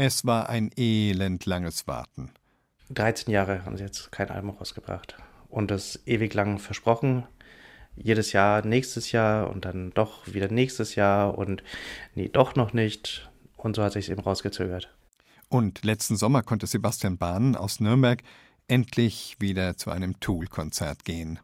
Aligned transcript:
Es 0.00 0.24
war 0.24 0.48
ein 0.48 0.70
elend 0.76 1.44
langes 1.44 1.88
Warten. 1.88 2.30
13 2.90 3.32
Jahre 3.32 3.64
haben 3.64 3.76
sie 3.76 3.82
jetzt 3.82 4.12
kein 4.12 4.30
Album 4.30 4.50
rausgebracht. 4.50 5.16
Und 5.48 5.72
das 5.72 5.98
ewig 6.06 6.34
lang 6.34 6.60
versprochen. 6.60 7.26
Jedes 7.96 8.30
Jahr, 8.30 8.64
nächstes 8.64 9.10
Jahr 9.10 9.50
und 9.50 9.64
dann 9.64 9.90
doch 9.90 10.32
wieder 10.32 10.52
nächstes 10.52 10.94
Jahr 10.94 11.36
und 11.36 11.64
nee, 12.14 12.28
doch 12.28 12.54
noch 12.54 12.72
nicht. 12.72 13.28
Und 13.56 13.74
so 13.74 13.82
hat 13.82 13.94
sich 13.94 14.08
eben 14.08 14.20
rausgezögert. 14.20 14.88
Und 15.48 15.84
letzten 15.84 16.16
Sommer 16.16 16.44
konnte 16.44 16.68
Sebastian 16.68 17.18
Bahn 17.18 17.56
aus 17.56 17.80
Nürnberg 17.80 18.22
endlich 18.68 19.34
wieder 19.40 19.76
zu 19.76 19.90
einem 19.90 20.20
Tool-Konzert 20.20 21.04
gehen. 21.04 21.40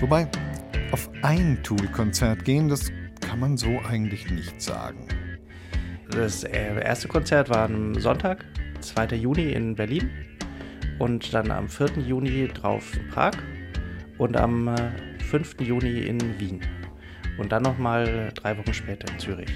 Wobei, 0.00 0.28
auf 0.92 1.08
ein 1.22 1.62
Tool-Konzert 1.62 2.44
gehen, 2.44 2.68
das 2.68 2.92
kann 3.20 3.40
man 3.40 3.56
so 3.56 3.80
eigentlich 3.88 4.30
nicht 4.30 4.60
sagen. 4.60 5.08
Das 6.10 6.44
äh, 6.44 6.82
erste 6.82 7.08
Konzert 7.08 7.48
war 7.48 7.64
am 7.64 7.98
Sonntag, 7.98 8.44
2. 8.82 9.16
Juni 9.16 9.52
in 9.52 9.74
Berlin 9.74 10.10
und 10.98 11.32
dann 11.32 11.50
am 11.50 11.68
4. 11.68 11.98
Juni 12.06 12.46
drauf 12.48 12.94
in 12.94 13.08
Prag 13.08 13.32
und 14.18 14.36
am 14.36 14.76
5. 15.30 15.60
Äh, 15.60 15.64
Juni 15.64 16.00
in 16.02 16.38
Wien 16.38 16.60
und 17.38 17.52
dann 17.52 17.62
nochmal 17.62 18.32
drei 18.34 18.58
Wochen 18.58 18.74
später 18.74 19.10
in 19.10 19.18
Zürich. 19.18 19.50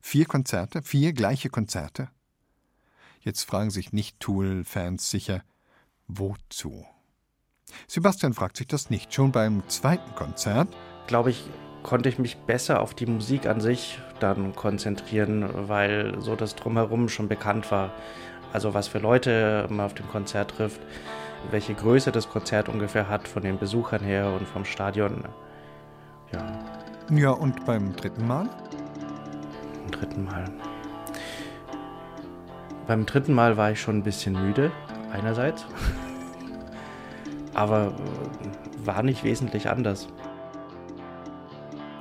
Vier 0.00 0.26
Konzerte, 0.26 0.80
vier 0.82 1.12
gleiche 1.12 1.50
Konzerte? 1.50 2.08
Jetzt 3.20 3.42
fragen 3.42 3.70
sich 3.70 3.92
Nicht-Tool-Fans 3.92 5.10
sicher, 5.10 5.42
wozu? 6.06 6.86
Sebastian 7.86 8.34
fragt 8.34 8.56
sich 8.56 8.66
das 8.66 8.90
nicht. 8.90 9.12
Schon 9.12 9.32
beim 9.32 9.62
zweiten 9.68 10.14
Konzert, 10.14 10.68
glaube 11.06 11.30
ich, 11.30 11.44
konnte 11.82 12.08
ich 12.08 12.18
mich 12.18 12.36
besser 12.36 12.80
auf 12.80 12.94
die 12.94 13.06
Musik 13.06 13.46
an 13.46 13.60
sich 13.60 13.98
dann 14.20 14.54
konzentrieren, 14.54 15.48
weil 15.68 16.20
so 16.20 16.36
das 16.36 16.54
drumherum 16.54 17.08
schon 17.08 17.28
bekannt 17.28 17.70
war. 17.70 17.90
Also 18.52 18.74
was 18.74 18.88
für 18.88 18.98
Leute 18.98 19.66
man 19.70 19.86
auf 19.86 19.94
dem 19.94 20.08
Konzert 20.08 20.52
trifft, 20.56 20.80
welche 21.50 21.74
Größe 21.74 22.12
das 22.12 22.28
Konzert 22.28 22.68
ungefähr 22.68 23.08
hat 23.08 23.28
von 23.28 23.42
den 23.42 23.58
Besuchern 23.58 24.02
her 24.02 24.32
und 24.38 24.46
vom 24.46 24.64
Stadion. 24.64 25.24
Ja. 26.32 26.58
Ja, 27.12 27.30
und 27.30 27.64
beim 27.66 27.94
dritten 27.96 28.26
Mal? 28.26 28.48
Beim 29.82 29.90
dritten 29.90 30.24
Mal. 30.24 30.44
Beim 32.86 33.06
dritten 33.06 33.34
Mal 33.34 33.56
war 33.56 33.72
ich 33.72 33.80
schon 33.80 33.98
ein 33.98 34.02
bisschen 34.02 34.34
müde, 34.34 34.70
einerseits 35.12 35.64
aber 37.60 37.88
äh, 37.88 38.86
war 38.86 39.02
nicht 39.02 39.22
wesentlich 39.22 39.68
anders. 39.68 40.08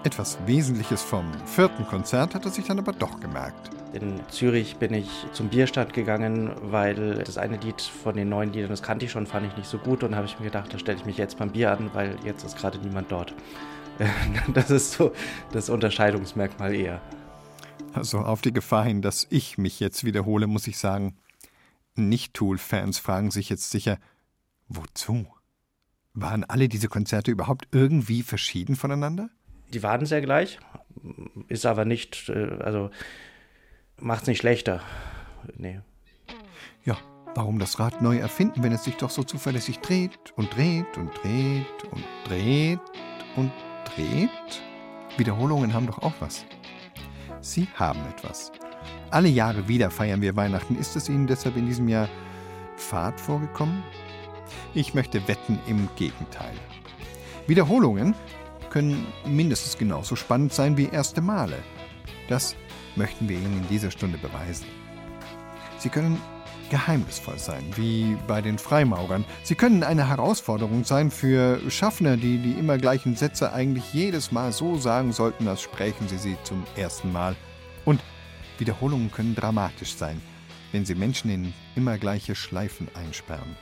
Etwas 0.05 0.37
Wesentliches 0.45 1.01
vom 1.03 1.25
vierten 1.45 1.85
Konzert 1.85 2.33
hat 2.33 2.45
er 2.45 2.51
sich 2.51 2.65
dann 2.65 2.79
aber 2.79 2.93
doch 2.93 3.19
gemerkt. 3.19 3.69
In 3.91 4.21
Zürich 4.29 4.77
bin 4.77 4.93
ich 4.93 5.09
zum 5.33 5.49
Bierstand 5.49 5.93
gegangen, 5.93 6.51
weil 6.61 7.15
das 7.25 7.37
eine 7.37 7.57
Lied 7.57 7.81
von 7.81 8.15
den 8.15 8.29
neuen 8.29 8.53
Liedern, 8.53 8.69
das 8.69 8.81
kannte 8.81 9.03
ich 9.03 9.11
schon, 9.11 9.25
fand 9.25 9.47
ich 9.47 9.57
nicht 9.57 9.67
so 9.67 9.77
gut 9.77 10.03
und 10.03 10.15
habe 10.15 10.27
ich 10.27 10.39
mir 10.39 10.45
gedacht, 10.45 10.73
da 10.73 10.79
stelle 10.79 10.97
ich 10.97 11.05
mich 11.05 11.17
jetzt 11.17 11.37
beim 11.37 11.51
Bier 11.51 11.71
an, 11.73 11.89
weil 11.93 12.15
jetzt 12.23 12.45
ist 12.45 12.57
gerade 12.57 12.77
niemand 12.79 13.11
dort. 13.11 13.33
Das 14.53 14.71
ist 14.71 14.93
so 14.93 15.11
das 15.51 15.69
Unterscheidungsmerkmal 15.69 16.73
eher. 16.73 17.01
Also 17.91 18.19
auf 18.19 18.41
die 18.41 18.53
Gefahr 18.53 18.85
hin, 18.85 19.01
dass 19.01 19.27
ich 19.29 19.57
mich 19.57 19.81
jetzt 19.81 20.05
wiederhole, 20.05 20.47
muss 20.47 20.67
ich 20.67 20.77
sagen, 20.77 21.17
Nicht-Tool-Fans 21.95 22.99
fragen 22.99 23.31
sich 23.31 23.49
jetzt 23.49 23.71
sicher, 23.71 23.97
wozu? 24.69 25.25
Waren 26.13 26.43
alle 26.43 26.69
diese 26.69 26.87
Konzerte 26.87 27.31
überhaupt 27.31 27.67
irgendwie 27.71 28.23
verschieden 28.23 28.75
voneinander? 28.75 29.29
Die 29.73 29.83
waren 29.83 30.05
sehr 30.05 30.21
gleich, 30.21 30.59
ist 31.47 31.65
aber 31.65 31.85
nicht, 31.85 32.29
äh, 32.29 32.57
also 32.59 32.89
macht 33.97 34.23
es 34.23 34.27
nicht 34.27 34.39
schlechter. 34.39 34.81
Nee. 35.55 35.81
Ja, 36.83 36.97
warum 37.35 37.59
das 37.59 37.79
Rad 37.79 38.01
neu 38.01 38.17
erfinden, 38.17 38.63
wenn 38.63 38.71
es 38.71 38.83
sich 38.83 38.95
doch 38.95 39.11
so 39.11 39.23
zuverlässig 39.23 39.79
dreht 39.79 40.33
und 40.35 40.55
dreht 40.55 40.97
und 40.97 41.11
dreht 41.21 41.83
und 41.91 42.03
dreht 42.25 42.79
und 43.35 43.51
dreht? 43.85 44.29
Wiederholungen 45.17 45.73
haben 45.73 45.85
doch 45.85 45.99
auch 45.99 46.13
was. 46.19 46.45
Sie 47.41 47.67
haben 47.75 47.99
etwas. 48.09 48.51
Alle 49.11 49.29
Jahre 49.29 49.67
wieder 49.67 49.91
feiern 49.91 50.21
wir 50.21 50.35
Weihnachten. 50.35 50.75
Ist 50.75 50.95
es 50.95 51.09
Ihnen 51.09 51.27
deshalb 51.27 51.55
in 51.55 51.67
diesem 51.67 51.87
Jahr 51.87 52.09
Fahrt 52.75 53.19
vorgekommen? 53.19 53.83
Ich 54.73 54.93
möchte 54.93 55.27
wetten 55.27 55.59
im 55.67 55.89
Gegenteil. 55.95 56.53
Wiederholungen 57.47 58.15
können 58.69 59.07
mindestens 59.25 59.77
genauso 59.77 60.15
spannend 60.15 60.53
sein 60.53 60.77
wie 60.77 60.89
erste 60.89 61.21
Male. 61.21 61.57
Das 62.27 62.55
möchten 62.95 63.27
wir 63.27 63.37
Ihnen 63.37 63.61
in 63.63 63.67
dieser 63.67 63.91
Stunde 63.91 64.17
beweisen. 64.17 64.67
Sie 65.79 65.89
können 65.89 66.21
geheimnisvoll 66.69 67.39
sein, 67.39 67.63
wie 67.75 68.15
bei 68.27 68.41
den 68.41 68.57
Freimaurern. 68.57 69.25
Sie 69.43 69.55
können 69.55 69.83
eine 69.83 70.07
Herausforderung 70.07 70.83
sein 70.83 71.09
für 71.09 71.59
Schaffner, 71.69 72.15
die 72.15 72.37
die 72.37 72.51
immer 72.51 72.77
gleichen 72.77 73.15
Sätze 73.15 73.51
eigentlich 73.53 73.93
jedes 73.93 74.31
Mal 74.31 74.51
so 74.51 74.77
sagen 74.77 75.11
sollten, 75.11 75.47
als 75.47 75.61
sprechen 75.61 76.07
sie 76.07 76.17
sie 76.17 76.37
zum 76.43 76.63
ersten 76.75 77.11
Mal. 77.11 77.35
Und 77.85 78.01
Wiederholungen 78.59 79.11
können 79.11 79.35
dramatisch 79.35 79.95
sein, 79.95 80.21
wenn 80.71 80.85
sie 80.85 80.95
Menschen 80.95 81.31
in 81.31 81.53
immer 81.75 81.97
gleiche 81.97 82.35
Schleifen 82.35 82.87
einsperren. 82.93 83.55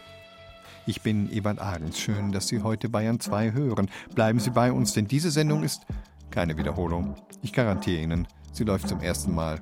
Ich 0.88 1.02
bin 1.02 1.30
Ewald 1.34 1.60
Ahrens. 1.60 2.00
Schön, 2.00 2.32
dass 2.32 2.48
Sie 2.48 2.64
heute 2.64 2.88
Bayern 2.88 3.20
2 3.20 3.52
hören. 3.52 3.90
Bleiben 4.16 4.40
Sie 4.40 4.52
bei 4.52 4.72
uns, 4.72 4.94
denn 4.94 5.06
diese 5.06 5.32
Sendung 5.32 5.64
ist 5.64 5.82
keine 6.32 6.58
Wiederholung. 6.58 7.16
Ich 7.42 7.52
garantiere 7.52 8.02
Ihnen, 8.02 8.26
sie 8.54 8.64
läuft 8.64 8.88
zum 8.88 9.02
ersten 9.02 9.36
Mal. 9.36 9.60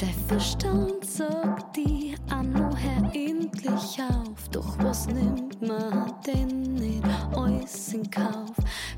Der 0.00 0.08
Verstand 0.26 1.04
sagt 1.04 1.76
die 1.76 2.16
Anno 2.28 2.74
Herr 2.74 3.14
endlich 3.14 4.02
auf. 4.10 4.48
Doch 4.50 4.76
was 4.82 5.06
nimmt 5.06 5.62
man 5.62 6.12
denn 6.26 6.72
nicht 6.74 7.04
alles 7.36 7.92
in 7.92 8.10
Kauf? 8.10 8.50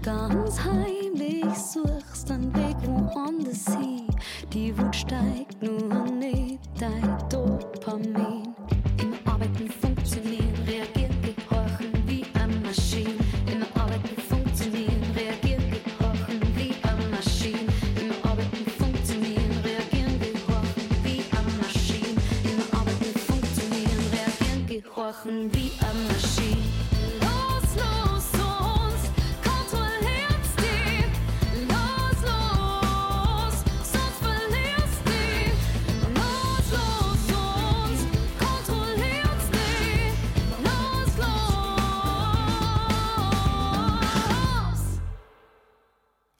Ganz 0.02 0.64
heimlich 0.64 1.54
suchst 1.54 2.30
einen 2.30 2.54
Weg 2.54 2.76
woanders 2.86 3.66
hin. 3.76 4.06
Die 4.50 4.76
Wut 4.78 4.96
steigt 4.96 5.62
nur 5.62 6.04
nicht 6.10 6.60
dein 6.80 7.18
Dopamin. 7.28 8.54
Machen 25.02 25.52
wie 25.52 25.72
eine 25.80 26.12
Maschine. 26.12 26.62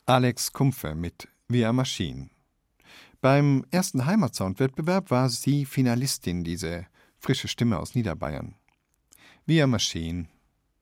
Alex 0.05 0.53
Kumpfe 0.53 0.95
mit 0.95 1.27
Via 1.49 1.73
Maschine. 1.73 2.29
Beim 3.23 3.65
ersten 3.71 4.05
Heimatsound-Wettbewerb 4.05 5.11
war 5.11 5.31
sie 5.31 5.65
Finalistin, 5.65 6.45
diese 6.45 6.87
frische 7.23 7.47
Stimme 7.47 7.79
aus 7.79 7.95
Niederbayern. 7.95 8.57
Via 9.47 9.69
Maschine. 9.69 10.27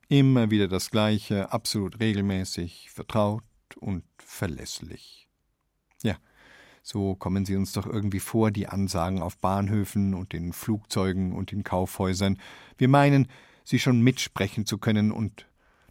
Immer 0.09 0.51
wieder 0.51 0.69
das 0.69 0.91
Gleiche, 0.91 1.53
absolut 1.53 2.01
regelmäßig, 2.01 2.91
vertraut 2.91 3.45
und 3.79 4.05
verlässlich. 4.17 5.29
Ja, 6.03 6.17
so 6.83 7.15
kommen 7.15 7.45
sie 7.45 7.57
uns 7.57 7.73
doch 7.73 7.87
irgendwie 7.87 8.21
vor, 8.21 8.51
die 8.51 8.67
Ansagen 8.67 9.21
auf 9.21 9.37
Bahnhöfen 9.37 10.15
und 10.15 10.33
in 10.33 10.55
Flugzeugen 10.55 11.33
und 11.33 11.53
in 11.53 11.63
Kaufhäusern. 11.63 12.39
Wir 12.79 12.89
meinen, 12.89 13.29
sie 13.63 13.79
schon 13.79 14.01
mitsprechen 14.01 14.65
zu 14.65 14.79
können 14.79 15.13
und 15.13 15.47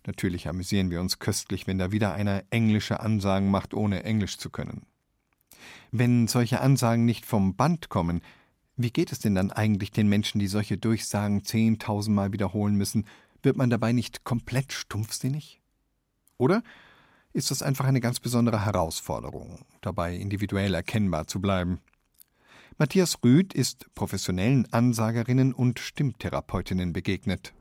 natürlich 0.08 0.50
amüsieren 0.50 0.90
wir 0.90 1.00
uns 1.00 1.20
köstlich, 1.20 1.68
wenn 1.68 1.78
da 1.78 1.92
wieder 1.92 2.14
einer 2.14 2.44
englische 2.50 3.00
Ansagen 3.00 3.52
macht, 3.52 3.76
ohne 3.76 4.04
Englisch 4.04 4.40
zu 4.40 4.50
können. 4.50 4.88
Wenn 5.92 6.28
solche 6.28 6.60
Ansagen 6.60 7.06
nicht 7.06 7.26
vom 7.26 7.56
Band 7.56 7.90
kommen, 7.90 8.22
wie 8.82 8.92
geht 8.92 9.12
es 9.12 9.20
denn 9.20 9.36
dann 9.36 9.52
eigentlich 9.52 9.92
den 9.92 10.08
Menschen, 10.08 10.40
die 10.40 10.48
solche 10.48 10.78
Durchsagen 10.78 11.44
zehntausendmal 11.44 12.32
wiederholen 12.32 12.76
müssen? 12.76 13.06
Wird 13.44 13.58
man 13.58 13.70
dabei 13.70 13.92
nicht 13.92 14.24
komplett 14.24 14.72
stumpfsinnig? 14.72 15.62
Oder 16.38 16.64
ist 17.34 17.52
das 17.52 17.62
einfach 17.62 17.86
eine 17.86 18.00
ganz 18.00 18.22
besondere 18.22 18.66
Herausforderung, 18.66 19.66
dabei 19.82 20.16
individuell 20.16 20.74
erkennbar 20.74 21.28
zu 21.28 21.42
bleiben? 21.42 21.82
Matthias 22.78 23.22
Rüth 23.22 23.54
ist 23.54 23.94
professionellen 23.96 24.66
Ansagerinnen 24.72 25.54
und 25.54 25.80
Stimmtherapeutinnen 25.80 26.94
begegnet. 26.94 27.54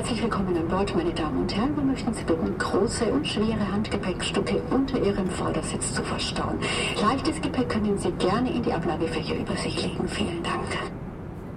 Herzlich 0.00 0.22
willkommen 0.22 0.56
an 0.56 0.66
Bord, 0.66 0.96
meine 0.96 1.12
Damen 1.12 1.42
und 1.42 1.54
Herren. 1.54 1.76
Wir 1.76 1.84
möchten 1.84 2.14
Sie 2.14 2.24
bitten, 2.24 2.56
große 2.56 3.04
und 3.12 3.26
schwere 3.26 3.70
Handgepäckstücke 3.70 4.62
unter 4.70 4.98
Ihrem 4.98 5.28
Vordersitz 5.28 5.92
zu 5.92 6.02
verstauen. 6.02 6.58
Leichtes 7.02 7.38
Gepäck 7.42 7.68
können 7.68 7.98
Sie 7.98 8.10
gerne 8.12 8.50
in 8.50 8.62
die 8.62 8.72
Ablagefächer 8.72 9.36
über 9.36 9.54
sich 9.56 9.76
legen. 9.82 10.08
Vielen 10.08 10.42
Dank. 10.42 10.64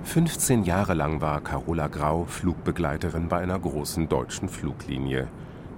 15 0.03 0.63
Jahre 0.65 0.93
lang 0.93 1.21
war 1.21 1.39
Carola 1.39 1.87
Grau 1.87 2.25
Flugbegleiterin 2.25 3.29
bei 3.29 3.39
einer 3.39 3.57
großen 3.57 4.09
deutschen 4.09 4.49
Fluglinie. 4.49 5.29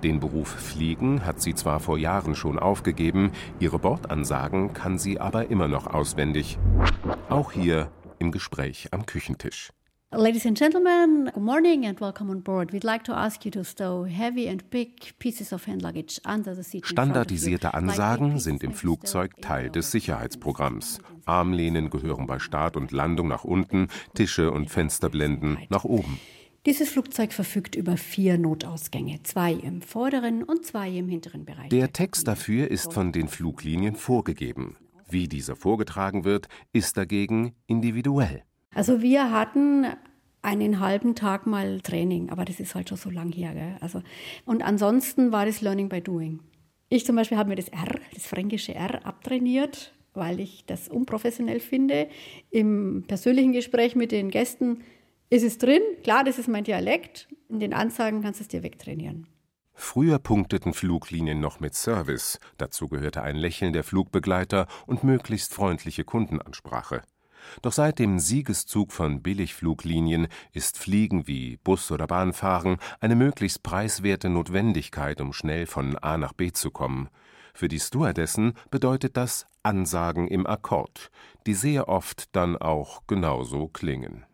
Den 0.01 0.19
Beruf 0.19 0.47
Fliegen 0.47 1.23
hat 1.23 1.43
sie 1.43 1.53
zwar 1.53 1.79
vor 1.79 1.99
Jahren 1.99 2.33
schon 2.33 2.57
aufgegeben, 2.57 3.31
ihre 3.59 3.77
Bordansagen 3.77 4.73
kann 4.73 4.97
sie 4.97 5.19
aber 5.19 5.51
immer 5.51 5.67
noch 5.67 5.85
auswendig. 5.85 6.57
Auch 7.29 7.51
hier 7.51 7.91
im 8.17 8.31
Gespräch 8.31 8.87
am 8.89 9.05
Küchentisch. 9.05 9.69
Ladies 10.13 10.45
and 10.45 10.55
gentlemen, 10.55 11.29
good 11.33 11.43
morning 11.43 11.85
and 11.85 11.99
welcome 11.99 12.29
on 12.29 12.39
board. 12.41 12.71
We'd 12.71 12.85
like 12.85 13.03
to 13.05 13.13
ask 13.13 13.43
you 13.43 13.51
to 13.51 13.63
stow 13.63 14.05
heavy 14.05 14.47
and 14.47 14.69
big 14.69 15.17
pieces 15.19 15.51
of 15.51 15.65
hand 15.67 15.81
luggage 15.81 16.21
under 16.25 16.55
the 16.55 16.63
seat. 16.63 16.85
Standardisierte 16.85 17.73
Ansagen 17.73 18.39
sind 18.39 18.63
im 18.63 18.71
Flugzeug 18.73 19.41
Teil 19.41 19.69
des 19.69 19.91
Sicherheitsprogramms. 19.91 20.99
Armlehnen 21.25 21.89
gehören 21.89 22.27
bei 22.27 22.39
Start 22.39 22.77
und 22.77 22.91
Landung 22.91 23.27
nach 23.27 23.43
unten, 23.43 23.89
Tische 24.13 24.51
und 24.51 24.69
Fensterblenden 24.69 25.57
nach 25.69 25.83
oben. 25.83 26.19
Dieses 26.65 26.89
Flugzeug 26.89 27.33
verfügt 27.33 27.75
über 27.75 27.97
vier 27.97 28.37
Notausgänge, 28.37 29.21
zwei 29.23 29.53
im 29.53 29.81
vorderen 29.81 30.43
und 30.43 30.65
zwei 30.65 30.89
im 30.91 31.09
hinteren 31.09 31.45
Bereich. 31.45 31.69
Der 31.69 31.91
Text 31.91 32.27
dafür 32.27 32.71
ist 32.71 32.93
von 32.93 33.11
den 33.11 33.27
Fluglinien 33.27 33.95
vorgegeben. 33.95 34.77
Wie 35.09 35.27
dieser 35.27 35.55
vorgetragen 35.55 36.23
wird, 36.23 36.47
ist 36.71 36.95
dagegen 36.95 37.53
individuell. 37.67 38.43
Also 38.75 39.01
wir 39.01 39.31
hatten 39.31 39.87
einen 40.41 40.79
halben 40.79 41.15
Tag 41.15 41.47
mal 41.47 41.81
Training, 41.81 42.29
aber 42.29 42.45
das 42.45 42.59
ist 42.59 42.75
halt 42.75 42.89
schon 42.89 42.97
so 42.97 43.09
lang 43.09 43.31
her. 43.31 43.53
Gell? 43.53 43.77
Also, 43.79 44.03
und 44.45 44.61
ansonsten 44.61 45.31
war 45.31 45.45
das 45.45 45.61
Learning 45.61 45.89
by 45.89 46.01
Doing. 46.01 46.41
Ich 46.89 47.05
zum 47.05 47.15
Beispiel 47.15 47.37
habe 47.37 47.49
mir 47.49 47.55
das 47.55 47.69
R, 47.69 47.99
das 48.13 48.27
fränkische 48.27 48.75
R, 48.75 49.05
abtrainiert, 49.05 49.93
weil 50.13 50.39
ich 50.39 50.65
das 50.65 50.87
unprofessionell 50.87 51.59
finde. 51.59 52.09
Im 52.51 53.05
persönlichen 53.07 53.53
Gespräch 53.53 53.95
mit 53.95 54.11
den 54.11 54.29
Gästen 54.29 54.83
ist 55.29 55.43
es 55.43 55.57
drin, 55.57 55.81
klar, 56.03 56.23
das 56.23 56.37
ist 56.37 56.47
mein 56.47 56.63
Dialekt. 56.63 57.27
In 57.49 57.59
den 57.59 57.73
Ansagen 57.73 58.21
kannst 58.21 58.39
du 58.39 58.43
es 58.43 58.47
dir 58.49 58.61
wegtrainieren. 58.61 59.25
Früher 59.73 60.19
punkteten 60.19 60.73
Fluglinien 60.73 61.39
noch 61.39 61.59
mit 61.59 61.73
Service. 61.75 62.39
Dazu 62.57 62.87
gehörte 62.87 63.23
ein 63.23 63.35
Lächeln 63.35 63.73
der 63.73 63.83
Flugbegleiter 63.83 64.67
und 64.85 65.03
möglichst 65.03 65.53
freundliche 65.53 66.03
Kundenansprache. 66.03 67.01
Doch 67.61 67.73
seit 67.73 67.99
dem 67.99 68.19
Siegeszug 68.19 68.91
von 68.91 69.21
Billigfluglinien 69.21 70.27
ist 70.53 70.77
Fliegen 70.77 71.27
wie 71.27 71.57
Bus- 71.57 71.91
oder 71.91 72.07
Bahnfahren 72.07 72.77
eine 72.99 73.15
möglichst 73.15 73.63
preiswerte 73.63 74.29
Notwendigkeit, 74.29 75.21
um 75.21 75.33
schnell 75.33 75.65
von 75.65 75.97
A 75.97 76.17
nach 76.17 76.33
B 76.33 76.51
zu 76.51 76.71
kommen. 76.71 77.09
Für 77.53 77.67
die 77.67 77.79
Stewardessen 77.79 78.53
bedeutet 78.69 79.15
das 79.17 79.47
Ansagen 79.63 80.27
im 80.27 80.45
Akkord, 80.45 81.09
die 81.47 81.53
sehr 81.53 81.87
oft 81.87 82.35
dann 82.35 82.57
auch 82.57 83.07
genauso 83.07 83.67
klingen. 83.67 84.25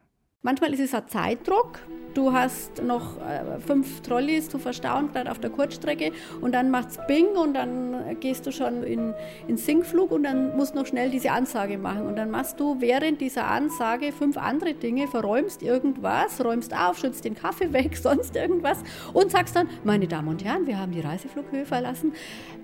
Manchmal 0.44 0.74
ist 0.74 0.80
es 0.80 0.96
ein 0.96 1.08
Zeitdruck. 1.08 1.82
Du 2.16 2.34
hast 2.34 2.82
noch 2.82 3.18
äh, 3.22 3.60
fünf 3.60 4.02
Trolleys 4.02 4.50
zu 4.50 4.58
verstauen, 4.58 5.12
gerade 5.14 5.30
auf 5.30 5.38
der 5.38 5.52
Kurzstrecke. 5.52 6.14
Und 6.42 6.54
dann 6.54 6.72
macht's 6.72 6.98
Bing 7.08 7.28
und 7.28 7.54
dann 7.54 8.20
gehst 8.20 8.48
du 8.48 8.52
schon 8.52 8.82
in, 8.82 9.14
in 9.48 9.58
Sinkflug 9.58 10.10
und 10.10 10.24
dann 10.24 10.58
musst 10.58 10.74
du 10.74 10.80
noch 10.80 10.88
schnell 10.88 11.12
diese 11.12 11.32
Ansage 11.32 11.78
machen. 11.78 12.08
Und 12.08 12.16
dann 12.16 12.32
machst 12.32 12.60
du 12.60 12.82
während 12.82 13.22
dieser 13.22 13.46
Ansage 13.46 14.12
fünf 14.12 14.36
andere 14.36 14.74
Dinge, 14.74 15.08
verräumst 15.08 15.62
irgendwas, 15.62 16.44
räumst 16.44 16.76
auf, 16.76 16.98
schützt 16.98 17.24
den 17.24 17.36
Kaffee 17.36 17.72
weg, 17.74 17.96
sonst 17.96 18.36
irgendwas 18.36 18.80
und 19.14 19.30
sagst 19.30 19.56
dann, 19.56 19.70
meine 19.84 20.08
Damen 20.08 20.28
und 20.28 20.44
Herren, 20.44 20.66
wir 20.66 20.80
haben 20.80 20.92
die 20.92 21.02
Reiseflughöhe 21.02 21.68
verlassen. 21.68 22.14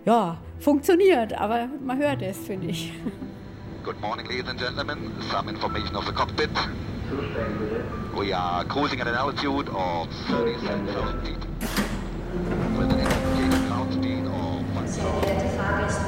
Ja, 0.03 0.39
funktioniert, 0.57 1.39
aber 1.39 1.69
man 1.85 1.99
hört 1.99 2.23
es, 2.23 2.39
finde 2.39 2.69
ich. 2.69 2.91
Good 3.83 4.01
morning, 4.01 4.25
ladies 4.25 4.49
and 4.49 4.59
gentlemen. 4.59 5.11
Some 5.31 5.47
information 5.47 5.95
of 5.95 6.05
the 6.07 6.11
cockpit. 6.11 6.49
We 7.07 8.33
are 8.33 8.65
cruising 8.65 8.99
at 8.99 9.07
an 9.07 9.15
altitude 9.15 9.69
of 9.69 10.11
37,000 10.27 11.21
feet. 11.21 11.37
With 12.75 12.91
an 12.91 12.99
indicated 12.99 13.67
ground 13.69 13.93
speed 13.93 14.25
of 14.25 14.89
Sehr 14.89 15.03
geehrte 15.21 15.47
Fahrgäste, 15.55 16.01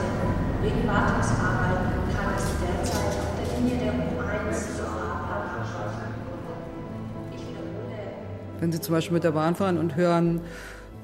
wegen 0.61 0.85
Wartungsarbeiten 0.85 2.01
kann 2.13 2.35
es 2.35 2.43
derzeit 2.59 3.15
auf 3.17 3.27
der 3.37 3.59
Linie 3.59 3.77
der 3.77 3.93
U1 3.93 4.75
zur. 4.75 4.89
Wenn 8.59 8.71
Sie 8.73 8.81
zum 8.81 8.93
Beispiel 8.93 9.13
mit 9.13 9.23
der 9.23 9.31
Bahn 9.31 9.55
fahren 9.55 9.77
und 9.77 9.95
hören, 9.95 10.41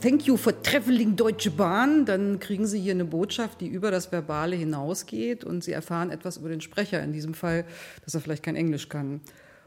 Thank 0.02 0.28
you 0.28 0.36
for 0.36 0.62
traveling 0.62 1.16
Deutsche 1.16 1.52
Bahn, 1.52 2.06
dann 2.06 2.40
kriegen 2.40 2.68
Sie 2.68 2.82
hier 2.82 2.92
eine 2.92 3.06
Botschaft, 3.06 3.62
die 3.62 3.68
über 3.68 3.92
das 3.92 4.12
Verbale 4.12 4.58
hinausgeht 4.58 5.46
und 5.46 5.64
Sie 5.64 5.72
erfahren 5.72 6.12
etwas 6.12 6.36
über 6.36 6.50
den 6.50 6.60
Sprecher, 6.60 7.02
in 7.02 7.14
diesem 7.14 7.34
Fall, 7.34 7.64
dass 8.04 8.14
er 8.14 8.20
vielleicht 8.20 8.44
kein 8.44 8.58
Englisch 8.58 8.90
kann. 8.90 9.22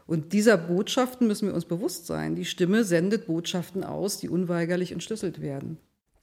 Und 0.09 0.33
dieser 0.33 0.57
Botschaften 0.57 1.27
müssen 1.27 1.49
wir 1.49 1.53
uns 1.53 1.65
bewusst 1.65 2.07
sein. 2.07 2.33
Die 2.33 2.45
Stimme 2.45 2.83
sendet 2.83 3.27
Botschaften 3.27 3.83
aus, 3.83 4.17
die 4.17 4.27
unweigerlich 4.27 4.91
entschlüsselt 4.91 5.39
werden. 5.39 5.77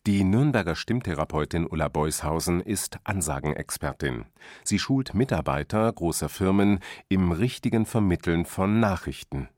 Die 0.08 0.24
Nürnberger 0.24 0.74
Stimmtherapeutin 0.74 1.68
Ulla 1.68 1.86
Beushausen 1.86 2.60
ist 2.60 2.98
Ansagenexpertin. 3.04 4.24
Sie 4.64 4.80
schult 4.80 5.14
Mitarbeiter 5.14 5.92
großer 5.92 6.28
Firmen 6.28 6.80
im 7.08 7.30
richtigen 7.30 7.86
Vermitteln 7.86 8.44
von 8.44 8.80
Nachrichten. 8.80 9.48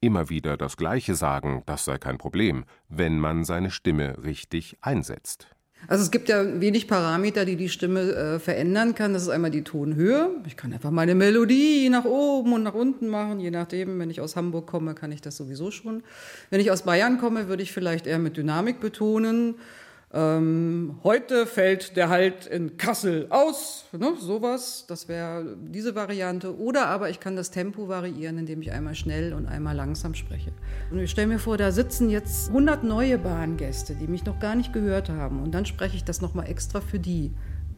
Immer 0.00 0.28
wieder 0.28 0.56
das 0.56 0.76
Gleiche 0.76 1.16
sagen, 1.16 1.64
das 1.66 1.84
sei 1.84 1.98
kein 1.98 2.16
Problem, 2.16 2.66
wenn 2.88 3.18
man 3.18 3.42
seine 3.42 3.72
Stimme 3.72 4.22
richtig 4.22 4.76
einsetzt. 4.82 5.48
Also 5.88 6.02
es 6.02 6.10
gibt 6.10 6.28
ja 6.28 6.60
wenig 6.60 6.88
Parameter, 6.88 7.44
die 7.44 7.56
die 7.56 7.68
Stimme 7.68 8.00
äh, 8.00 8.38
verändern 8.38 8.94
kann. 8.94 9.12
Das 9.12 9.22
ist 9.22 9.28
einmal 9.28 9.50
die 9.50 9.62
Tonhöhe. 9.62 10.30
Ich 10.46 10.56
kann 10.56 10.72
einfach 10.72 10.90
meine 10.90 11.14
Melodie 11.14 11.88
nach 11.88 12.04
oben 12.04 12.52
und 12.52 12.62
nach 12.62 12.74
unten 12.74 13.08
machen, 13.08 13.40
je 13.40 13.50
nachdem. 13.50 13.98
Wenn 13.98 14.10
ich 14.10 14.20
aus 14.20 14.36
Hamburg 14.36 14.66
komme, 14.66 14.94
kann 14.94 15.12
ich 15.12 15.20
das 15.20 15.36
sowieso 15.36 15.70
schon. 15.70 16.02
Wenn 16.50 16.60
ich 16.60 16.70
aus 16.70 16.82
Bayern 16.82 17.18
komme, 17.18 17.48
würde 17.48 17.62
ich 17.62 17.72
vielleicht 17.72 18.06
eher 18.06 18.18
mit 18.18 18.36
Dynamik 18.36 18.80
betonen. 18.80 19.56
Ähm, 20.16 21.00
heute 21.02 21.44
fällt 21.44 21.96
der 21.96 22.08
Halt 22.08 22.46
in 22.46 22.76
Kassel 22.76 23.26
aus, 23.30 23.86
ne, 23.90 24.12
sowas, 24.16 24.84
das 24.86 25.08
wäre 25.08 25.56
diese 25.60 25.96
Variante. 25.96 26.56
Oder 26.56 26.86
aber 26.86 27.10
ich 27.10 27.18
kann 27.18 27.34
das 27.34 27.50
Tempo 27.50 27.88
variieren, 27.88 28.38
indem 28.38 28.62
ich 28.62 28.70
einmal 28.70 28.94
schnell 28.94 29.34
und 29.34 29.46
einmal 29.46 29.74
langsam 29.74 30.14
spreche. 30.14 30.52
Und 30.92 31.00
ich 31.00 31.10
stelle 31.10 31.26
mir 31.26 31.40
vor, 31.40 31.56
da 31.56 31.72
sitzen 31.72 32.10
jetzt 32.10 32.48
100 32.48 32.84
neue 32.84 33.18
Bahngäste, 33.18 33.96
die 33.96 34.06
mich 34.06 34.24
noch 34.24 34.38
gar 34.38 34.54
nicht 34.54 34.72
gehört 34.72 35.08
haben. 35.08 35.42
Und 35.42 35.52
dann 35.52 35.66
spreche 35.66 35.96
ich 35.96 36.04
das 36.04 36.20
nochmal 36.20 36.48
extra 36.48 36.80
für 36.80 37.00
die. 37.00 37.32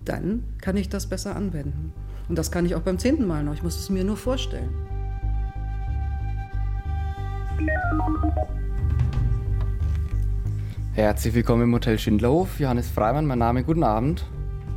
Dann 0.05 0.45
kann 0.61 0.77
ich 0.77 0.91
das 0.91 1.07
besser 1.07 1.37
anwenden. 1.37 1.95
Und 2.29 2.37
das 2.37 2.51
kann 2.51 2.67
ich 2.67 2.75
auch 2.75 2.83
beim 2.83 2.99
zehnten 2.99 3.27
Mal 3.27 3.45
noch. 3.45 3.55
Ich 3.55 3.63
muss 3.63 3.79
es 3.79 3.89
mir 3.89 4.05
nur 4.05 4.19
vorstellen. 4.19 4.75
Herzlich 10.97 11.35
willkommen 11.35 11.65
im 11.65 11.75
Hotel 11.75 11.99
Schindlerhof. 11.99 12.59
Johannes 12.59 12.89
Freimann, 12.89 13.27
mein 13.27 13.39
Name, 13.39 13.65
guten 13.65 13.85
Abend. 13.85 14.25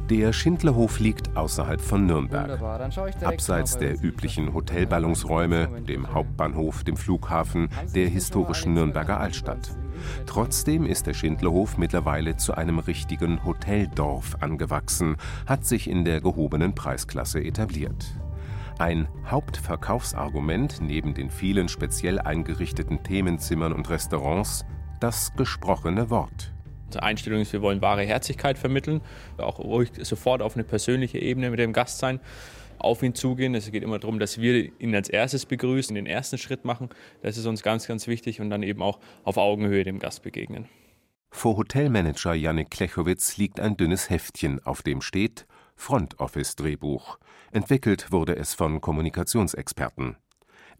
Der 0.09 0.33
Schindlerhof 0.33 0.99
liegt 0.99 1.37
außerhalb 1.37 1.79
von 1.79 2.07
Nürnberg. 2.07 2.61
Abseits 3.23 3.77
der 3.77 4.03
üblichen 4.03 4.53
Hotelballungsräume, 4.53 5.81
dem 5.87 6.13
Hauptbahnhof, 6.13 6.83
dem 6.83 6.97
Flughafen, 6.97 7.69
der 7.95 8.09
historischen 8.09 8.73
Nürnberger 8.73 9.17
Altstadt. 9.17 9.69
Trotzdem 10.25 10.85
ist 10.85 11.07
der 11.07 11.13
Schindlerhof 11.13 11.77
mittlerweile 11.77 12.35
zu 12.35 12.53
einem 12.53 12.79
richtigen 12.79 13.45
Hoteldorf 13.45 14.35
angewachsen, 14.41 15.15
hat 15.45 15.65
sich 15.65 15.89
in 15.89 16.03
der 16.03 16.19
gehobenen 16.19 16.75
Preisklasse 16.75 17.41
etabliert. 17.41 18.07
Ein 18.77 19.07
Hauptverkaufsargument 19.25 20.81
neben 20.81 21.13
den 21.13 21.29
vielen 21.29 21.69
speziell 21.69 22.19
eingerichteten 22.19 23.03
Themenzimmern 23.03 23.71
und 23.71 23.89
Restaurants 23.89 24.65
das 24.99 25.33
gesprochene 25.35 26.09
Wort. 26.09 26.51
Unsere 26.87 27.03
Einstellung 27.03 27.41
ist, 27.41 27.53
wir 27.53 27.61
wollen 27.61 27.81
wahre 27.81 28.01
Herzlichkeit 28.03 28.57
vermitteln, 28.57 29.01
auch 29.37 29.59
ruhig 29.59 29.91
sofort 30.01 30.41
auf 30.41 30.55
eine 30.55 30.63
persönliche 30.63 31.19
Ebene 31.19 31.51
mit 31.51 31.59
dem 31.59 31.71
Gast 31.71 31.99
sein, 31.99 32.19
auf 32.79 33.03
ihn 33.03 33.13
zugehen. 33.13 33.53
Es 33.53 33.71
geht 33.71 33.83
immer 33.83 33.99
darum, 33.99 34.19
dass 34.19 34.41
wir 34.41 34.71
ihn 34.79 34.95
als 34.95 35.09
erstes 35.09 35.45
begrüßen, 35.45 35.93
den 35.95 36.07
ersten 36.07 36.37
Schritt 36.37 36.65
machen. 36.65 36.89
Das 37.21 37.37
ist 37.37 37.45
uns 37.45 37.61
ganz, 37.61 37.87
ganz 37.87 38.07
wichtig 38.07 38.41
und 38.41 38.49
dann 38.49 38.63
eben 38.63 38.81
auch 38.81 38.99
auf 39.23 39.37
Augenhöhe 39.37 39.83
dem 39.83 39.99
Gast 39.99 40.23
begegnen. 40.23 40.67
Vor 41.31 41.57
Hotelmanager 41.57 42.33
Janik 42.33 42.71
Klechowitz 42.71 43.37
liegt 43.37 43.59
ein 43.59 43.77
dünnes 43.77 44.09
Heftchen, 44.09 44.65
auf 44.65 44.81
dem 44.81 45.01
steht 45.01 45.45
Front 45.75 46.19
Office 46.19 46.55
Drehbuch. 46.55 47.19
Entwickelt 47.51 48.11
wurde 48.11 48.35
es 48.35 48.53
von 48.53 48.81
Kommunikationsexperten. 48.81 50.17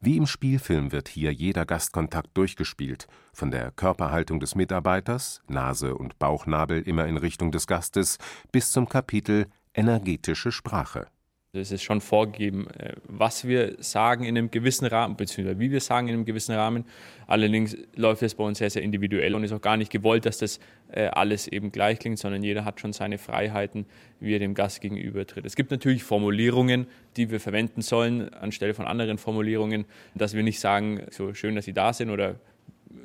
Wie 0.01 0.15
im 0.15 0.27
Spielfilm 0.27 0.93
wird 0.93 1.09
hier 1.09 1.33
jeder 1.33 1.65
Gastkontakt 1.65 2.29
durchgespielt, 2.37 3.07
von 3.33 3.51
der 3.51 3.71
Körperhaltung 3.71 4.39
des 4.39 4.55
Mitarbeiters, 4.55 5.41
Nase 5.47 5.93
und 5.95 6.17
Bauchnabel 6.19 6.81
immer 6.81 7.05
in 7.05 7.17
Richtung 7.17 7.51
des 7.51 7.67
Gastes, 7.67 8.17
bis 8.53 8.71
zum 8.71 8.87
Kapitel 8.87 9.47
energetische 9.73 10.53
Sprache. 10.53 11.07
Es 11.51 11.71
ist 11.71 11.81
schon 11.81 11.99
vorgegeben, 11.99 12.67
äh, 12.77 12.93
was 13.07 13.47
wir 13.47 13.75
sagen 13.79 14.23
in 14.23 14.37
einem 14.37 14.51
gewissen 14.51 14.85
Rahmen, 14.85 15.17
beziehungsweise 15.17 15.59
wie 15.59 15.71
wir 15.71 15.79
sagen 15.79 16.07
in 16.07 16.13
einem 16.13 16.25
gewissen 16.25 16.53
Rahmen. 16.53 16.85
Allerdings 17.25 17.75
läuft 17.95 18.21
es 18.21 18.35
bei 18.35 18.43
uns 18.43 18.59
sehr, 18.59 18.69
sehr 18.69 18.83
individuell 18.83 19.33
und 19.33 19.43
ist 19.43 19.51
auch 19.51 19.61
gar 19.61 19.75
nicht 19.75 19.91
gewollt, 19.91 20.27
dass 20.27 20.37
das 20.37 20.59
äh, 20.91 21.07
alles 21.07 21.47
eben 21.47 21.71
gleich 21.71 21.97
klingt, 21.97 22.19
sondern 22.19 22.43
jeder 22.43 22.65
hat 22.65 22.79
schon 22.79 22.93
seine 22.93 23.17
Freiheiten, 23.17 23.87
wie 24.19 24.35
er 24.35 24.39
dem 24.39 24.53
Gast 24.53 24.79
gegenüber 24.79 25.25
tritt. 25.25 25.43
Es 25.43 25.55
gibt 25.55 25.71
natürlich 25.71 26.03
Formulierungen, 26.03 26.85
die 27.17 27.31
wir 27.31 27.39
verwenden 27.39 27.81
sollen, 27.81 28.31
anstelle 28.31 28.75
von 28.75 28.85
anderen 28.85 29.17
Formulierungen, 29.17 29.85
dass 30.13 30.35
wir 30.35 30.43
nicht 30.43 30.59
sagen, 30.59 31.01
so 31.09 31.33
schön, 31.33 31.55
dass 31.55 31.65
Sie 31.65 31.73
da 31.73 31.93
sind 31.93 32.11
oder 32.11 32.35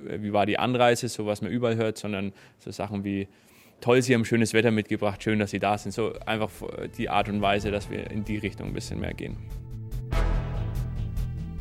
äh, 0.07 0.21
wie 0.21 0.35
war 0.35 0.45
die 0.45 0.59
Anreise, 0.59 1.09
so 1.09 1.25
was 1.25 1.41
man 1.41 1.51
überall 1.51 1.77
hört, 1.77 1.97
sondern 1.97 2.35
so 2.59 2.71
Sachen 2.71 3.05
wie 3.05 3.27
toll, 3.85 4.01
Sie 4.01 4.15
haben 4.15 4.25
schönes 4.25 4.55
Wetter 4.55 4.71
mitgebracht, 4.71 5.23
schön, 5.23 5.39
dass 5.39 5.51
Sie 5.51 5.59
da 5.59 5.77
sind. 5.77 5.93
So 5.93 6.15
einfach 6.25 6.49
die 6.97 7.11
Art 7.11 7.29
und 7.29 7.43
Weise, 7.43 7.71
dass 7.71 7.91
wir 7.91 8.11
in 8.11 8.25
die 8.25 8.39
Richtung 8.39 8.69
ein 8.69 8.73
bisschen 8.73 8.99
mehr 8.99 9.13
gehen. 9.13 9.37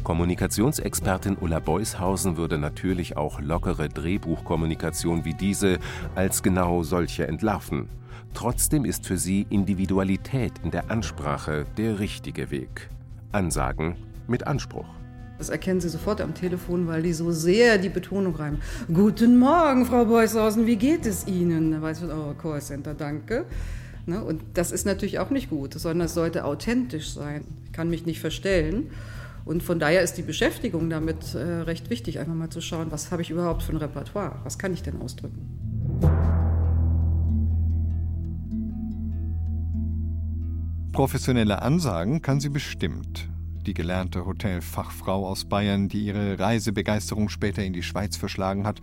Kommunikationsexpertin 0.04 1.38
Ulla 1.40 1.60
Beushausen 1.60 2.38
würde 2.38 2.58
natürlich 2.58 3.18
auch 3.18 3.40
lockere 3.40 3.90
Drehbuchkommunikation 3.90 5.26
wie 5.26 5.34
diese 5.34 5.80
als 6.16 6.44
genau 6.44 6.84
solche 6.84 7.28
entlarven. 7.28 7.90
Trotzdem 8.34 8.86
ist 8.86 9.06
für 9.06 9.18
sie 9.18 9.46
Individualität 9.50 10.54
in 10.64 10.72
der 10.72 10.90
Ansprache 10.92 11.66
der 11.78 12.00
richtige 12.00 12.52
Weg. 12.52 12.90
Ansagen 13.32 13.96
mit 14.28 14.48
Anspruch. 14.48 15.03
Das 15.44 15.50
erkennen 15.50 15.82
Sie 15.82 15.90
sofort 15.90 16.22
am 16.22 16.34
Telefon, 16.34 16.88
weil 16.88 17.02
die 17.02 17.12
so 17.12 17.34
sehr 17.34 17.78
die 17.78 17.90
Betonung 17.90 18.34
reimen. 18.34 18.62
Guten 18.88 19.38
Morgen, 19.38 19.86
Frau 19.86 20.06
Beushausen, 20.06 20.66
wie 20.68 20.78
geht 20.78 21.06
es 21.06 21.28
Ihnen? 21.28 21.74
Da 21.74 21.82
weiß 21.82 22.00
man, 22.04 22.12
oh, 22.18 22.34
Callcenter, 22.42 22.94
danke. 22.94 23.44
Ne? 24.06 24.24
Und 24.24 24.42
das 24.54 24.72
ist 24.72 24.86
natürlich 24.86 25.20
auch 25.20 25.32
nicht 25.32 25.50
gut, 25.50 25.74
sondern 25.74 26.06
es 26.06 26.14
sollte 26.14 26.46
authentisch 26.46 27.12
sein. 27.12 27.44
Ich 27.66 27.74
kann 27.74 27.90
mich 27.90 28.06
nicht 28.06 28.22
verstellen. 28.22 28.90
Und 29.44 29.64
von 29.64 29.80
daher 29.80 30.02
ist 30.02 30.14
die 30.14 30.22
Beschäftigung 30.22 30.90
damit 30.90 31.36
äh, 31.36 31.40
recht 31.40 31.90
wichtig, 31.90 32.20
einfach 32.20 32.36
mal 32.36 32.50
zu 32.50 32.62
schauen, 32.62 32.88
was 32.90 33.12
habe 33.12 33.22
ich 33.22 33.30
überhaupt 33.30 33.64
für 33.64 33.74
ein 33.74 33.78
Repertoire? 33.80 34.38
Was 34.46 34.58
kann 34.58 34.72
ich 34.74 34.82
denn 34.82 35.02
ausdrücken? 35.02 35.42
Professionelle 40.94 41.62
Ansagen 41.62 42.22
kann 42.22 42.40
sie 42.40 42.48
bestimmt 42.48 43.28
die 43.64 43.74
gelernte 43.74 44.26
Hotelfachfrau 44.26 45.28
aus 45.28 45.46
Bayern, 45.46 45.90
die 45.90 46.06
ihre 46.06 46.40
Reisebegeisterung 46.40 47.30
später 47.30 47.64
in 47.64 47.74
die 47.74 47.84
Schweiz 47.84 48.18
verschlagen 48.18 48.66
hat. 48.66 48.82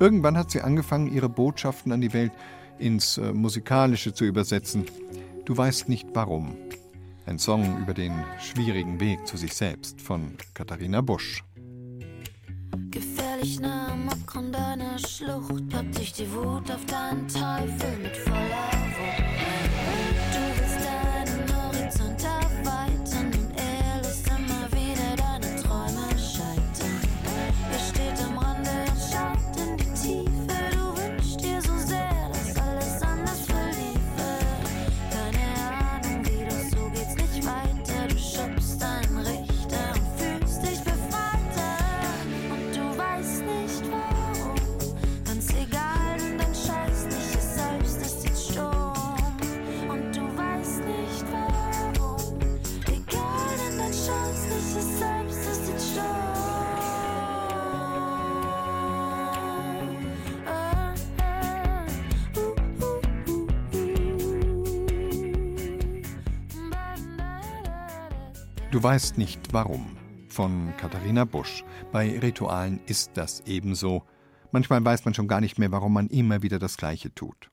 Irgendwann 0.00 0.36
hat 0.36 0.50
sie 0.50 0.60
angefangen, 0.60 1.12
ihre 1.12 1.28
Botschaften 1.28 1.92
an 1.92 2.00
die 2.00 2.12
Welt 2.12 2.32
ins 2.78 3.18
äh, 3.18 3.32
Musikalische 3.32 4.12
zu 4.12 4.24
übersetzen. 4.24 4.84
Du 5.44 5.56
weißt 5.56 5.88
nicht 5.88 6.08
warum. 6.14 6.56
Ein 7.26 7.38
Song 7.38 7.80
über 7.80 7.94
den 7.94 8.12
schwierigen 8.38 9.00
Weg 9.00 9.26
zu 9.26 9.36
sich 9.36 9.54
selbst 9.54 10.00
von 10.00 10.36
Katharina 10.52 11.00
Busch. 11.00 11.42
Gefährlich 12.90 13.60
nah 13.60 13.92
am 13.92 14.08
Abgrund 14.08 14.54
einer 14.56 14.98
Schlucht 14.98 15.68
packt 15.68 15.98
dich 15.98 16.12
die 16.12 16.30
Wut 16.32 16.70
auf 16.70 16.84
deinen 16.86 17.26
Teufel 17.28 17.98
mit 18.02 18.16
voller 18.16 18.83
Du 68.74 68.82
weißt 68.82 69.18
nicht 69.18 69.52
warum 69.52 69.86
von 70.26 70.74
Katharina 70.76 71.24
Busch. 71.24 71.62
Bei 71.92 72.18
Ritualen 72.18 72.80
ist 72.86 73.12
das 73.14 73.38
ebenso. 73.46 74.02
Manchmal 74.50 74.84
weiß 74.84 75.04
man 75.04 75.14
schon 75.14 75.28
gar 75.28 75.40
nicht 75.40 75.60
mehr, 75.60 75.70
warum 75.70 75.92
man 75.92 76.08
immer 76.08 76.42
wieder 76.42 76.58
das 76.58 76.76
Gleiche 76.76 77.14
tut. 77.14 77.52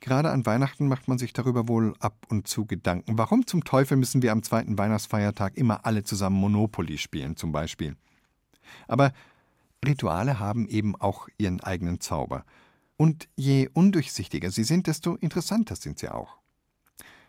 Gerade 0.00 0.30
an 0.30 0.46
Weihnachten 0.46 0.88
macht 0.88 1.06
man 1.06 1.18
sich 1.18 1.34
darüber 1.34 1.68
wohl 1.68 1.92
ab 2.00 2.16
und 2.30 2.48
zu 2.48 2.64
Gedanken. 2.64 3.18
Warum 3.18 3.46
zum 3.46 3.62
Teufel 3.62 3.98
müssen 3.98 4.22
wir 4.22 4.32
am 4.32 4.42
zweiten 4.42 4.78
Weihnachtsfeiertag 4.78 5.54
immer 5.58 5.84
alle 5.84 6.02
zusammen 6.02 6.40
Monopoly 6.40 6.96
spielen, 6.96 7.36
zum 7.36 7.52
Beispiel? 7.52 7.94
Aber 8.86 9.12
Rituale 9.84 10.38
haben 10.40 10.66
eben 10.66 10.96
auch 10.96 11.28
ihren 11.36 11.60
eigenen 11.60 12.00
Zauber. 12.00 12.46
Und 12.96 13.28
je 13.36 13.68
undurchsichtiger 13.74 14.50
sie 14.50 14.64
sind, 14.64 14.86
desto 14.86 15.14
interessanter 15.16 15.76
sind 15.76 15.98
sie 15.98 16.08
auch. 16.08 16.38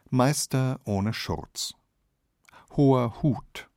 Meister 0.09 0.79
ohne 0.85 1.11
Schurz 1.11 1.73
hoher 2.75 3.21
Hut. 3.21 3.69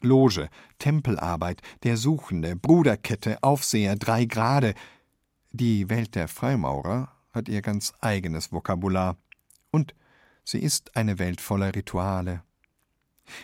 Loge, 0.00 0.48
Tempelarbeit, 0.78 1.62
der 1.82 1.96
Suchende, 1.96 2.54
Bruderkette, 2.56 3.42
Aufseher, 3.42 3.96
drei 3.96 4.24
Grade. 4.24 4.74
Die 5.52 5.88
Welt 5.88 6.14
der 6.14 6.28
Freimaurer 6.28 7.10
hat 7.32 7.48
ihr 7.48 7.62
ganz 7.62 7.92
eigenes 8.00 8.52
Vokabular. 8.52 9.16
Und 9.70 9.94
sie 10.44 10.60
ist 10.60 10.96
eine 10.96 11.18
Welt 11.18 11.40
voller 11.40 11.74
Rituale. 11.74 12.42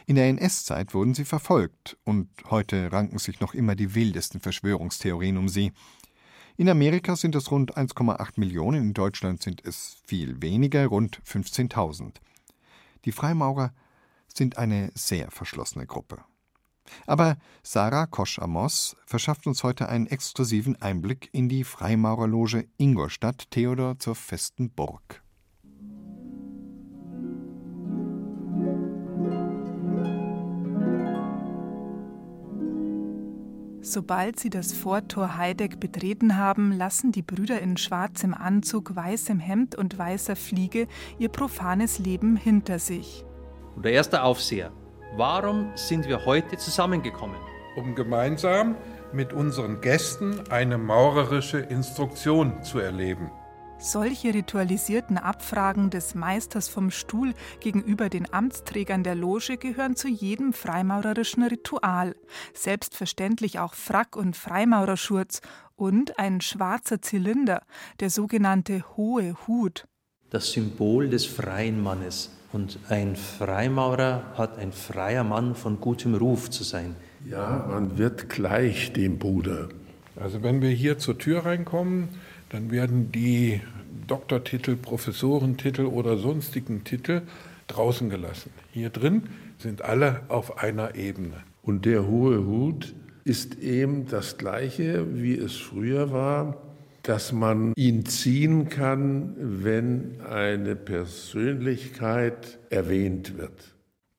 In 0.06 0.16
der 0.16 0.28
NS-Zeit 0.28 0.94
wurden 0.94 1.14
sie 1.14 1.25
verfolgt, 1.25 1.97
und 2.04 2.28
heute 2.50 2.92
ranken 2.92 3.18
sich 3.18 3.40
noch 3.40 3.54
immer 3.54 3.75
die 3.75 3.94
wildesten 3.94 4.40
Verschwörungstheorien 4.40 5.37
um 5.37 5.49
sie. 5.49 5.73
In 6.56 6.68
Amerika 6.68 7.16
sind 7.16 7.35
es 7.35 7.50
rund 7.50 7.76
1,8 7.76 8.32
Millionen, 8.37 8.82
in 8.82 8.94
Deutschland 8.94 9.42
sind 9.42 9.64
es 9.64 9.97
viel 10.04 10.40
weniger, 10.42 10.87
rund 10.87 11.21
15.000. 11.26 12.14
Die 13.04 13.12
Freimaurer 13.12 13.73
sind 14.36 14.58
eine 14.58 14.90
sehr 14.94 15.30
verschlossene 15.30 15.86
Gruppe. 15.86 16.24
Aber 17.06 17.36
Sarah 17.62 18.06
Kosch-Amos 18.06 18.96
verschafft 19.06 19.46
uns 19.46 19.62
heute 19.62 19.88
einen 19.88 20.06
exklusiven 20.06 20.80
Einblick 20.80 21.28
in 21.32 21.48
die 21.48 21.64
Freimaurerloge 21.64 22.68
Ingolstadt 22.76 23.50
Theodor 23.50 23.98
zur 23.98 24.14
festen 24.14 24.70
Burg. 24.70 25.22
Sobald 33.84 34.38
sie 34.38 34.48
das 34.48 34.72
Vortor 34.72 35.36
Heideck 35.36 35.80
betreten 35.80 36.36
haben, 36.36 36.70
lassen 36.70 37.10
die 37.10 37.22
Brüder 37.22 37.60
in 37.60 37.76
schwarzem 37.76 38.32
Anzug, 38.32 38.94
weißem 38.94 39.40
Hemd 39.40 39.74
und 39.74 39.98
weißer 39.98 40.36
Fliege 40.36 40.86
ihr 41.18 41.28
profanes 41.28 41.98
Leben 41.98 42.36
hinter 42.36 42.78
sich. 42.78 43.24
Und 43.74 43.84
der 43.84 43.92
erste 43.92 44.22
Aufseher, 44.22 44.72
warum 45.16 45.72
sind 45.74 46.06
wir 46.08 46.24
heute 46.26 46.56
zusammengekommen? 46.56 47.36
Um 47.76 47.94
gemeinsam 47.94 48.76
mit 49.12 49.32
unseren 49.32 49.80
Gästen 49.80 50.40
eine 50.50 50.78
maurerische 50.78 51.58
Instruktion 51.58 52.62
zu 52.62 52.78
erleben. 52.78 53.30
Solche 53.78 54.32
ritualisierten 54.32 55.18
Abfragen 55.18 55.90
des 55.90 56.14
Meisters 56.14 56.68
vom 56.68 56.92
Stuhl 56.92 57.34
gegenüber 57.58 58.08
den 58.08 58.32
Amtsträgern 58.32 59.02
der 59.02 59.16
Loge 59.16 59.56
gehören 59.56 59.96
zu 59.96 60.06
jedem 60.06 60.52
freimaurerischen 60.52 61.42
Ritual. 61.42 62.14
Selbstverständlich 62.54 63.58
auch 63.58 63.74
Frack 63.74 64.14
und 64.14 64.36
Freimaurerschurz 64.36 65.40
und 65.74 66.16
ein 66.20 66.40
schwarzer 66.40 67.02
Zylinder, 67.02 67.62
der 67.98 68.10
sogenannte 68.10 68.84
hohe 68.96 69.34
Hut. 69.48 69.88
Das 70.30 70.52
Symbol 70.52 71.08
des 71.08 71.26
freien 71.26 71.82
Mannes. 71.82 72.30
Und 72.52 72.78
ein 72.90 73.16
Freimaurer 73.16 74.25
hat 74.37 74.59
ein 74.59 74.73
freier 74.73 75.25
Mann 75.25 75.54
von 75.54 75.80
gutem 75.80 76.14
Ruf 76.14 76.50
zu 76.50 76.64
sein. 76.64 76.97
Ja, 77.28 77.66
man 77.68 77.97
wird 77.97 78.28
gleich 78.28 78.92
dem 78.92 79.18
Bruder. 79.18 79.71
Also 80.16 80.42
wenn 80.42 80.61
wir 80.61 80.71
hier 80.71 80.99
zur 80.99 81.16
Tür 81.16 81.47
reinkommen, 81.47 82.09
dann 82.50 82.71
werden 82.71 83.11
die 83.11 83.62
Doktortitel, 84.06 84.76
Professorentitel 84.76 85.87
oder 85.87 86.18
sonstigen 86.18 86.85
Titel 86.85 87.23
draußen 87.68 88.11
gelassen. 88.11 88.50
Hier 88.73 88.90
drin 88.90 89.23
sind 89.59 89.82
alle 89.82 90.21
auf 90.28 90.59
einer 90.59 90.94
Ebene. 90.94 91.37
Und 91.62 91.87
der 91.87 92.06
hohe 92.06 92.44
Hut 92.44 92.94
ist 93.25 93.61
eben 93.61 94.09
das 94.09 94.37
gleiche, 94.37 95.06
wie 95.14 95.38
es 95.38 95.56
früher 95.56 96.12
war 96.12 96.56
dass 97.02 97.32
man 97.32 97.73
ihn 97.76 98.06
ziehen 98.06 98.68
kann, 98.68 99.35
wenn 99.37 100.21
eine 100.23 100.76
Persönlichkeit 100.76 102.59
erwähnt 102.71 103.37
wird. 103.37 103.75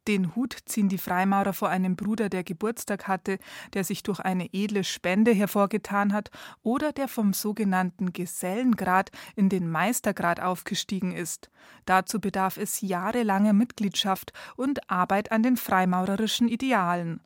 Den 0.09 0.35
Hut 0.35 0.57
ziehen 0.65 0.89
die 0.89 0.97
Freimaurer 0.97 1.53
vor 1.53 1.69
einem 1.69 1.95
Bruder, 1.95 2.27
der 2.27 2.43
Geburtstag 2.43 3.07
hatte, 3.07 3.37
der 3.73 3.85
sich 3.85 4.03
durch 4.03 4.19
eine 4.19 4.49
edle 4.51 4.83
Spende 4.83 5.31
hervorgetan 5.31 6.11
hat 6.11 6.29
oder 6.61 6.91
der 6.91 7.07
vom 7.07 7.31
sogenannten 7.31 8.11
Gesellengrad 8.11 9.11
in 9.37 9.47
den 9.47 9.69
Meistergrad 9.69 10.41
aufgestiegen 10.41 11.13
ist. 11.13 11.49
Dazu 11.85 12.19
bedarf 12.19 12.57
es 12.57 12.81
jahrelanger 12.81 13.53
Mitgliedschaft 13.53 14.33
und 14.57 14.89
Arbeit 14.91 15.31
an 15.31 15.41
den 15.41 15.55
freimaurerischen 15.55 16.49
Idealen. 16.49 17.21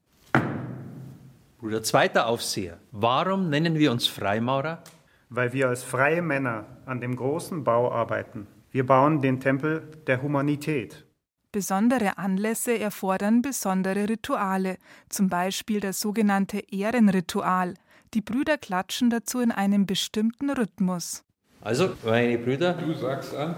Bruder 1.57 1.81
zweiter 1.81 2.27
Aufseher, 2.27 2.77
warum 2.91 3.49
nennen 3.49 3.79
wir 3.79 3.91
uns 3.91 4.05
Freimaurer? 4.05 4.83
Weil 5.29 5.53
wir 5.53 5.69
als 5.69 5.83
freie 5.83 6.21
Männer 6.21 6.65
an 6.85 7.01
dem 7.01 7.15
großen 7.15 7.63
Bau 7.63 7.91
arbeiten. 7.91 8.47
Wir 8.71 8.85
bauen 8.85 9.21
den 9.21 9.39
Tempel 9.39 9.89
der 10.07 10.21
Humanität. 10.21 11.05
Besondere 11.51 12.17
Anlässe 12.17 12.77
erfordern 12.77 13.41
besondere 13.41 14.07
Rituale, 14.09 14.77
zum 15.09 15.29
Beispiel 15.29 15.79
das 15.79 15.99
sogenannte 15.99 16.59
Ehrenritual. 16.71 17.73
Die 18.13 18.21
Brüder 18.21 18.57
klatschen 18.57 19.09
dazu 19.09 19.39
in 19.39 19.51
einem 19.51 19.85
bestimmten 19.85 20.49
Rhythmus. 20.49 21.23
Also, 21.61 21.95
meine 22.05 22.37
Brüder, 22.37 22.73
du 22.73 22.93
sagst 22.93 23.35
an, 23.35 23.55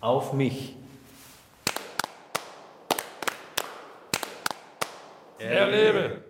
auf 0.00 0.32
mich. 0.32 0.76
Er 5.38 5.70
lebe! 5.70 6.24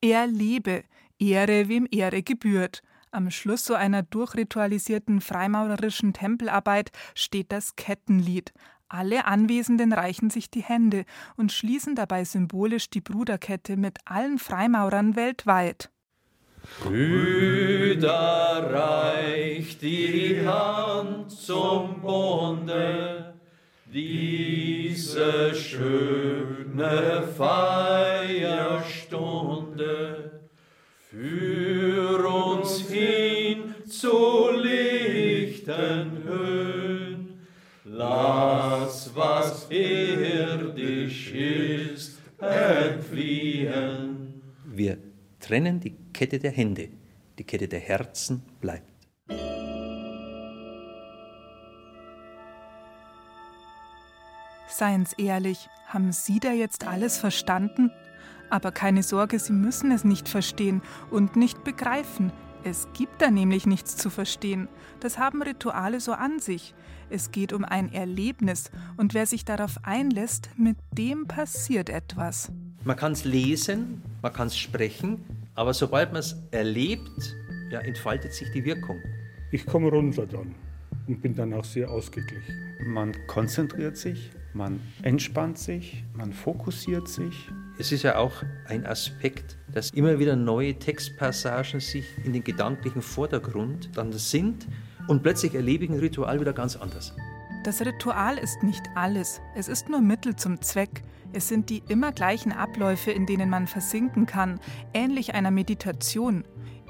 Er 0.00 0.26
lebe, 0.26 0.84
Ehre 1.18 1.68
wem 1.68 1.86
Ehre 1.90 2.22
gebührt. 2.22 2.82
Am 3.14 3.30
Schluss 3.30 3.66
so 3.66 3.74
einer 3.74 4.02
durchritualisierten 4.02 5.20
freimaurerischen 5.20 6.14
Tempelarbeit 6.14 6.92
steht 7.14 7.52
das 7.52 7.76
Kettenlied. 7.76 8.54
Alle 8.88 9.26
Anwesenden 9.26 9.92
reichen 9.92 10.30
sich 10.30 10.50
die 10.50 10.62
Hände 10.62 11.04
und 11.36 11.52
schließen 11.52 11.94
dabei 11.94 12.24
symbolisch 12.24 12.88
die 12.88 13.02
Bruderkette 13.02 13.76
mit 13.76 13.98
allen 14.06 14.38
Freimaurern 14.38 15.14
weltweit. 15.14 15.90
Brüder, 16.80 18.70
reicht 18.72 19.82
die 19.82 20.40
Hand 20.46 21.30
zum 21.30 22.00
Bunde, 22.00 23.34
diese 23.92 25.54
schöne 25.54 27.28
Feierstunde. 27.36 28.72
Uns 31.12 31.81
hin 32.92 33.74
zu 33.88 34.50
lichten 34.52 36.22
Höhen, 36.24 37.46
lass 37.84 39.10
was 39.14 39.66
irdisch 39.70 41.32
ist 41.32 42.18
entfliehen. 42.38 44.42
Wir 44.64 44.98
trennen 45.40 45.80
die 45.80 45.96
Kette 46.12 46.38
der 46.38 46.52
Hände, 46.52 46.88
die 47.38 47.44
Kette 47.44 47.68
der 47.68 47.80
Herzen 47.80 48.42
bleibt. 48.60 48.90
Seien's 54.68 55.12
ehrlich, 55.18 55.68
haben 55.86 56.12
Sie 56.12 56.40
da 56.40 56.52
jetzt 56.52 56.86
alles 56.86 57.18
verstanden? 57.18 57.90
Aber 58.48 58.72
keine 58.72 59.02
Sorge, 59.02 59.38
Sie 59.38 59.52
müssen 59.52 59.92
es 59.92 60.04
nicht 60.04 60.28
verstehen 60.28 60.82
und 61.10 61.36
nicht 61.36 61.62
begreifen. 61.62 62.32
Es 62.64 62.86
gibt 62.92 63.20
da 63.20 63.30
nämlich 63.30 63.66
nichts 63.66 63.96
zu 63.96 64.08
verstehen. 64.08 64.68
Das 65.00 65.18
haben 65.18 65.42
Rituale 65.42 65.98
so 66.00 66.12
an 66.12 66.38
sich. 66.38 66.74
Es 67.10 67.32
geht 67.32 67.52
um 67.52 67.64
ein 67.64 67.92
Erlebnis 67.92 68.70
und 68.96 69.14
wer 69.14 69.26
sich 69.26 69.44
darauf 69.44 69.78
einlässt, 69.82 70.50
mit 70.56 70.76
dem 70.92 71.26
passiert 71.26 71.90
etwas. 71.90 72.52
Man 72.84 72.96
kann 72.96 73.12
es 73.12 73.24
lesen, 73.24 74.00
man 74.22 74.32
kann 74.32 74.46
es 74.46 74.56
sprechen, 74.56 75.24
aber 75.54 75.74
sobald 75.74 76.12
man 76.12 76.20
es 76.20 76.36
erlebt, 76.52 77.36
ja, 77.70 77.80
entfaltet 77.80 78.32
sich 78.32 78.48
die 78.52 78.64
Wirkung. 78.64 78.98
Ich 79.50 79.66
komme 79.66 79.88
runter 79.88 80.26
dann 80.26 80.54
und 81.08 81.20
bin 81.20 81.34
dann 81.34 81.52
auch 81.54 81.64
sehr 81.64 81.90
ausgeglichen. 81.90 82.54
Man 82.86 83.12
konzentriert 83.26 83.96
sich, 83.96 84.30
man 84.54 84.80
entspannt 85.02 85.58
sich, 85.58 86.04
man 86.14 86.32
fokussiert 86.32 87.08
sich. 87.08 87.50
Es 87.82 87.90
ist 87.90 88.04
ja 88.04 88.16
auch 88.16 88.44
ein 88.68 88.86
Aspekt, 88.86 89.58
dass 89.74 89.90
immer 89.90 90.20
wieder 90.20 90.36
neue 90.36 90.78
Textpassagen 90.78 91.80
sich 91.80 92.06
in 92.24 92.32
den 92.32 92.44
gedanklichen 92.44 93.02
Vordergrund 93.02 93.90
dann 93.96 94.12
sind 94.12 94.68
und 95.08 95.24
plötzlich 95.24 95.56
erlebe 95.56 95.86
ich 95.86 95.90
ein 95.90 95.98
Ritual 95.98 96.40
wieder 96.40 96.52
ganz 96.52 96.76
anders. 96.76 97.12
Das 97.64 97.84
Ritual 97.84 98.38
ist 98.38 98.62
nicht 98.62 98.84
alles, 98.94 99.40
es 99.56 99.66
ist 99.66 99.88
nur 99.88 100.00
Mittel 100.00 100.36
zum 100.36 100.62
Zweck. 100.62 101.02
Es 101.32 101.48
sind 101.48 101.70
die 101.70 101.82
immer 101.88 102.12
gleichen 102.12 102.52
Abläufe, 102.52 103.10
in 103.10 103.26
denen 103.26 103.50
man 103.50 103.66
versinken 103.66 104.26
kann, 104.26 104.60
ähnlich 104.94 105.34
einer 105.34 105.50
Meditation. 105.50 106.44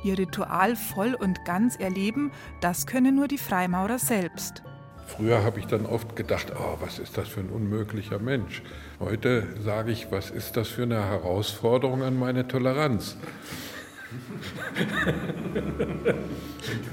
Ihr 0.04 0.18
Ritual 0.18 0.76
voll 0.76 1.14
und 1.14 1.46
ganz 1.46 1.76
erleben, 1.76 2.32
das 2.60 2.86
können 2.86 3.16
nur 3.16 3.28
die 3.28 3.38
Freimaurer 3.38 3.98
selbst. 3.98 4.62
Früher 5.06 5.42
habe 5.44 5.58
ich 5.58 5.66
dann 5.66 5.86
oft 5.86 6.16
gedacht, 6.16 6.52
oh, 6.56 6.76
was 6.80 6.98
ist 6.98 7.18
das 7.18 7.28
für 7.28 7.40
ein 7.40 7.50
unmöglicher 7.50 8.18
Mensch. 8.18 8.62
Heute 8.98 9.46
sage 9.62 9.92
ich, 9.92 10.10
was 10.10 10.30
ist 10.30 10.56
das 10.56 10.68
für 10.68 10.82
eine 10.84 11.04
Herausforderung 11.04 12.02
an 12.02 12.18
meine 12.18 12.48
Toleranz. 12.48 13.16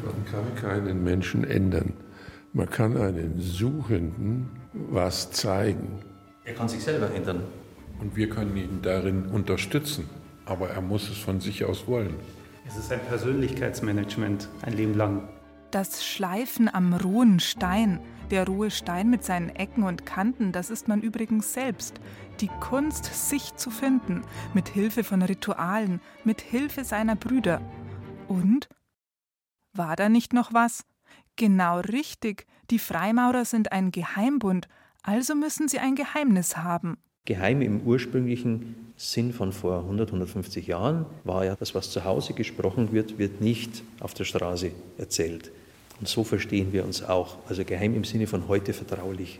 Man 0.03 0.25
kann 0.31 0.55
keinen 0.55 1.03
Menschen 1.03 1.43
ändern. 1.43 1.93
Man 2.53 2.69
kann 2.69 2.97
einen 2.97 3.39
Suchenden 3.39 4.49
was 4.73 5.31
zeigen. 5.31 5.99
Er 6.43 6.53
kann 6.53 6.69
sich 6.69 6.83
selber 6.83 7.13
ändern. 7.13 7.43
Und 7.99 8.15
wir 8.15 8.29
können 8.29 8.55
ihn 8.55 8.79
darin 8.81 9.27
unterstützen. 9.27 10.09
Aber 10.45 10.69
er 10.69 10.81
muss 10.81 11.09
es 11.09 11.17
von 11.17 11.39
sich 11.39 11.65
aus 11.65 11.87
wollen. 11.87 12.15
Es 12.67 12.77
ist 12.77 12.91
ein 12.91 12.99
Persönlichkeitsmanagement, 13.01 14.47
ein 14.61 14.73
Leben 14.73 14.93
lang. 14.93 15.27
Das 15.71 16.03
Schleifen 16.03 16.67
am 16.73 16.95
rohen 16.95 17.39
Stein, 17.39 17.99
der 18.31 18.47
rohe 18.47 18.71
Stein 18.71 19.11
mit 19.11 19.23
seinen 19.23 19.49
Ecken 19.49 19.83
und 19.83 20.03
Kanten, 20.03 20.51
das 20.51 20.71
ist 20.71 20.87
man 20.87 21.01
übrigens 21.01 21.53
selbst. 21.53 22.01
Die 22.39 22.49
Kunst, 22.59 23.05
sich 23.29 23.55
zu 23.55 23.69
finden, 23.69 24.23
mit 24.55 24.67
Hilfe 24.67 25.03
von 25.03 25.21
Ritualen, 25.21 26.01
mit 26.23 26.41
Hilfe 26.41 26.83
seiner 26.83 27.15
Brüder. 27.15 27.61
Und? 28.27 28.67
War 29.73 29.95
da 29.95 30.09
nicht 30.09 30.33
noch 30.33 30.53
was? 30.53 30.85
Genau 31.35 31.81
richtig, 31.81 32.47
die 32.71 32.79
Freimaurer 32.79 33.45
sind 33.45 33.71
ein 33.71 33.91
Geheimbund, 33.91 34.67
also 35.03 35.35
müssen 35.35 35.67
sie 35.67 35.77
ein 35.77 35.93
Geheimnis 35.93 36.57
haben. 36.57 36.97
Geheim 37.25 37.61
im 37.61 37.81
ursprünglichen 37.81 38.91
Sinn 38.97 39.33
von 39.33 39.53
vor 39.53 39.81
100, 39.81 40.09
150 40.09 40.65
Jahren 40.65 41.05
war 41.23 41.45
ja, 41.45 41.55
das, 41.55 41.75
was 41.75 41.91
zu 41.91 42.05
Hause 42.05 42.33
gesprochen 42.33 42.91
wird, 42.91 43.19
wird 43.19 43.39
nicht 43.39 43.83
auf 43.99 44.15
der 44.15 44.23
Straße 44.23 44.71
erzählt. 44.97 45.51
Und 45.99 46.07
so 46.07 46.23
verstehen 46.23 46.71
wir 46.71 46.85
uns 46.85 47.03
auch. 47.03 47.37
Also 47.47 47.63
geheim 47.65 47.95
im 47.95 48.03
Sinne 48.03 48.27
von 48.27 48.47
heute 48.47 48.73
vertraulich. 48.73 49.39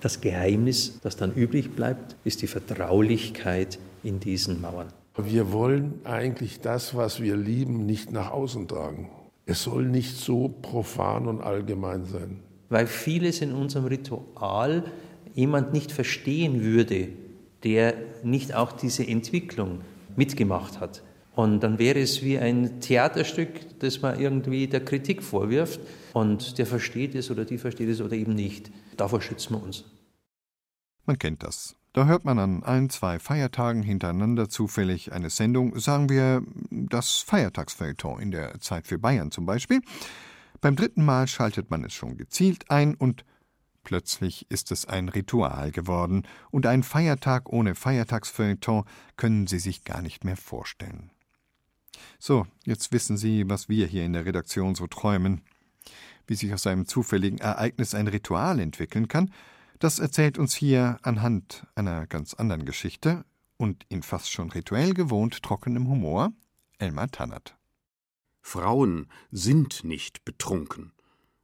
Das 0.00 0.20
Geheimnis, 0.20 1.00
das 1.02 1.16
dann 1.16 1.32
übrig 1.34 1.74
bleibt, 1.74 2.16
ist 2.24 2.42
die 2.42 2.46
Vertraulichkeit 2.46 3.78
in 4.02 4.20
diesen 4.20 4.60
Mauern. 4.60 4.88
Wir 5.16 5.50
wollen 5.52 5.94
eigentlich 6.04 6.60
das, 6.60 6.94
was 6.94 7.20
wir 7.22 7.36
lieben, 7.36 7.86
nicht 7.86 8.12
nach 8.12 8.30
außen 8.30 8.68
tragen. 8.68 9.08
Es 9.46 9.62
soll 9.62 9.86
nicht 9.86 10.16
so 10.16 10.48
profan 10.48 11.26
und 11.26 11.40
allgemein 11.40 12.04
sein. 12.04 12.40
Weil 12.68 12.86
vieles 12.86 13.40
in 13.40 13.52
unserem 13.52 13.86
Ritual 13.86 14.84
jemand 15.34 15.72
nicht 15.72 15.92
verstehen 15.92 16.62
würde, 16.62 17.08
der 17.64 17.94
nicht 18.22 18.54
auch 18.54 18.72
diese 18.72 19.06
Entwicklung 19.06 19.80
mitgemacht 20.16 20.80
hat. 20.80 21.02
Und 21.36 21.60
dann 21.60 21.78
wäre 21.78 22.00
es 22.00 22.22
wie 22.22 22.38
ein 22.38 22.80
Theaterstück, 22.80 23.78
das 23.78 24.00
man 24.00 24.18
irgendwie 24.18 24.68
der 24.68 24.82
Kritik 24.82 25.22
vorwirft 25.22 25.80
und 26.14 26.56
der 26.56 26.64
versteht 26.64 27.14
es 27.14 27.30
oder 27.30 27.44
die 27.44 27.58
versteht 27.58 27.90
es 27.90 28.00
oder 28.00 28.16
eben 28.16 28.34
nicht. 28.34 28.70
Davor 28.96 29.20
schützen 29.20 29.54
wir 29.54 29.62
uns. 29.62 29.84
Man 31.04 31.18
kennt 31.18 31.42
das. 31.42 31.76
Da 31.92 32.06
hört 32.06 32.24
man 32.24 32.38
an 32.38 32.62
ein, 32.62 32.88
zwei 32.88 33.18
Feiertagen 33.18 33.82
hintereinander 33.82 34.48
zufällig 34.48 35.12
eine 35.12 35.28
Sendung, 35.28 35.78
sagen 35.78 36.08
wir 36.08 36.42
das 36.70 37.18
Feiertagsfeuilleton 37.18 38.18
in 38.18 38.30
der 38.30 38.58
Zeit 38.60 38.86
für 38.86 38.98
Bayern 38.98 39.30
zum 39.30 39.44
Beispiel. 39.44 39.82
Beim 40.62 40.74
dritten 40.74 41.04
Mal 41.04 41.28
schaltet 41.28 41.70
man 41.70 41.84
es 41.84 41.92
schon 41.92 42.16
gezielt 42.16 42.70
ein 42.70 42.94
und 42.94 43.26
plötzlich 43.84 44.50
ist 44.50 44.72
es 44.72 44.86
ein 44.86 45.10
Ritual 45.10 45.70
geworden 45.70 46.22
und 46.50 46.64
ein 46.64 46.82
Feiertag 46.82 47.50
ohne 47.52 47.74
Feiertagsfeuilleton 47.74 48.84
können 49.18 49.46
Sie 49.46 49.58
sich 49.58 49.84
gar 49.84 50.00
nicht 50.00 50.24
mehr 50.24 50.38
vorstellen. 50.38 51.10
So, 52.18 52.46
jetzt 52.64 52.92
wissen 52.92 53.16
Sie, 53.16 53.48
was 53.48 53.68
wir 53.68 53.86
hier 53.86 54.04
in 54.04 54.12
der 54.12 54.26
Redaktion 54.26 54.74
so 54.74 54.86
träumen. 54.86 55.42
Wie 56.26 56.34
sich 56.34 56.52
aus 56.52 56.66
einem 56.66 56.86
zufälligen 56.86 57.38
Ereignis 57.38 57.94
ein 57.94 58.08
Ritual 58.08 58.58
entwickeln 58.58 59.08
kann, 59.08 59.32
das 59.78 59.98
erzählt 59.98 60.38
uns 60.38 60.54
hier 60.54 60.98
anhand 61.02 61.66
einer 61.74 62.06
ganz 62.06 62.34
anderen 62.34 62.64
Geschichte 62.64 63.24
und 63.56 63.84
in 63.88 64.02
fast 64.02 64.30
schon 64.30 64.50
rituell 64.50 64.94
gewohnt 64.94 65.42
trockenem 65.42 65.88
Humor 65.88 66.32
Elmar 66.78 67.10
Tannert. 67.10 67.56
Frauen 68.42 69.08
sind 69.30 69.84
nicht 69.84 70.24
betrunken, 70.24 70.92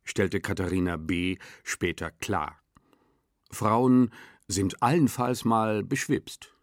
stellte 0.04 0.40
Katharina 0.40 0.96
B. 0.96 1.36
später 1.62 2.10
klar. 2.10 2.58
Frauen 3.50 4.10
sind 4.48 4.82
allenfalls 4.82 5.44
mal 5.44 5.82
beschwipst. 5.82 6.54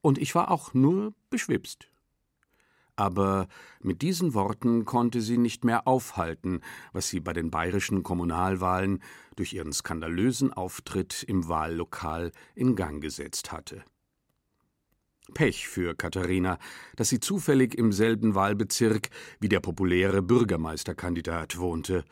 Und 0.00 0.18
ich 0.18 0.34
war 0.34 0.50
auch 0.50 0.74
nur 0.74 1.14
beschwipst. 1.30 1.88
Aber 2.96 3.46
mit 3.80 4.00
diesen 4.00 4.32
Worten 4.32 4.86
konnte 4.86 5.20
sie 5.20 5.36
nicht 5.36 5.64
mehr 5.64 5.86
aufhalten, 5.86 6.62
was 6.92 7.08
sie 7.08 7.20
bei 7.20 7.34
den 7.34 7.50
bayerischen 7.50 8.02
Kommunalwahlen 8.02 9.02
durch 9.36 9.52
ihren 9.52 9.74
skandalösen 9.74 10.52
Auftritt 10.52 11.22
im 11.22 11.46
Wahllokal 11.48 12.32
in 12.54 12.74
Gang 12.74 13.02
gesetzt 13.02 13.52
hatte. 13.52 13.84
Pech 15.34 15.68
für 15.68 15.94
Katharina, 15.94 16.58
dass 16.94 17.08
sie 17.10 17.20
zufällig 17.20 17.74
im 17.74 17.92
selben 17.92 18.34
Wahlbezirk 18.34 19.10
wie 19.40 19.48
der 19.48 19.60
populäre 19.60 20.22
Bürgermeisterkandidat 20.22 21.58
wohnte. 21.58 22.04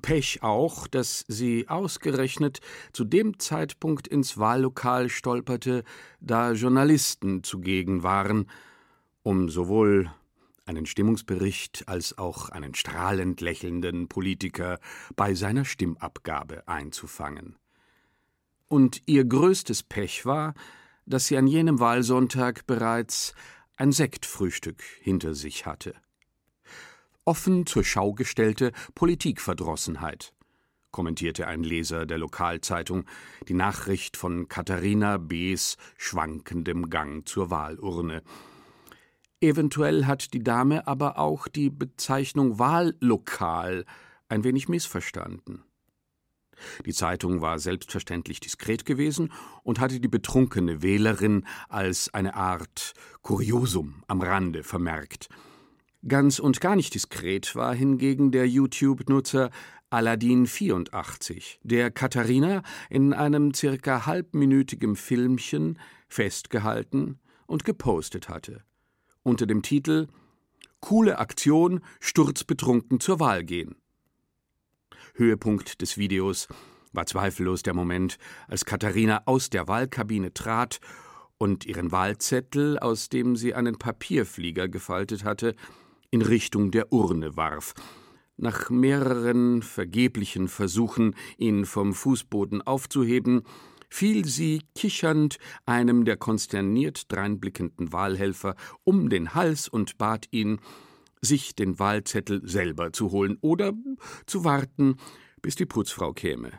Pech 0.00 0.42
auch, 0.42 0.86
dass 0.86 1.24
sie 1.28 1.68
ausgerechnet 1.68 2.60
zu 2.92 3.04
dem 3.04 3.38
Zeitpunkt 3.38 4.08
ins 4.08 4.38
Wahllokal 4.38 5.08
stolperte, 5.08 5.84
da 6.20 6.52
Journalisten 6.52 7.42
zugegen 7.42 8.02
waren, 8.02 8.46
um 9.24 9.48
sowohl 9.48 10.12
einen 10.66 10.86
Stimmungsbericht 10.86 11.88
als 11.88 12.16
auch 12.16 12.50
einen 12.50 12.74
strahlend 12.74 13.40
lächelnden 13.40 14.06
Politiker 14.08 14.78
bei 15.16 15.34
seiner 15.34 15.64
Stimmabgabe 15.64 16.68
einzufangen. 16.68 17.56
Und 18.68 19.02
ihr 19.06 19.24
größtes 19.24 19.82
Pech 19.82 20.24
war, 20.24 20.54
dass 21.06 21.26
sie 21.26 21.36
an 21.36 21.46
jenem 21.46 21.80
Wahlsonntag 21.80 22.66
bereits 22.66 23.34
ein 23.76 23.92
Sektfrühstück 23.92 24.82
hinter 25.00 25.34
sich 25.34 25.66
hatte. 25.66 25.94
Offen 27.24 27.66
zur 27.66 27.84
Schau 27.84 28.12
gestellte 28.12 28.72
Politikverdrossenheit, 28.94 30.34
kommentierte 30.90 31.46
ein 31.46 31.62
Leser 31.62 32.04
der 32.04 32.18
Lokalzeitung 32.18 33.06
die 33.48 33.54
Nachricht 33.54 34.16
von 34.16 34.48
Katharina 34.48 35.16
B.s 35.16 35.76
schwankendem 35.96 36.90
Gang 36.90 37.26
zur 37.26 37.50
Wahlurne. 37.50 38.22
Eventuell 39.44 40.06
hat 40.06 40.32
die 40.32 40.42
Dame 40.42 40.86
aber 40.86 41.18
auch 41.18 41.48
die 41.48 41.68
Bezeichnung 41.68 42.58
Wahllokal 42.58 43.84
ein 44.26 44.42
wenig 44.42 44.70
missverstanden. 44.70 45.64
Die 46.86 46.94
Zeitung 46.94 47.42
war 47.42 47.58
selbstverständlich 47.58 48.40
diskret 48.40 48.86
gewesen 48.86 49.30
und 49.62 49.80
hatte 49.80 50.00
die 50.00 50.08
betrunkene 50.08 50.80
Wählerin 50.80 51.44
als 51.68 52.08
eine 52.14 52.36
Art 52.36 52.94
Kuriosum 53.20 54.02
am 54.06 54.22
Rande 54.22 54.62
vermerkt. 54.62 55.28
Ganz 56.08 56.38
und 56.38 56.62
gar 56.62 56.74
nicht 56.74 56.94
diskret 56.94 57.54
war 57.54 57.74
hingegen 57.74 58.32
der 58.32 58.48
YouTube-Nutzer 58.48 59.50
Aladdin84, 59.90 61.58
der 61.62 61.90
Katharina 61.90 62.62
in 62.88 63.12
einem 63.12 63.52
circa 63.52 64.06
halbminütigem 64.06 64.96
Filmchen 64.96 65.78
festgehalten 66.08 67.18
und 67.46 67.66
gepostet 67.66 68.30
hatte. 68.30 68.64
Unter 69.24 69.46
dem 69.46 69.62
Titel 69.62 70.06
Coole 70.80 71.18
Aktion, 71.18 71.80
sturzbetrunken 71.98 73.00
zur 73.00 73.20
Wahl 73.20 73.42
gehen. 73.42 73.76
Höhepunkt 75.14 75.80
des 75.80 75.96
Videos 75.96 76.46
war 76.92 77.06
zweifellos 77.06 77.62
der 77.62 77.72
Moment, 77.72 78.18
als 78.48 78.66
Katharina 78.66 79.22
aus 79.24 79.48
der 79.48 79.66
Wahlkabine 79.66 80.34
trat 80.34 80.78
und 81.38 81.64
ihren 81.64 81.90
Wahlzettel, 81.90 82.78
aus 82.78 83.08
dem 83.08 83.34
sie 83.34 83.54
einen 83.54 83.78
Papierflieger 83.78 84.68
gefaltet 84.68 85.24
hatte, 85.24 85.54
in 86.10 86.20
Richtung 86.20 86.70
der 86.70 86.92
Urne 86.92 87.34
warf. 87.34 87.72
Nach 88.36 88.68
mehreren 88.68 89.62
vergeblichen 89.62 90.48
Versuchen, 90.48 91.16
ihn 91.38 91.64
vom 91.64 91.94
Fußboden 91.94 92.60
aufzuheben, 92.60 93.44
fiel 93.94 94.24
sie 94.24 94.60
kichernd 94.74 95.38
einem 95.66 96.04
der 96.04 96.16
konsterniert 96.16 97.12
dreinblickenden 97.12 97.92
Wahlhelfer 97.92 98.56
um 98.82 99.08
den 99.08 99.34
Hals 99.34 99.68
und 99.68 99.98
bat 99.98 100.26
ihn, 100.32 100.58
sich 101.20 101.54
den 101.54 101.78
Wahlzettel 101.78 102.40
selber 102.44 102.92
zu 102.92 103.12
holen 103.12 103.38
oder 103.40 103.72
zu 104.26 104.42
warten, 104.42 104.96
bis 105.42 105.54
die 105.54 105.64
Putzfrau 105.64 106.12
käme. 106.12 106.50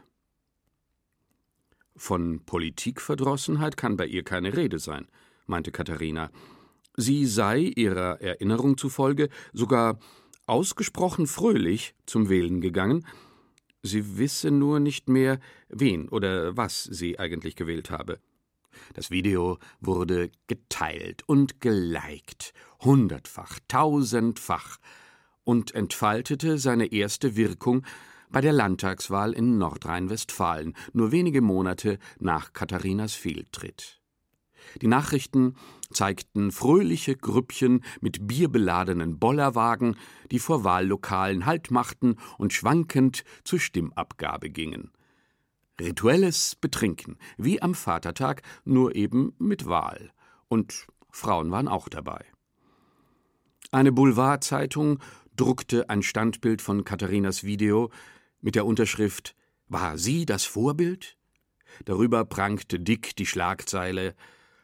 Von 1.98 2.46
Politikverdrossenheit 2.46 3.76
kann 3.76 3.98
bei 3.98 4.06
ihr 4.06 4.24
keine 4.24 4.56
Rede 4.56 4.80
sein, 4.80 5.06
meinte 5.46 5.74
Katharina. 5.74 6.32
Sie 6.96 7.26
sei 7.26 7.60
ihrer 7.60 8.22
Erinnerung 8.22 8.78
zufolge 8.78 9.28
sogar 9.52 10.00
ausgesprochen 10.48 11.28
fröhlich 11.28 11.96
zum 12.06 12.30
Wählen 12.30 12.62
gegangen, 12.62 13.06
sie 13.86 14.18
wisse 14.18 14.52
nur 14.52 14.80
nicht 14.80 15.10
mehr, 15.10 15.40
wen 15.70 16.10
oder 16.10 16.58
was 16.58 16.84
sie 16.84 17.20
eigentlich 17.20 17.56
gewählt 17.56 17.90
habe. 17.90 18.20
Das 18.94 19.12
Video 19.12 19.58
wurde 19.80 20.32
geteilt 20.48 21.24
und 21.28 21.62
geliked, 21.62 22.54
hundertfach, 22.82 23.60
tausendfach, 23.68 24.80
und 25.46 25.76
entfaltete 25.76 26.58
seine 26.58 26.92
erste 26.92 27.36
Wirkung 27.36 27.86
bei 28.30 28.42
der 28.42 28.52
Landtagswahl 28.52 29.32
in 29.32 29.58
Nordrhein-Westfalen, 29.58 30.76
nur 30.92 31.12
wenige 31.12 31.42
Monate 31.42 32.00
nach 32.20 32.52
Katharinas 32.52 33.14
Fehltritt. 33.14 34.02
Die 34.82 34.88
Nachrichten 34.88 35.56
zeigten 35.92 36.52
fröhliche 36.52 37.16
Grüppchen 37.16 37.84
mit 38.02 38.28
bierbeladenen 38.28 39.20
Bollerwagen, 39.20 39.96
die 40.32 40.40
vor 40.40 40.64
Wahllokalen 40.64 41.46
Halt 41.46 41.72
machten 41.72 42.16
und 42.38 42.54
schwankend 42.54 43.24
zur 43.44 43.60
Stimmabgabe 43.60 44.50
gingen. 44.50 44.92
Rituelles 45.80 46.56
Betrinken, 46.56 47.18
wie 47.38 47.62
am 47.62 47.76
Vatertag, 47.76 48.42
nur 48.64 48.96
eben 48.96 49.34
mit 49.40 49.66
Wahl. 49.66 50.12
Und 50.48 50.88
Frauen 51.12 51.52
waren 51.52 51.68
auch 51.68 51.90
dabei. 51.90 52.24
Eine 53.72 53.92
Boulevardzeitung 53.92 55.00
druckte 55.36 55.90
ein 55.90 56.02
Standbild 56.02 56.62
von 56.62 56.86
Katharinas 56.86 57.44
Video 57.44 57.92
mit 58.40 58.56
der 58.56 58.66
Unterschrift 58.66 59.36
War 59.68 59.98
sie 59.98 60.26
das 60.26 60.46
Vorbild? 60.46 61.18
Darüber 61.84 62.24
prangte 62.24 62.80
dick 62.80 63.16
die 63.18 63.26
Schlagzeile 63.26 64.16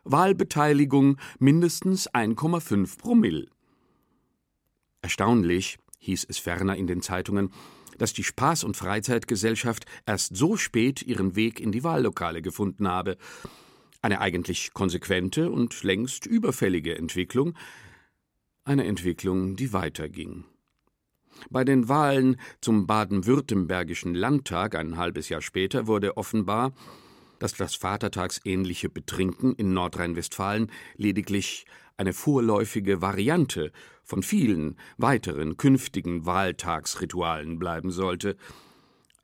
Wahlbeteiligung 0.03 1.17
mindestens 1.39 2.09
1,5 2.09 2.97
Promille. 2.97 3.47
Erstaunlich, 5.01 5.77
hieß 5.99 6.25
es 6.27 6.37
ferner 6.37 6.75
in 6.75 6.87
den 6.87 7.01
Zeitungen, 7.01 7.51
dass 7.97 8.13
die 8.13 8.23
Spaß- 8.23 8.65
und 8.65 8.77
Freizeitgesellschaft 8.77 9.85
erst 10.05 10.35
so 10.35 10.57
spät 10.57 11.03
ihren 11.03 11.35
Weg 11.35 11.59
in 11.59 11.71
die 11.71 11.83
Wahllokale 11.83 12.41
gefunden 12.41 12.87
habe. 12.87 13.17
Eine 14.01 14.21
eigentlich 14.21 14.73
konsequente 14.73 15.51
und 15.51 15.83
längst 15.83 16.25
überfällige 16.25 16.97
Entwicklung, 16.97 17.55
eine 18.63 18.85
Entwicklung, 18.85 19.55
die 19.55 19.73
weiterging. 19.73 20.45
Bei 21.49 21.63
den 21.63 21.87
Wahlen 21.87 22.37
zum 22.59 22.87
baden-württembergischen 22.87 24.15
Landtag 24.15 24.75
ein 24.75 24.97
halbes 24.97 25.29
Jahr 25.29 25.41
später 25.41 25.87
wurde 25.87 26.17
offenbar, 26.17 26.73
dass 27.41 27.55
das 27.55 27.73
vatertagsähnliche 27.75 28.87
Betrinken 28.87 29.55
in 29.55 29.73
Nordrhein-Westfalen 29.73 30.71
lediglich 30.95 31.65
eine 31.97 32.13
vorläufige 32.13 33.01
Variante 33.01 33.71
von 34.03 34.21
vielen 34.21 34.77
weiteren 34.97 35.57
künftigen 35.57 36.25
Wahltagsritualen 36.25 37.57
bleiben 37.57 37.91
sollte. 37.91 38.37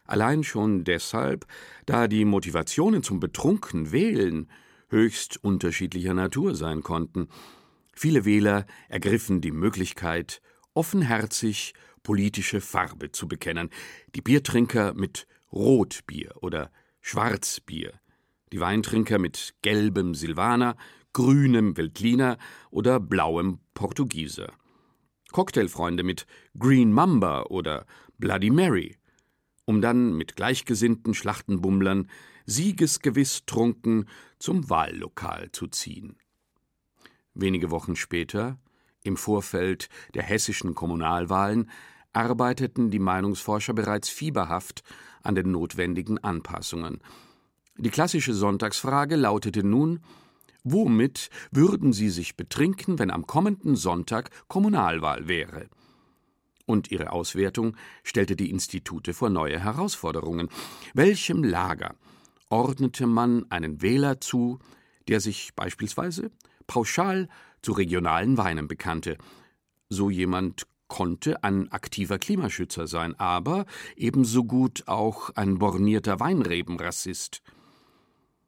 Allein 0.05 0.43
schon 0.43 0.83
deshalb, 0.83 1.45
da 1.85 2.07
die 2.07 2.25
Motivationen 2.25 3.03
zum 3.03 3.19
betrunken 3.19 3.91
Wählen 3.91 4.49
höchst 4.89 5.43
unterschiedlicher 5.43 6.13
Natur 6.13 6.55
sein 6.55 6.81
konnten. 6.81 7.27
Viele 7.93 8.25
Wähler 8.25 8.65
ergriffen 8.89 9.41
die 9.41 9.51
Möglichkeit, 9.51 10.41
offenherzig 10.73 11.73
politische 12.03 12.61
Farbe 12.61 13.11
zu 13.11 13.27
bekennen, 13.27 13.69
die 14.15 14.21
Biertrinker 14.21 14.93
mit 14.93 15.27
Rotbier 15.51 16.31
oder 16.41 16.71
Schwarzbier, 17.01 17.93
die 18.51 18.59
Weintrinker 18.59 19.19
mit 19.19 19.55
gelbem 19.61 20.15
Silvaner, 20.15 20.75
grünem 21.13 21.75
Veltliner 21.77 22.37
oder 22.69 22.99
blauem 22.99 23.59
Portugieser. 23.73 24.51
Cocktailfreunde 25.31 26.03
mit 26.03 26.25
Green 26.57 26.91
Mamba 26.91 27.43
oder 27.43 27.85
Bloody 28.17 28.49
Mary, 28.49 28.97
um 29.65 29.81
dann 29.81 30.15
mit 30.15 30.35
gleichgesinnten 30.35 31.13
Schlachtenbummlern 31.13 32.09
siegesgewiss 32.45 33.45
trunken 33.45 34.05
zum 34.39 34.69
Wahllokal 34.69 35.51
zu 35.51 35.67
ziehen. 35.67 36.17
Wenige 37.33 37.69
Wochen 37.69 37.95
später, 37.95 38.57
im 39.03 39.17
Vorfeld 39.17 39.89
der 40.13 40.23
hessischen 40.23 40.73
Kommunalwahlen, 40.73 41.69
arbeiteten 42.13 42.89
die 42.89 42.99
Meinungsforscher 42.99 43.73
bereits 43.73 44.09
fieberhaft 44.09 44.83
an 45.21 45.35
den 45.35 45.51
notwendigen 45.51 46.17
Anpassungen. 46.23 46.99
Die 47.77 47.89
klassische 47.89 48.33
Sonntagsfrage 48.33 49.15
lautete 49.15 49.63
nun 49.63 49.99
Womit 50.63 51.29
würden 51.51 51.93
Sie 51.93 52.09
sich 52.09 52.35
betrinken, 52.35 52.99
wenn 52.99 53.11
am 53.11 53.25
kommenden 53.25 53.77
Sonntag 53.77 54.31
Kommunalwahl 54.49 55.27
wäre? 55.27 55.67
Und 56.65 56.91
ihre 56.91 57.13
Auswertung 57.13 57.77
stellte 58.03 58.35
die 58.35 58.49
Institute 58.49 59.13
vor 59.13 59.29
neue 59.29 59.59
Herausforderungen. 59.59 60.49
Welchem 60.93 61.43
Lager 61.43 61.95
ordnete 62.49 63.07
man 63.07 63.45
einen 63.49 63.81
Wähler 63.81 64.19
zu, 64.19 64.59
der 65.07 65.21
sich 65.21 65.51
beispielsweise 65.55 66.31
pauschal 66.65 67.29
zu 67.61 67.71
regionalen 67.71 68.37
Weinen 68.37 68.67
bekannte. 68.67 69.17
So 69.87 70.09
jemand 70.09 70.67
konnte 70.89 71.43
ein 71.43 71.71
aktiver 71.71 72.17
Klimaschützer 72.17 72.87
sein, 72.87 73.17
aber 73.17 73.65
ebenso 73.95 74.43
gut 74.43 74.83
auch 74.87 75.29
ein 75.35 75.59
bornierter 75.59 76.19
Weinrebenrassist. 76.19 77.41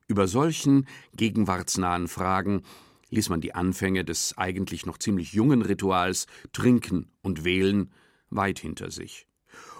Über 0.09 0.27
solchen 0.27 0.85
gegenwartsnahen 1.15 2.07
Fragen 2.07 2.63
ließ 3.11 3.29
man 3.29 3.41
die 3.41 3.53
Anfänge 3.53 4.03
des 4.03 4.35
eigentlich 4.37 4.87
noch 4.87 4.97
ziemlich 4.97 5.33
jungen 5.33 5.61
Rituals 5.61 6.25
Trinken 6.51 7.11
und 7.21 7.43
Wählen 7.43 7.91
weit 8.31 8.57
hinter 8.57 8.89
sich. 8.89 9.27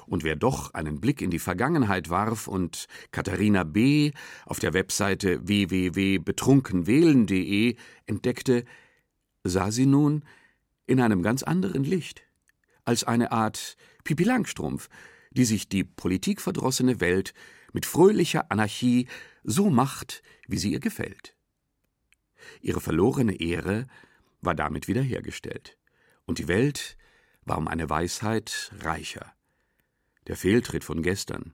Und 0.05 0.23
wer 0.23 0.35
doch 0.35 0.75
einen 0.75 1.01
Blick 1.01 1.23
in 1.23 1.31
die 1.31 1.39
Vergangenheit 1.39 2.11
warf 2.11 2.47
und 2.47 2.85
Katharina 3.11 3.63
B. 3.63 4.11
auf 4.45 4.59
der 4.59 4.73
Webseite 4.73 5.47
www.betrunkenwählen.de 5.47 7.75
entdeckte, 8.05 8.65
sah 9.43 9.71
sie 9.71 9.87
nun 9.87 10.23
in 10.85 11.01
einem 11.01 11.23
ganz 11.23 11.41
anderen 11.41 11.83
Licht, 11.83 12.21
als 12.85 13.03
eine 13.03 13.31
Art 13.31 13.77
Pipi 14.03 14.25
Langstrumpf, 14.25 14.89
die 15.31 15.45
sich 15.45 15.69
die 15.69 15.83
politikverdrossene 15.83 16.99
Welt 16.99 17.33
mit 17.73 17.85
fröhlicher 17.85 18.51
Anarchie 18.51 19.07
so 19.43 19.69
macht, 19.69 20.23
wie 20.47 20.57
sie 20.57 20.71
ihr 20.71 20.79
gefällt. 20.79 21.35
Ihre 22.61 22.81
verlorene 22.81 23.39
Ehre 23.39 23.87
war 24.41 24.55
damit 24.55 24.87
wiederhergestellt, 24.87 25.77
und 26.25 26.39
die 26.39 26.47
Welt 26.47 26.97
war 27.43 27.57
um 27.57 27.67
eine 27.67 27.89
Weisheit 27.89 28.71
reicher. 28.79 29.33
Der 30.27 30.37
Fehltritt 30.37 30.83
von 30.83 31.01
gestern 31.01 31.53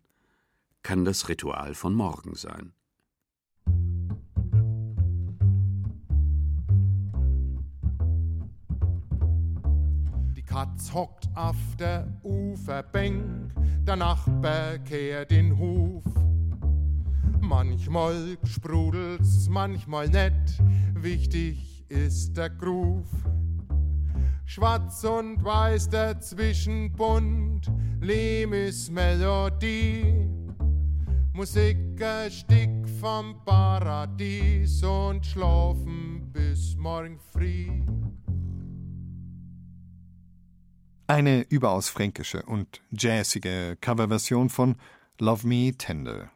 kann 0.84 1.06
das 1.06 1.30
Ritual 1.30 1.74
von 1.74 1.94
morgen 1.94 2.36
sein. 2.36 2.74
Katz 10.56 10.94
hockt 10.94 11.28
auf 11.36 11.58
der 11.78 12.08
Uferbank, 12.24 13.54
der 13.86 13.98
Nachbar 13.98 14.78
kehrt 14.86 15.30
den 15.32 15.60
Huf. 15.60 16.06
Manchmal 17.42 18.38
sprudelt's, 18.46 19.50
manchmal 19.50 20.08
nicht, 20.08 20.64
wichtig 20.94 21.84
ist 21.90 22.38
der 22.38 22.52
Groove. 22.52 23.12
Schwarz 24.46 25.04
und 25.04 25.44
weiß 25.44 25.90
dazwischen 25.90 26.90
bunt, 26.94 27.70
Lehm 28.00 28.52
Melodie. 28.92 30.26
Musik 31.34 32.02
ein 32.02 32.32
Stück 32.32 32.88
vom 33.02 33.44
Paradies 33.44 34.82
und 34.84 35.26
schlafen 35.26 36.32
bis 36.32 36.78
morgen 36.78 37.20
früh. 37.34 37.84
Eine 41.08 41.44
überaus 41.50 41.88
fränkische 41.90 42.42
und 42.42 42.82
jazzige 42.90 43.78
Coverversion 43.80 44.50
von 44.50 44.76
Love 45.20 45.48
Me 45.48 45.72
Tender. 45.78 46.32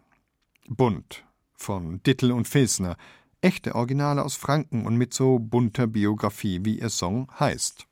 Bunt 0.67 1.25
von 1.55 2.03
Dittel 2.03 2.31
und 2.31 2.47
Filsner, 2.47 2.95
echte 3.41 3.73
Originale 3.73 4.23
aus 4.23 4.35
Franken 4.35 4.85
und 4.85 4.95
mit 4.95 5.11
so 5.11 5.39
bunter 5.39 5.87
Biografie, 5.87 6.59
wie 6.65 6.79
ihr 6.79 6.91
Song 6.91 7.31
heißt. 7.39 7.87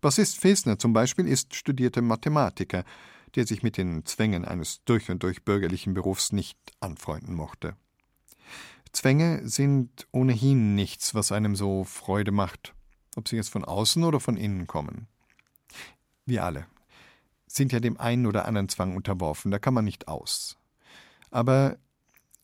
Bassist 0.00 0.38
Fesner 0.38 0.78
zum 0.78 0.94
Beispiel 0.94 1.28
ist 1.28 1.54
studierter 1.54 2.00
Mathematiker, 2.00 2.84
der 3.34 3.46
sich 3.46 3.62
mit 3.62 3.76
den 3.76 4.06
Zwängen 4.06 4.46
eines 4.46 4.82
durch 4.86 5.10
und 5.10 5.22
durch 5.22 5.44
bürgerlichen 5.44 5.92
Berufs 5.92 6.32
nicht 6.32 6.58
anfreunden 6.80 7.34
mochte. 7.34 7.76
Zwänge 8.90 9.46
sind 9.46 10.08
ohnehin 10.12 10.74
nichts, 10.74 11.14
was 11.14 11.30
einem 11.30 11.56
so 11.56 11.84
Freude 11.84 12.32
macht, 12.32 12.74
ob 13.16 13.28
sie 13.28 13.36
jetzt 13.36 13.50
von 13.50 13.66
außen 13.66 14.02
oder 14.02 14.18
von 14.18 14.38
innen 14.38 14.66
kommen. 14.66 15.08
Wir 16.26 16.44
alle 16.44 16.66
sind 17.56 17.72
ja 17.72 17.80
dem 17.80 17.98
einen 17.98 18.26
oder 18.26 18.46
anderen 18.46 18.68
Zwang 18.68 18.96
unterworfen, 18.96 19.50
da 19.50 19.58
kann 19.58 19.74
man 19.74 19.84
nicht 19.84 20.08
aus. 20.08 20.56
Aber 21.30 21.78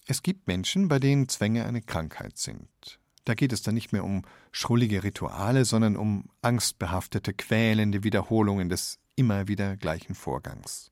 es 0.06 0.22
gibt 0.22 0.48
Menschen, 0.48 0.88
bei 0.88 0.98
denen 0.98 1.28
Zwänge 1.28 1.64
eine 1.64 1.82
Krankheit 1.82 2.38
sind. 2.38 2.98
Da 3.24 3.34
geht 3.34 3.52
es 3.52 3.62
dann 3.62 3.74
nicht 3.74 3.92
mehr 3.92 4.04
um 4.04 4.22
schrullige 4.50 5.04
Rituale, 5.04 5.64
sondern 5.64 5.96
um 5.96 6.28
angstbehaftete, 6.40 7.32
quälende 7.34 8.02
Wiederholungen 8.02 8.68
des 8.68 8.98
immer 9.14 9.46
wieder 9.46 9.76
gleichen 9.76 10.14
Vorgangs. 10.14 10.90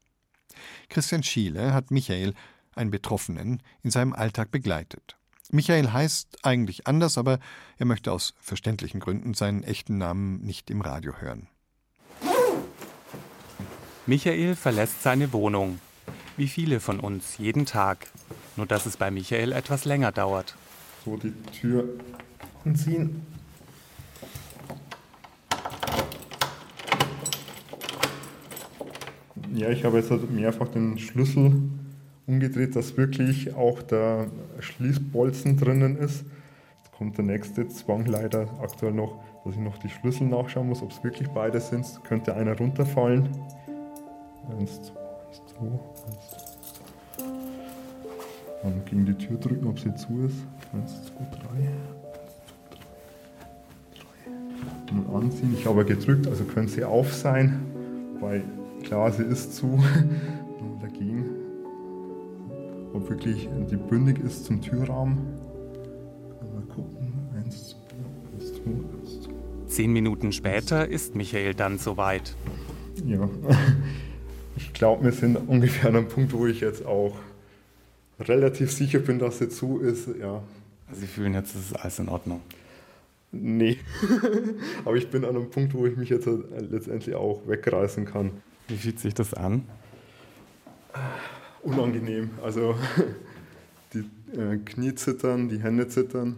Christian 0.88 1.22
Schiele 1.22 1.72
hat 1.72 1.90
Michael, 1.90 2.34
einen 2.74 2.90
Betroffenen, 2.90 3.62
in 3.82 3.90
seinem 3.90 4.12
Alltag 4.12 4.52
begleitet. 4.52 5.16
Michael 5.50 5.92
heißt 5.92 6.44
eigentlich 6.44 6.86
anders, 6.86 7.18
aber 7.18 7.40
er 7.78 7.86
möchte 7.86 8.12
aus 8.12 8.34
verständlichen 8.38 9.00
Gründen 9.00 9.34
seinen 9.34 9.64
echten 9.64 9.98
Namen 9.98 10.40
nicht 10.42 10.70
im 10.70 10.80
Radio 10.80 11.16
hören. 11.16 11.48
Michael 14.10 14.56
verlässt 14.56 15.04
seine 15.04 15.32
Wohnung, 15.32 15.78
wie 16.36 16.48
viele 16.48 16.80
von 16.80 16.98
uns 16.98 17.38
jeden 17.38 17.64
Tag, 17.64 18.08
nur 18.56 18.66
dass 18.66 18.84
es 18.84 18.96
bei 18.96 19.08
Michael 19.08 19.52
etwas 19.52 19.84
länger 19.84 20.10
dauert. 20.10 20.56
So 21.04 21.16
die 21.16 21.30
Tür 21.52 21.84
anziehen. 22.64 23.24
Ja, 29.54 29.68
ich 29.68 29.84
habe 29.84 29.98
jetzt 29.98 30.10
halt 30.10 30.28
mehrfach 30.28 30.66
den 30.66 30.98
Schlüssel 30.98 31.62
umgedreht, 32.26 32.74
dass 32.74 32.96
wirklich 32.96 33.54
auch 33.54 33.80
der 33.80 34.26
Schließbolzen 34.58 35.56
drinnen 35.56 35.96
ist. 35.96 36.24
Jetzt 36.78 36.90
kommt 36.98 37.16
der 37.16 37.26
nächste 37.26 37.68
Zwang 37.68 38.06
leider 38.06 38.48
aktuell 38.60 38.92
noch, 38.92 39.22
dass 39.44 39.54
ich 39.54 39.60
noch 39.60 39.78
die 39.78 39.88
Schlüssel 39.88 40.26
nachschauen 40.26 40.68
muss, 40.68 40.82
ob 40.82 40.90
es 40.90 41.04
wirklich 41.04 41.28
beide 41.28 41.60
sind. 41.60 41.86
Könnte 42.02 42.34
einer 42.34 42.58
runterfallen. 42.58 43.28
Eins, 44.58 44.82
zwei, 44.82 45.00
eins, 45.00 45.42
zwei, 45.46 45.66
eins, 46.06 46.30
zwei. 47.16 47.24
Dann 48.62 48.84
gegen 48.84 49.06
die 49.06 49.14
Tür 49.14 49.36
drücken, 49.38 49.66
ob 49.66 49.78
sie 49.78 49.94
zu 49.94 50.24
ist. 50.26 50.36
Eins, 50.72 51.04
zwei, 51.06 51.24
drei. 51.30 51.68
und 54.90 55.14
anziehen. 55.14 55.54
Ich 55.56 55.66
habe 55.66 55.84
gedrückt, 55.84 56.26
also 56.26 56.44
können 56.44 56.68
sie 56.68 56.84
auf 56.84 57.12
sein, 57.12 57.60
weil 58.20 58.42
klar, 58.82 59.10
sie 59.12 59.22
ist 59.22 59.54
zu 59.54 59.82
dagegen. 60.80 61.24
Ob 62.92 63.08
wirklich 63.08 63.48
die 63.70 63.76
bündig 63.76 64.18
ist 64.18 64.44
zum 64.44 64.60
Türrahmen. 64.60 65.18
Mal 66.52 66.62
gucken. 66.74 67.12
Eins, 67.36 67.70
zwei, 67.70 68.34
eins, 68.34 68.52
zwei, 68.54 68.70
eins, 68.70 69.20
zwei. 69.22 69.32
Zehn 69.66 69.92
Minuten 69.92 70.32
später 70.32 70.88
ist 70.88 71.14
Michael 71.14 71.54
dann 71.54 71.78
soweit. 71.78 72.34
Ja, 73.06 73.28
glaube, 74.80 75.04
wir 75.04 75.12
sind 75.12 75.36
ungefähr 75.36 75.90
an 75.90 75.96
einem 75.96 76.08
Punkt, 76.08 76.32
wo 76.32 76.46
ich 76.46 76.60
jetzt 76.60 76.86
auch 76.86 77.14
relativ 78.18 78.72
sicher 78.72 78.98
bin, 78.98 79.18
dass 79.18 79.38
sie 79.38 79.50
zu 79.50 79.78
ist. 79.78 80.08
Ja. 80.18 80.42
Sie 80.90 81.06
fühlen 81.06 81.34
jetzt, 81.34 81.54
es 81.54 81.66
ist 81.66 81.74
alles 81.74 81.98
in 81.98 82.08
Ordnung. 82.08 82.40
Nee. 83.30 83.76
Aber 84.86 84.96
ich 84.96 85.10
bin 85.10 85.26
an 85.26 85.36
einem 85.36 85.50
Punkt, 85.50 85.74
wo 85.74 85.84
ich 85.84 85.98
mich 85.98 86.08
jetzt 86.08 86.26
letztendlich 86.70 87.14
auch 87.14 87.42
wegreißen 87.46 88.06
kann. 88.06 88.30
Wie 88.68 88.76
fühlt 88.78 88.98
sich 88.98 89.12
das 89.12 89.34
an? 89.34 89.66
Unangenehm. 91.62 92.30
Also 92.42 92.74
die 93.92 94.06
äh, 94.34 94.56
Knie 94.64 94.94
zittern, 94.94 95.50
die 95.50 95.60
Hände 95.60 95.88
zittern. 95.88 96.36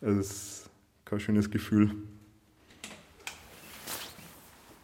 Es 0.00 0.16
ist 0.16 0.70
kein 1.04 1.20
schönes 1.20 1.48
Gefühl. 1.48 1.92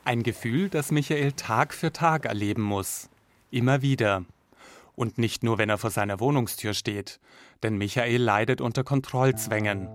Ein 0.07 0.23
Gefühl, 0.23 0.69
das 0.69 0.91
Michael 0.91 1.33
Tag 1.33 1.73
für 1.73 1.91
Tag 1.91 2.27
erleben 2.27 2.61
muss. 2.61 3.09
Immer 3.51 3.81
wieder. 3.81 4.27
Und 4.97 5.17
nicht 5.17 5.43
nur, 5.43 5.57
wenn 5.57 5.71
er 5.71 5.79
vor 5.79 5.89
seiner 5.89 6.21
Wohnungstür 6.21 6.75
steht, 6.75 7.21
denn 7.63 7.79
Michael 7.79 8.21
leidet 8.21 8.61
unter 8.61 8.85
Kontrollzwängen. 8.85 9.89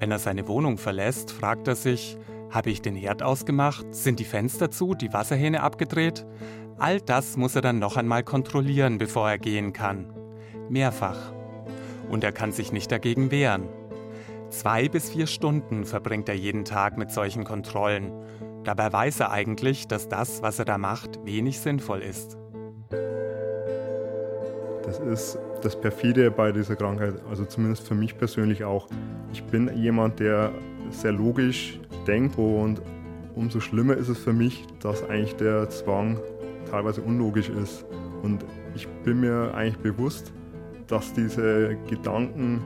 Wenn 0.00 0.10
er 0.10 0.18
seine 0.18 0.48
Wohnung 0.48 0.78
verlässt, 0.78 1.30
fragt 1.30 1.68
er 1.68 1.76
sich, 1.76 2.16
habe 2.50 2.70
ich 2.70 2.82
den 2.82 2.96
Herd 2.96 3.22
ausgemacht? 3.22 3.86
Sind 3.94 4.18
die 4.18 4.24
Fenster 4.24 4.72
zu, 4.72 4.94
die 4.96 5.12
Wasserhähne 5.12 5.62
abgedreht? 5.62 6.26
All 6.78 7.00
das 7.00 7.36
muss 7.36 7.54
er 7.54 7.62
dann 7.62 7.78
noch 7.78 7.96
einmal 7.96 8.24
kontrollieren, 8.24 8.98
bevor 8.98 9.30
er 9.30 9.38
gehen 9.38 9.72
kann. 9.72 10.12
Mehrfach. 10.70 11.32
Und 12.10 12.24
er 12.24 12.32
kann 12.32 12.50
sich 12.50 12.72
nicht 12.72 12.90
dagegen 12.90 13.30
wehren. 13.30 13.68
Zwei 14.50 14.88
bis 14.88 15.10
vier 15.10 15.28
Stunden 15.28 15.84
verbringt 15.84 16.28
er 16.28 16.34
jeden 16.34 16.64
Tag 16.64 16.98
mit 16.98 17.12
solchen 17.12 17.44
Kontrollen. 17.44 18.10
Dabei 18.64 18.92
weiß 18.92 19.20
er 19.20 19.32
eigentlich, 19.32 19.88
dass 19.88 20.08
das, 20.08 20.40
was 20.42 20.58
er 20.60 20.64
da 20.64 20.78
macht, 20.78 21.18
wenig 21.24 21.58
sinnvoll 21.58 22.00
ist. 22.00 22.38
Das 24.84 25.00
ist 25.00 25.38
das 25.62 25.80
Perfide 25.80 26.30
bei 26.30 26.52
dieser 26.52 26.76
Krankheit, 26.76 27.14
also 27.28 27.44
zumindest 27.44 27.88
für 27.88 27.94
mich 27.94 28.16
persönlich 28.16 28.62
auch. 28.64 28.88
Ich 29.32 29.42
bin 29.44 29.70
jemand, 29.76 30.20
der 30.20 30.52
sehr 30.90 31.12
logisch 31.12 31.80
denkt 32.06 32.38
und 32.38 32.82
umso 33.34 33.58
schlimmer 33.58 33.96
ist 33.96 34.08
es 34.08 34.18
für 34.18 34.32
mich, 34.32 34.66
dass 34.80 35.08
eigentlich 35.08 35.34
der 35.36 35.68
Zwang 35.70 36.20
teilweise 36.70 37.02
unlogisch 37.02 37.48
ist. 37.48 37.84
Und 38.22 38.44
ich 38.74 38.86
bin 39.04 39.20
mir 39.20 39.52
eigentlich 39.54 39.78
bewusst, 39.78 40.32
dass 40.86 41.12
diese 41.12 41.76
Gedanken 41.88 42.62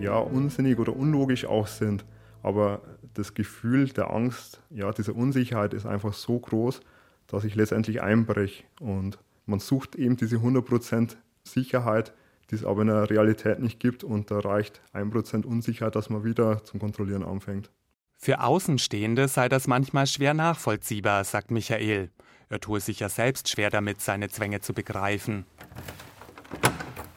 ja 0.00 0.16
unsinnig 0.16 0.78
oder 0.78 0.94
unlogisch 0.94 1.44
auch 1.44 1.66
sind. 1.66 2.04
Aber 2.44 2.82
das 3.14 3.32
Gefühl 3.32 3.88
der 3.88 4.10
Angst, 4.10 4.60
ja, 4.68 4.92
dieser 4.92 5.16
Unsicherheit 5.16 5.72
ist 5.72 5.86
einfach 5.86 6.12
so 6.12 6.38
groß, 6.38 6.80
dass 7.26 7.44
ich 7.44 7.54
letztendlich 7.54 8.02
einbreche. 8.02 8.64
Und 8.80 9.18
man 9.46 9.60
sucht 9.60 9.96
eben 9.96 10.18
diese 10.18 10.36
100% 10.36 11.16
Sicherheit, 11.42 12.12
die 12.50 12.56
es 12.56 12.64
aber 12.64 12.82
in 12.82 12.88
der 12.88 13.08
Realität 13.08 13.60
nicht 13.60 13.80
gibt. 13.80 14.04
Und 14.04 14.30
da 14.30 14.40
reicht 14.40 14.82
1% 14.92 15.46
Unsicherheit, 15.46 15.96
dass 15.96 16.10
man 16.10 16.22
wieder 16.22 16.62
zum 16.64 16.80
Kontrollieren 16.80 17.22
anfängt. 17.22 17.70
Für 18.18 18.42
Außenstehende 18.42 19.26
sei 19.26 19.48
das 19.48 19.66
manchmal 19.66 20.06
schwer 20.06 20.34
nachvollziehbar, 20.34 21.24
sagt 21.24 21.50
Michael. 21.50 22.10
Er 22.50 22.60
tue 22.60 22.80
sich 22.80 23.00
ja 23.00 23.08
selbst 23.08 23.48
schwer 23.48 23.70
damit, 23.70 24.02
seine 24.02 24.28
Zwänge 24.28 24.60
zu 24.60 24.74
begreifen. 24.74 25.46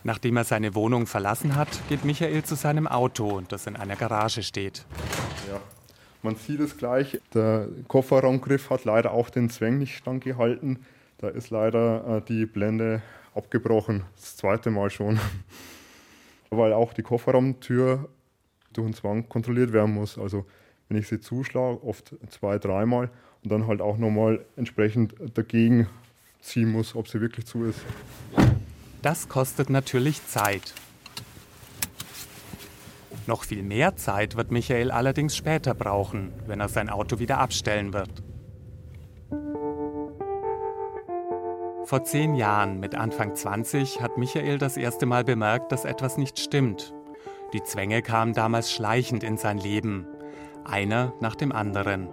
Nachdem 0.08 0.38
er 0.38 0.46
seine 0.46 0.74
Wohnung 0.74 1.06
verlassen 1.06 1.58
hat, 1.58 1.68
geht 1.90 2.06
Michael 2.06 2.42
zu 2.42 2.56
seinem 2.56 2.88
Auto, 2.88 3.42
das 3.50 3.68
in 3.68 3.76
einer 3.76 3.98
Garage 3.98 4.42
steht. 4.42 4.86
Ja, 5.50 5.60
man 6.24 6.38
sieht 6.38 6.62
es 6.62 6.78
gleich. 6.78 7.20
Der 7.34 7.68
Kofferraumgriff 7.90 8.70
hat 8.70 8.86
leider 8.86 9.12
auch 9.12 9.30
den 9.30 9.50
Zwang 9.50 9.80
nicht 9.80 9.98
standgehalten. 9.98 10.80
Da 11.18 11.28
ist 11.28 11.50
leider 11.50 12.20
äh, 12.20 12.22
die 12.22 12.46
Blende 12.46 13.02
abgebrochen. 13.36 14.06
Das 14.16 14.38
zweite 14.38 14.72
Mal 14.72 14.90
schon. 14.92 15.20
Weil 16.52 16.72
auch 16.72 16.94
die 16.94 17.04
Kofferraumtür 17.04 18.08
durch 18.72 18.88
den 18.88 18.94
Zwang 18.94 19.28
kontrolliert 19.28 19.74
werden 19.74 19.94
muss. 19.94 20.18
Also 20.18 20.46
wenn 20.88 20.98
ich 21.00 21.10
sie 21.10 21.20
zuschlage, 21.20 21.84
oft 21.84 22.16
zwei, 22.30 22.60
dreimal 22.60 23.10
und 23.44 23.52
dann 23.52 23.68
halt 23.68 23.82
auch 23.82 23.98
nochmal 23.98 24.46
entsprechend 24.56 25.16
dagegen 25.34 25.90
ziehen 26.40 26.72
muss, 26.72 26.96
ob 26.96 27.10
sie 27.10 27.20
wirklich 27.20 27.46
zu 27.46 27.66
ist. 27.66 27.82
Das 29.08 29.30
kostet 29.30 29.70
natürlich 29.70 30.28
Zeit. 30.28 30.74
Noch 33.26 33.46
viel 33.46 33.64
mehr 33.64 33.96
Zeit 33.96 34.36
wird 34.36 34.52
Michael 34.52 34.92
allerdings 34.92 35.34
später 35.34 35.74
brauchen, 35.74 36.34
wenn 36.46 36.60
er 36.60 36.68
sein 36.68 36.90
Auto 36.90 37.18
wieder 37.18 37.38
abstellen 37.38 37.94
wird. 37.94 38.22
Vor 41.86 42.04
zehn 42.04 42.36
Jahren, 42.36 42.82
mit 42.82 42.96
Anfang 42.96 43.34
20, 43.34 44.02
hat 44.02 44.18
Michael 44.18 44.58
das 44.58 44.76
erste 44.76 45.06
Mal 45.06 45.24
bemerkt, 45.24 45.72
dass 45.72 45.86
etwas 45.86 46.18
nicht 46.18 46.38
stimmt. 46.38 46.94
Die 47.54 47.64
Zwänge 47.64 48.02
kamen 48.02 48.34
damals 48.34 48.74
schleichend 48.74 49.24
in 49.24 49.38
sein 49.38 49.58
Leben, 49.58 50.06
einer 50.66 51.14
nach 51.22 51.36
dem 51.36 51.54
anderen. 51.54 52.10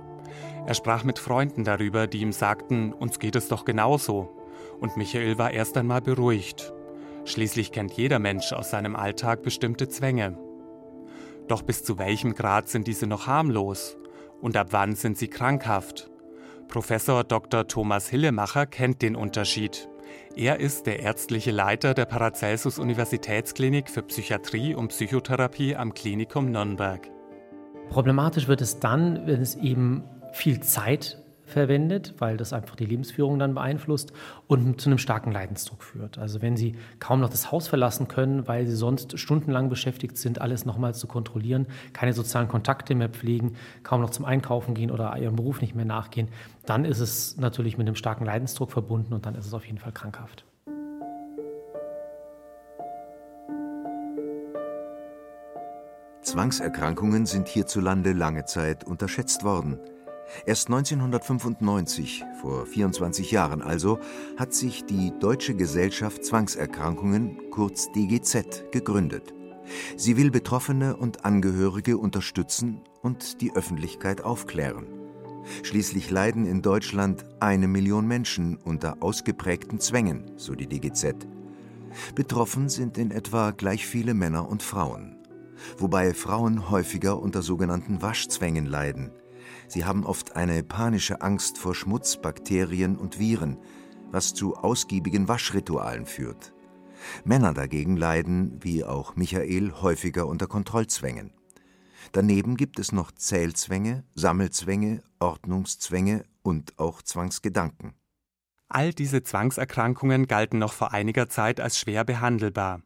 Er 0.65 0.75
sprach 0.75 1.03
mit 1.03 1.19
Freunden 1.19 1.65
darüber, 1.65 2.07
die 2.07 2.21
ihm 2.21 2.31
sagten, 2.31 2.93
uns 2.93 3.19
geht 3.19 3.35
es 3.35 3.49
doch 3.49 3.65
genauso. 3.65 4.31
Und 4.79 4.97
Michael 4.97 5.39
war 5.39 5.51
erst 5.51 5.77
einmal 5.77 6.01
beruhigt. 6.01 6.73
Schließlich 7.25 7.73
kennt 7.73 7.93
jeder 7.95 8.19
Mensch 8.19 8.53
aus 8.53 8.71
seinem 8.71 8.97
Alltag 8.97 9.43
bestimmte 9.43 9.89
Zwänge. 9.89 10.39
Doch 11.49 11.63
bis 11.63 11.83
zu 11.83 11.99
welchem 11.99 12.35
Grad 12.35 12.69
sind 12.69 12.87
diese 12.87 13.07
noch 13.07 13.27
harmlos? 13.27 13.97
Und 14.41 14.57
ab 14.57 14.69
wann 14.71 14.95
sind 14.95 15.17
sie 15.17 15.29
krankhaft? 15.29 16.11
Professor 16.69 17.25
Dr. 17.25 17.67
Thomas 17.67 18.09
Hillemacher 18.09 18.67
kennt 18.67 19.03
den 19.03 19.17
Unterschied. 19.17 19.89
Er 20.37 20.61
ist 20.61 20.87
der 20.87 21.01
ärztliche 21.01 21.51
Leiter 21.51 21.95
der 21.95 22.07
Paracelsus 22.07 22.79
Universitätsklinik 22.79 23.89
für 23.89 24.03
Psychiatrie 24.03 24.75
und 24.75 24.89
Psychotherapie 24.89 25.77
am 25.77 25.95
Klinikum 25.95 26.51
Nürnberg. 26.51 27.11
Problematisch 27.91 28.49
wird 28.49 28.61
es 28.61 28.81
dann, 28.81 29.27
wenn 29.27 29.41
es 29.41 29.55
eben 29.57 30.05
viel 30.33 30.61
Zeit 30.61 31.24
verwendet, 31.47 32.15
weil 32.19 32.37
das 32.37 32.53
einfach 32.53 32.77
die 32.77 32.87
Lebensführung 32.87 33.39
dann 33.39 33.55
beeinflusst 33.55 34.13
und 34.47 34.81
zu 34.81 34.89
einem 34.89 34.99
starken 34.99 35.33
Leidensdruck 35.33 35.83
führt. 35.83 36.19
Also 36.19 36.43
wenn 36.43 36.57
Sie 36.57 36.77
kaum 36.99 37.21
noch 37.21 37.29
das 37.29 37.53
Haus 37.53 37.69
verlassen 37.69 38.09
können, 38.09 38.49
weil 38.49 38.67
Sie 38.67 38.77
sonst 38.77 39.19
stundenlang 39.19 39.69
beschäftigt 39.69 40.17
sind, 40.17 40.41
alles 40.41 40.65
nochmal 40.65 40.95
zu 40.95 41.07
kontrollieren, 41.07 41.67
keine 41.93 42.13
sozialen 42.13 42.49
Kontakte 42.49 42.95
mehr 42.95 43.09
pflegen, 43.09 43.57
kaum 43.83 44.01
noch 44.01 44.11
zum 44.11 44.25
Einkaufen 44.25 44.75
gehen 44.75 44.91
oder 44.91 45.17
Ihrem 45.19 45.37
Beruf 45.37 45.61
nicht 45.61 45.75
mehr 45.75 45.85
nachgehen, 45.85 46.29
dann 46.67 46.85
ist 46.85 47.01
es 47.01 47.37
natürlich 47.37 47.79
mit 47.79 47.87
einem 47.87 47.97
starken 47.97 48.25
Leidensdruck 48.25 48.73
verbunden 48.73 49.13
und 49.13 49.27
dann 49.27 49.35
ist 49.35 49.47
es 49.47 49.55
auf 49.55 49.67
jeden 49.67 49.79
Fall 49.79 49.93
krankhaft. 49.93 50.45
Zwangserkrankungen 56.23 57.27
sind 57.27 57.49
hierzulande 57.49 58.13
lange 58.13 58.47
Zeit 58.47 58.85
unterschätzt 58.85 59.45
worden. 59.45 59.79
Erst 60.47 60.69
1995, 60.69 62.25
vor 62.41 62.67
24 62.67 63.31
Jahren 63.31 63.63
also, 63.63 63.99
hat 64.37 64.53
sich 64.55 64.85
die 64.85 65.13
Deutsche 65.21 65.55
Gesellschaft 65.55 66.25
Zwangserkrankungen, 66.25 67.51
kurz 67.51 67.91
DGZ, 67.93 68.73
gegründet. 68.73 69.35
Sie 69.97 70.17
will 70.17 70.31
Betroffene 70.31 70.97
und 70.97 71.25
Angehörige 71.25 71.97
unterstützen 71.97 72.81
und 73.03 73.41
die 73.41 73.55
Öffentlichkeit 73.55 74.23
aufklären. 74.23 74.87
Schließlich 75.63 76.11
leiden 76.11 76.47
in 76.47 76.63
Deutschland 76.63 77.25
eine 77.41 77.69
Million 77.69 78.07
Menschen 78.07 78.57
unter 78.57 79.03
ausgeprägten 79.03 79.79
Zwängen, 79.79 80.31
so 80.37 80.55
die 80.55 80.67
DGZ. 80.67 81.27
Betroffen 82.15 82.69
sind 82.69 82.99
in 82.99 83.11
etwa 83.11 83.53
gleich 83.53 83.87
viele 83.87 84.15
Männer 84.15 84.49
und 84.49 84.63
Frauen, 84.63 85.17
wobei 85.79 86.13
Frauen 86.13 86.71
häufiger 86.71 87.21
unter 87.21 87.43
sogenannten 87.43 88.03
Waschzwängen 88.03 88.67
leiden– 88.67 89.13
Sie 89.75 89.85
haben 89.85 90.07
oft 90.07 90.37
eine 90.37 90.63
panische 90.63 91.21
Angst 91.21 91.59
vor 91.59 91.75
Schmutz, 91.75 92.17
Bakterien 92.17 92.97
und 92.97 93.19
Viren, 93.19 93.59
was 94.13 94.33
zu 94.33 94.55
ausgiebigen 94.55 95.27
Waschritualen 95.27 96.07
führt. 96.07 96.55
Männer 97.25 97.53
dagegen 97.53 97.97
leiden, 97.97 98.63
wie 98.63 98.85
auch 98.85 99.17
Michael, 99.17 99.73
häufiger 99.83 100.29
unter 100.29 100.47
Kontrollzwängen. 100.47 101.33
Daneben 102.13 102.57
gibt 102.57 102.79
es 102.79 102.93
noch 102.93 103.11
Zählzwänge, 103.11 104.05
Sammelzwänge, 104.15 105.03
Ordnungszwänge 105.19 106.23
und 106.45 106.79
auch 106.79 107.03
Zwangsgedanken. 107.03 107.95
All 108.69 108.95
diese 108.95 109.25
Zwangserkrankungen 109.25 110.29
galten 110.29 110.61
noch 110.61 110.73
vor 110.73 110.93
einiger 110.93 111.29
Zeit 111.29 111.59
als 111.59 111.81
schwer 111.81 112.05
behandelbar. 112.05 112.81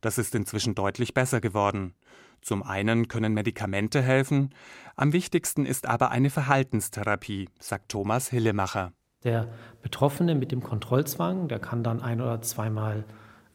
Das 0.00 0.16
ist 0.16 0.36
inzwischen 0.36 0.76
deutlich 0.76 1.12
besser 1.12 1.40
geworden. 1.40 1.96
Zum 2.42 2.62
einen 2.62 3.08
können 3.08 3.34
Medikamente 3.34 4.00
helfen, 4.02 4.50
am 4.96 5.12
wichtigsten 5.12 5.64
ist 5.64 5.86
aber 5.86 6.10
eine 6.10 6.28
Verhaltenstherapie, 6.28 7.48
sagt 7.58 7.90
Thomas 7.90 8.28
Hillemacher. 8.28 8.92
Der 9.24 9.48
Betroffene 9.82 10.34
mit 10.34 10.52
dem 10.52 10.62
Kontrollzwang, 10.62 11.48
der 11.48 11.58
kann 11.58 11.82
dann 11.82 12.02
ein 12.02 12.20
oder 12.20 12.42
zweimal 12.42 13.04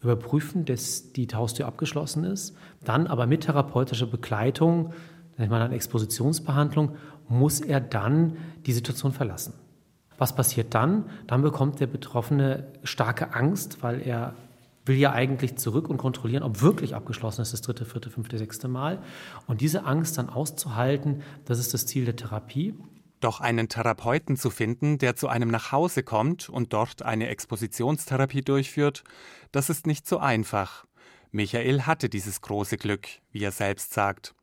überprüfen, 0.02 0.66
dass 0.66 1.12
die 1.12 1.28
Haustür 1.34 1.66
abgeschlossen 1.66 2.24
ist. 2.24 2.56
Dann 2.84 3.08
aber 3.08 3.28
mit 3.28 3.42
therapeutischer 3.42 4.08
Begleitung, 4.08 4.94
nennt 5.38 5.52
man 5.52 5.60
dann 5.60 5.72
Expositionsbehandlung, 5.72 6.96
muss 7.28 7.62
er 7.62 7.80
dann 7.80 8.38
die 8.66 8.74
Situation 8.74 9.12
verlassen. 9.12 9.54
Was 10.18 10.36
passiert 10.36 10.74
dann? 10.74 11.06
Dann 11.28 11.42
bekommt 11.42 11.80
der 11.80 11.88
Betroffene 11.88 12.68
starke 12.84 13.34
Angst, 13.34 13.84
weil 13.84 14.02
er 14.02 14.34
will 14.86 14.98
ja 14.98 15.12
eigentlich 15.12 15.58
zurück 15.58 15.90
und 15.90 15.98
kontrollieren, 15.98 16.44
ob 16.44 16.62
wirklich 16.62 16.96
abgeschlossen 16.96 17.42
ist 17.42 17.54
das 17.54 17.62
dritte, 17.62 17.86
vierte, 17.86 18.10
fünfte, 18.10 18.38
sechste 18.38 18.68
Mal. 18.68 19.02
Und 19.48 19.62
diese 19.62 19.86
Angst 19.86 20.18
dann 20.18 20.30
auszuhalten, 20.30 21.24
das 21.46 21.60
ist 21.60 21.74
das 21.74 21.86
Ziel 21.86 22.06
der 22.06 22.16
Therapie. 22.16 22.76
Doch 23.20 23.40
einen 23.40 23.70
Therapeuten 23.70 24.38
zu 24.38 24.50
finden, 24.50 24.98
der 24.98 25.16
zu 25.16 25.28
einem 25.28 25.50
nach 25.50 25.72
Hause 25.72 26.04
kommt 26.04 26.50
und 26.50 26.74
dort 26.74 27.02
eine 27.02 27.28
Expositionstherapie 27.30 28.42
durchführt, 28.42 29.04
das 29.52 29.70
ist 29.70 29.88
nicht 29.88 30.08
so 30.08 30.20
einfach. 30.20 30.86
Michael 31.32 31.84
hatte 31.84 32.08
dieses 32.08 32.42
große 32.42 32.78
Glück, 32.78 33.08
wie 33.32 33.44
er 33.44 33.52
selbst 33.52 33.94
sagt. 33.94 34.36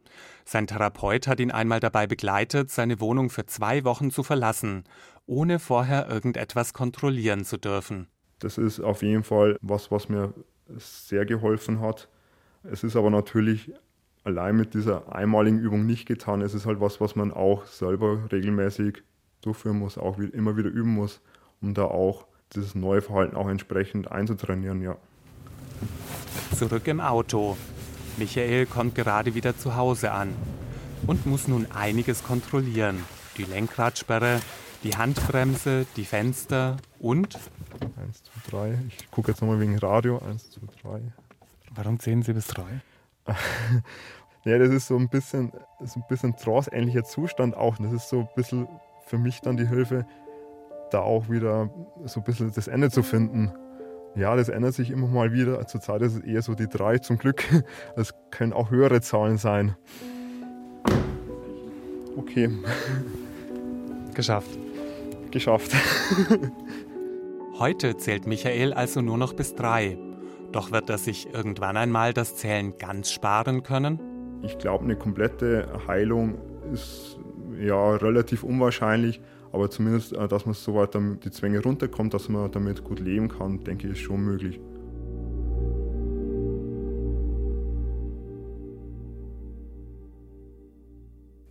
Sein 0.45 0.67
Therapeut 0.67 1.27
hat 1.27 1.41
ihn 1.41 1.51
einmal 1.51 1.81
dabei 1.81 2.07
begleitet, 2.07 2.71
seine 2.71 3.01
Wohnung 3.01 3.31
für 3.31 3.47
zwei 3.47 3.85
Wochen 3.85 4.11
zu 4.11 4.23
verlassen, 4.23 4.85
ohne 5.27 5.59
vorher 5.59 6.09
irgendetwas 6.09 6.73
kontrollieren 6.73 7.45
zu 7.45 7.57
dürfen. 7.57 8.09
Das 8.43 8.59
ist 8.59 8.81
auf 8.81 9.03
jeden 9.03 9.23
Fall 9.23 9.57
was, 9.63 9.91
was 9.93 10.09
mir 10.09 10.35
sehr 10.77 11.25
geholfen 11.25 11.81
hat. 11.81 12.09
Es 12.65 12.83
ist 12.83 12.97
aber 12.97 13.11
natürlich 13.11 13.73
allein 14.25 14.57
mit 14.57 14.75
dieser 14.75 15.15
einmaligen 15.15 15.59
Übung 15.59 15.87
nicht 15.87 16.07
getan. 16.07 16.43
Es 16.43 16.53
ist 16.53 16.67
halt 16.67 16.81
was, 16.81 17.01
was 17.01 17.15
man 17.15 17.33
auch 17.33 17.67
selber 17.67 18.31
regelmäßig 18.33 19.03
durchführen 19.43 19.79
muss, 19.79 19.97
auch 19.97 20.19
immer 20.19 20.57
wieder 20.57 20.71
üben 20.71 20.95
muss, 20.95 21.21
um 21.61 21.73
da 21.73 21.85
auch 21.85 22.27
dieses 22.55 22.75
neue 22.75 23.01
Verhalten 23.01 23.37
auch 23.37 23.49
entsprechend 23.49 24.11
einzutrainieren, 24.11 24.83
ja. 24.83 24.97
Zurück 26.57 26.87
im 26.89 27.01
Auto. 27.01 27.57
Michael 28.17 28.67
kommt 28.67 28.97
gerade 28.97 29.35
wieder 29.35 29.57
zu 29.57 29.77
Hause 29.77 30.13
an 30.13 30.31
und 31.07 31.27
muss 31.27 31.47
nun 31.47 31.67
einiges 31.73 32.25
kontrollieren. 32.25 33.05
Die 33.37 33.45
Lenkradsperre, 33.45 34.41
die 34.83 34.97
Handbremse, 34.97 35.87
die 35.97 36.05
Fenster 36.05 36.77
und 37.03 37.39
1, 38.01 38.23
2, 38.49 38.51
3. 38.51 38.79
Ich 38.89 39.11
gucke 39.11 39.33
jetzt 39.33 39.41
nochmal 39.43 39.61
wegen 39.61 39.77
Radio. 39.79 40.19
1, 40.19 40.53
2, 40.53 40.61
3. 40.83 41.01
Warum 41.75 41.99
zählen 41.99 42.23
Sie 42.23 42.33
bis 42.33 42.47
3? 42.47 42.63
ja, 44.45 44.59
das 44.59 44.71
ist 44.71 44.87
so 44.87 44.97
ein 44.97 45.09
bisschen, 45.09 45.53
so 45.81 46.01
ein 46.01 46.05
bisschen 46.09 46.37
trance-ähnlicher 46.37 47.05
Zustand 47.05 47.57
auch. 47.57 47.77
das 47.79 47.93
ist 47.93 48.09
so 48.09 48.21
ein 48.21 48.29
bisschen 48.37 48.69
für 49.07 49.19
mich 49.19 49.41
dann 49.41 49.57
die 49.57 49.69
Hilfe, 49.69 50.07
da 50.91 51.01
auch 51.01 51.29
wieder 51.29 51.71
so 52.05 52.21
ein 52.21 52.25
bisschen 52.25 52.53
das 52.53 52.69
Ende 52.69 52.91
zu 52.91 53.03
finden. 53.03 53.53
Ja, 54.15 54.37
das 54.37 54.49
ändert 54.49 54.75
sich 54.75 54.91
immer 54.91 55.09
mal 55.09 55.33
wieder. 55.33 55.67
Zurzeit 55.67 56.03
ist 56.03 56.17
es 56.17 56.21
eher 56.21 56.43
so 56.43 56.55
die 56.55 56.69
3 56.69 56.99
zum 56.99 57.19
Glück. 57.19 57.45
Es 57.97 58.15
können 58.31 58.53
auch 58.53 58.71
höhere 58.71 59.01
Zahlen 59.01 59.39
sein. 59.39 59.75
Okay. 62.17 62.51
Geschafft. 64.15 64.51
Geschafft. 65.31 65.73
Heute 67.59 67.99
zählt 67.99 68.27
Michael 68.27 68.73
also 68.73 69.03
nur 69.03 69.19
noch 69.19 69.35
bis 69.35 69.55
drei. 69.55 69.99
Doch 70.53 70.73
wird 70.73 70.89
er 70.89 70.97
sich 70.97 71.33
irgendwann 71.35 71.77
einmal 71.77 72.15
das 72.15 72.35
Zählen 72.37 72.79
ganz 72.79 73.11
sparen 73.11 73.63
können? 73.63 74.01
Ich 74.43 74.57
glaube, 74.57 74.85
eine 74.85 74.97
komplette 74.97 75.69
Heilung 75.87 76.39
ist 76.73 77.19
ja 77.61 77.95
relativ 77.97 78.43
unwahrscheinlich, 78.43 79.21
aber 79.53 79.69
zumindest, 79.71 80.15
äh, 80.15 80.27
dass 80.29 80.47
man 80.47 80.55
so 80.55 80.75
weit 80.75 80.95
die 80.95 81.31
Zwänge 81.31 81.63
runterkommt, 81.63 82.15
dass 82.15 82.31
man 82.31 82.51
damit 82.51 82.85
gut 82.85 83.01
leben 83.01 83.29
kann, 83.29 83.63
denke 83.63 83.87
ich, 83.87 83.93
ist 83.93 84.01
schon 84.01 84.23
möglich. 84.23 84.59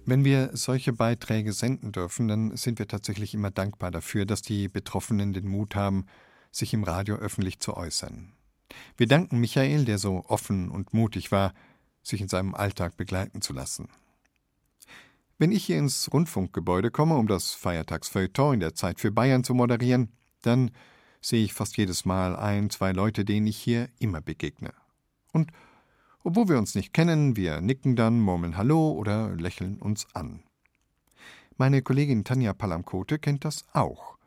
Wenn 0.06 0.26
wir 0.26 0.50
solche 0.54 0.94
Beiträge 0.94 1.54
senden 1.54 1.92
dürfen, 1.92 2.28
dann 2.28 2.58
sind 2.58 2.80
wir 2.80 2.88
tatsächlich 2.88 3.34
immer 3.34 3.52
dankbar 3.52 3.92
dafür, 3.92 4.26
dass 4.26 4.42
die 4.42 4.68
Betroffenen 4.68 5.32
den 5.32 5.48
Mut 5.48 5.76
haben, 5.76 6.06
sich 6.52 6.74
im 6.74 6.84
Radio 6.84 7.16
öffentlich 7.16 7.60
zu 7.60 7.78
äußern. 7.78 8.34
Wir 8.98 9.08
danken 9.08 9.40
Michael, 9.40 9.86
der 9.86 9.98
so 10.00 10.26
offen 10.28 10.70
und 10.70 10.94
mutig 10.94 11.32
war, 11.32 11.54
sich 12.04 12.22
in 12.22 12.28
seinem 12.28 12.56
Alltag 12.56 12.98
begleiten 12.98 13.42
zu 13.42 13.54
lassen. 13.54 13.90
Wenn 15.38 15.52
ich 15.52 15.66
hier 15.66 15.78
ins 15.78 16.12
Rundfunkgebäude 16.12 16.92
komme, 16.92 17.16
um 17.16 17.28
das 17.28 17.54
Feiertagsfeuilleton 17.54 18.56
in 18.56 18.60
der 18.60 18.76
Zeit 18.76 19.00
für 19.00 19.12
Bayern 19.12 19.44
zu 19.44 19.54
moderieren, 19.54 20.12
dann 20.42 20.72
sehe 21.22 21.44
ich 21.44 21.54
fast 21.54 21.78
jedes 21.78 22.06
Mal 22.06 22.36
ein, 22.36 22.70
zwei 22.70 22.92
Leute, 22.92 23.24
denen 23.24 23.48
ich 23.48 23.58
hier 23.58 23.90
immer 24.00 24.22
begegne. 24.22 24.74
Und 25.32 25.52
obwohl 26.24 26.50
wir 26.50 26.58
uns 26.58 26.76
nicht 26.76 26.94
kennen, 26.94 27.36
wir 27.36 27.62
nicken 27.62 27.96
dann, 27.96 28.20
murmeln 28.20 28.58
Hallo 28.58 28.92
oder 28.92 29.36
lächeln 29.36 29.78
uns 29.78 30.08
an. 30.14 30.44
Meine 31.58 31.82
Kollegin 31.82 32.24
Tanja 32.24 32.54
Palamkote 32.54 33.20
kennt 33.20 33.46
das 33.46 33.66
auch. 33.74 34.18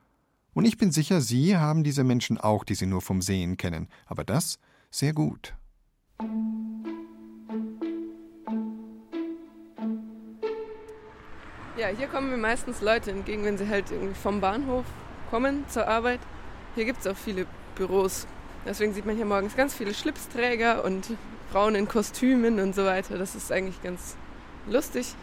Und 0.52 0.64
ich 0.64 0.78
bin 0.78 0.92
sicher, 0.92 1.20
Sie 1.20 1.56
haben 1.56 1.82
diese 1.82 2.04
Menschen 2.04 2.38
auch, 2.38 2.64
die 2.64 2.74
Sie 2.74 2.86
nur 2.86 3.02
vom 3.02 3.20
Sehen 3.20 3.56
kennen, 3.56 3.88
aber 4.06 4.24
das 4.24 4.58
sehr 4.90 5.12
gut. 5.12 5.54
Ja, 11.76 11.88
hier 11.88 12.06
kommen 12.06 12.30
mir 12.30 12.36
meistens 12.36 12.80
Leute 12.80 13.10
entgegen, 13.10 13.44
wenn 13.44 13.58
sie 13.58 13.68
halt 13.68 13.90
irgendwie 13.90 14.14
vom 14.14 14.40
Bahnhof 14.40 14.84
kommen 15.28 15.64
zur 15.68 15.88
Arbeit. 15.88 16.20
Hier 16.76 16.84
gibt 16.84 17.00
es 17.00 17.06
auch 17.08 17.16
viele 17.16 17.46
Büros. 17.74 18.28
Deswegen 18.64 18.94
sieht 18.94 19.04
man 19.04 19.16
hier 19.16 19.26
morgens 19.26 19.56
ganz 19.56 19.74
viele 19.74 19.92
Schlipsträger 19.92 20.84
und 20.84 21.16
Frauen 21.54 21.76
in 21.76 21.86
Kostümen 21.86 22.58
und 22.58 22.74
so 22.74 22.84
weiter. 22.84 23.16
Das 23.16 23.36
ist 23.36 23.52
eigentlich 23.52 23.80
ganz 23.80 24.16
lustig. 24.68 25.14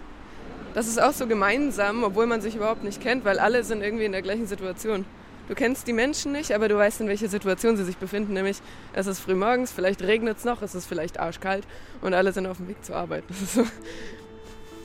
Das 0.73 0.87
ist 0.87 1.01
auch 1.01 1.11
so 1.11 1.27
gemeinsam, 1.27 2.05
obwohl 2.05 2.25
man 2.25 2.39
sich 2.39 2.55
überhaupt 2.55 2.85
nicht 2.85 3.01
kennt, 3.01 3.25
weil 3.25 3.37
alle 3.37 3.65
sind 3.65 3.83
irgendwie 3.83 4.05
in 4.05 4.13
der 4.13 4.21
gleichen 4.21 4.47
Situation. 4.47 5.03
Du 5.49 5.55
kennst 5.55 5.89
die 5.89 5.91
Menschen 5.91 6.31
nicht, 6.31 6.53
aber 6.53 6.69
du 6.69 6.77
weißt, 6.77 7.01
in 7.01 7.09
welcher 7.09 7.27
Situation 7.27 7.75
sie 7.75 7.83
sich 7.83 7.97
befinden. 7.97 8.31
Nämlich, 8.31 8.61
es 8.93 9.07
ist 9.07 9.19
früh 9.19 9.35
morgens, 9.35 9.73
vielleicht 9.73 10.01
regnet 10.03 10.37
es 10.37 10.45
noch, 10.45 10.61
es 10.61 10.73
ist 10.73 10.85
vielleicht 10.85 11.19
arschkalt 11.19 11.67
und 11.99 12.13
alle 12.13 12.31
sind 12.31 12.45
auf 12.45 12.55
dem 12.55 12.69
Weg 12.69 12.81
zur 12.85 12.95
Arbeit. 12.95 13.25
So. 13.53 13.65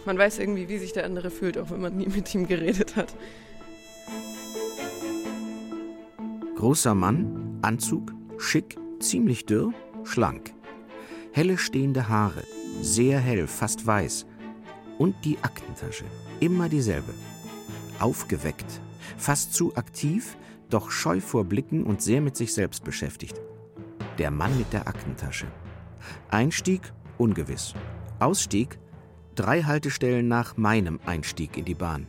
Man 0.04 0.18
weiß 0.18 0.40
irgendwie, 0.40 0.68
wie 0.68 0.78
sich 0.78 0.94
der 0.94 1.04
andere 1.04 1.30
fühlt, 1.30 1.58
auch 1.58 1.70
wenn 1.70 1.80
man 1.80 1.96
nie 1.96 2.08
mit 2.08 2.34
ihm 2.34 2.48
geredet 2.48 2.96
hat. 2.96 3.14
Großer 6.56 6.96
Mann, 6.96 7.60
Anzug, 7.62 8.12
schick, 8.36 8.76
ziemlich 8.98 9.46
dürr, 9.46 9.72
schlank. 10.02 10.55
Helle 11.36 11.58
stehende 11.58 12.08
Haare, 12.08 12.44
sehr 12.80 13.20
hell, 13.20 13.46
fast 13.46 13.86
weiß. 13.86 14.24
Und 14.96 15.22
die 15.26 15.36
Aktentasche, 15.42 16.06
immer 16.40 16.70
dieselbe. 16.70 17.12
Aufgeweckt, 17.98 18.80
fast 19.18 19.52
zu 19.52 19.76
aktiv, 19.76 20.38
doch 20.70 20.90
scheu 20.90 21.20
vor 21.20 21.44
Blicken 21.44 21.84
und 21.84 22.00
sehr 22.00 22.22
mit 22.22 22.38
sich 22.38 22.54
selbst 22.54 22.84
beschäftigt. 22.84 23.38
Der 24.16 24.30
Mann 24.30 24.56
mit 24.56 24.72
der 24.72 24.88
Aktentasche. 24.88 25.46
Einstieg 26.30 26.90
ungewiss. 27.18 27.74
Ausstieg 28.18 28.78
drei 29.34 29.62
Haltestellen 29.62 30.28
nach 30.28 30.56
meinem 30.56 31.00
Einstieg 31.04 31.58
in 31.58 31.66
die 31.66 31.74
Bahn. 31.74 32.06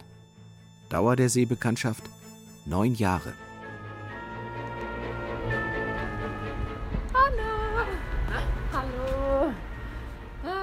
Dauer 0.87 1.17
der 1.17 1.27
Seebekanntschaft 1.27 2.09
neun 2.65 2.95
Jahre. 2.95 3.33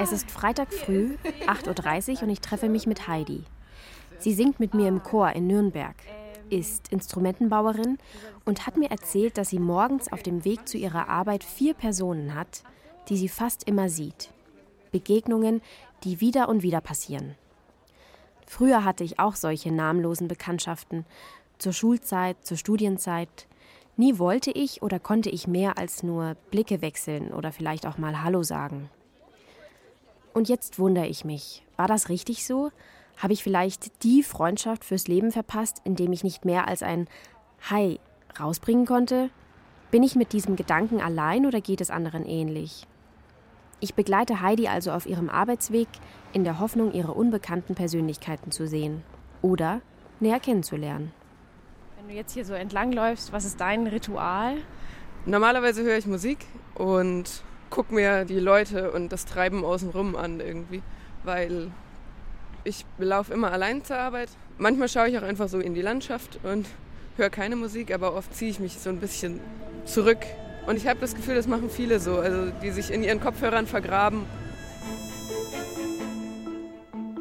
Es 0.01 0.13
ist 0.13 0.31
Freitag 0.31 0.73
früh, 0.73 1.17
8.30 1.47 2.17
Uhr 2.17 2.23
und 2.25 2.31
ich 2.31 2.41
treffe 2.41 2.69
mich 2.69 2.87
mit 2.87 3.09
Heidi. 3.09 3.45
Sie 4.19 4.35
singt 4.35 4.61
mit 4.61 4.75
mir 4.75 4.89
im 4.89 5.03
Chor 5.03 5.31
in 5.31 5.47
Nürnberg 5.47 5.97
ist 6.51 6.93
Instrumentenbauerin 6.93 7.99
und 8.45 8.67
hat 8.67 8.77
mir 8.77 8.91
erzählt, 8.91 9.39
dass 9.39 9.51
sie 9.51 9.59
morgens 9.59 10.13
auf 10.13 10.23
dem 10.23 10.45
Weg 10.45 10.69
zu 10.69 10.79
ihrer 10.79 11.09
Arbeit 11.09 11.45
vier 11.45 11.75
Personen 11.75 12.35
hat, 12.35 12.63
die 13.09 13.17
sie 13.17 13.29
fast 13.29 13.65
immer 13.65 13.89
sieht. 13.89 14.31
Begegnungen, 14.93 15.61
die 16.05 16.21
wieder 16.21 16.49
und 16.49 16.63
wieder 16.63 16.81
passieren. 16.81 17.35
Früher 18.47 18.85
hatte 18.85 19.05
ich 19.05 19.19
auch 19.19 19.37
solche 19.37 19.73
namenlosen 19.73 20.29
Bekanntschaften, 20.29 21.05
zur 21.59 21.73
Schulzeit, 21.73 22.37
zur 22.43 22.57
Studienzeit. 22.57 23.49
Nie 23.97 24.19
wollte 24.19 24.51
ich 24.51 24.83
oder 24.83 24.99
konnte 24.99 25.31
ich 25.31 25.47
mehr 25.47 25.79
als 25.79 26.03
nur 26.03 26.37
Blicke 26.51 26.83
wechseln 26.83 27.33
oder 27.33 27.53
vielleicht 27.53 27.87
auch 27.87 27.97
mal 27.97 28.23
Hallo 28.23 28.43
sagen. 28.43 28.91
Und 30.35 30.49
jetzt 30.49 30.80
wundere 30.80 31.07
ich 31.07 31.24
mich, 31.24 31.64
war 31.76 31.87
das 31.87 32.09
richtig 32.09 32.45
so? 32.45 32.70
Habe 33.16 33.32
ich 33.32 33.45
vielleicht 33.45 34.03
die 34.03 34.24
Freundschaft 34.24 34.85
fürs 34.85 35.07
Leben 35.07 35.30
verpasst, 35.30 35.80
indem 35.85 36.12
ich 36.12 36.24
nicht 36.24 36.45
mehr 36.45 36.66
als 36.66 36.82
ein 36.82 37.07
Hi 37.70 38.01
rausbringen 38.39 38.85
konnte? 38.85 39.30
Bin 39.93 40.03
ich 40.03 40.16
mit 40.16 40.32
diesem 40.32 40.57
Gedanken 40.57 41.01
allein 41.01 41.47
oder 41.47 41.61
geht 41.61 41.80
es 41.80 41.89
anderen 41.91 42.26
ähnlich? 42.26 42.89
Ich 43.78 43.95
begleite 43.95 44.41
Heidi 44.41 44.66
also 44.66 44.91
auf 44.91 45.07
ihrem 45.07 45.30
Arbeitsweg 45.30 45.87
in 46.32 46.43
der 46.43 46.59
Hoffnung, 46.59 46.93
ihre 46.93 47.12
unbekannten 47.12 47.76
Persönlichkeiten 47.76 48.51
zu 48.51 48.66
sehen 48.66 49.05
oder 49.41 49.82
näher 50.18 50.41
kennenzulernen. 50.41 51.12
Wenn 51.97 52.09
du 52.09 52.14
jetzt 52.14 52.32
hier 52.32 52.45
so 52.45 52.55
entlangläufst, 52.55 53.32
was 53.32 53.45
ist 53.45 53.61
dein 53.61 53.87
Ritual? 53.87 54.57
Normalerweise 55.26 55.85
höre 55.85 55.97
ich 55.97 56.07
Musik 56.07 56.45
und 56.74 57.45
gucke 57.75 57.93
mir 57.93 58.25
die 58.25 58.39
Leute 58.39 58.93
und 58.93 59.11
das 59.11 59.25
Treiben 59.25 59.64
außenrum 59.64 60.14
an 60.14 60.39
irgendwie, 60.39 60.81
weil 61.25 61.72
ich 62.62 62.87
laufe 62.99 63.35
immer 63.35 63.51
allein 63.51 63.85
zur 63.85 63.99
Arbeit. 63.99 64.29
Manchmal 64.59 64.89
schaue 64.89 65.09
ich 65.09 65.18
auch 65.18 65.25
einfach 65.25 65.49
so 65.49 65.59
in 65.59 65.75
die 65.75 65.83
Landschaft 65.83 66.39
und 66.45 66.66
höre 67.16 67.31
keine 67.31 67.57
Musik, 67.57 67.93
aber 67.93 68.14
oft 68.14 68.33
ziehe 68.33 68.53
ich 68.53 68.61
mich 68.61 68.79
so 68.79 68.91
ein 68.91 69.01
bisschen 69.01 69.41
zurück. 69.87 70.20
Und 70.68 70.77
ich 70.77 70.87
habe 70.87 71.01
das 71.01 71.16
Gefühl, 71.16 71.35
das 71.35 71.49
machen 71.49 71.68
viele 71.68 71.99
so, 71.99 72.18
also 72.18 72.53
die 72.62 72.70
sich 72.70 72.93
in 72.93 73.03
ihren 73.03 73.18
Kopfhörern 73.18 73.66
vergraben. 73.66 74.25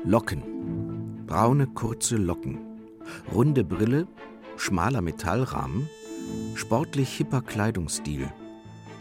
Locken. 0.03 1.25
Braune, 1.25 1.65
kurze 1.65 2.17
Locken. 2.17 2.59
Runde 3.33 3.63
Brille, 3.63 4.05
schmaler 4.57 5.01
Metallrahmen, 5.01 5.89
sportlich 6.53 7.11
hipper 7.17 7.41
Kleidungsstil. 7.41 8.29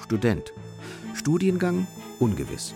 Student. 0.02 0.54
Studiengang 1.14 1.86
ungewiss. 2.18 2.74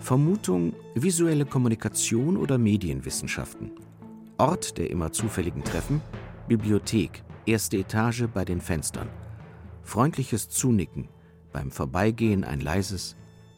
Vermutung 0.00 0.74
visuelle 0.94 1.44
Kommunikation 1.44 2.36
oder 2.36 2.58
Medienwissenschaften. 2.58 3.72
Ort 4.36 4.78
der 4.78 4.90
immer 4.90 5.12
zufälligen 5.12 5.64
Treffen 5.64 6.00
Bibliothek, 6.48 7.22
erste 7.44 7.76
Etage 7.76 8.24
bei 8.32 8.44
den 8.44 8.62
Fenstern. 8.62 9.10
Freundliches 9.82 10.48
Zunicken, 10.48 11.08
beim 11.52 11.70
Vorbeigehen 11.70 12.42
ein 12.42 12.60
leises 12.60 13.16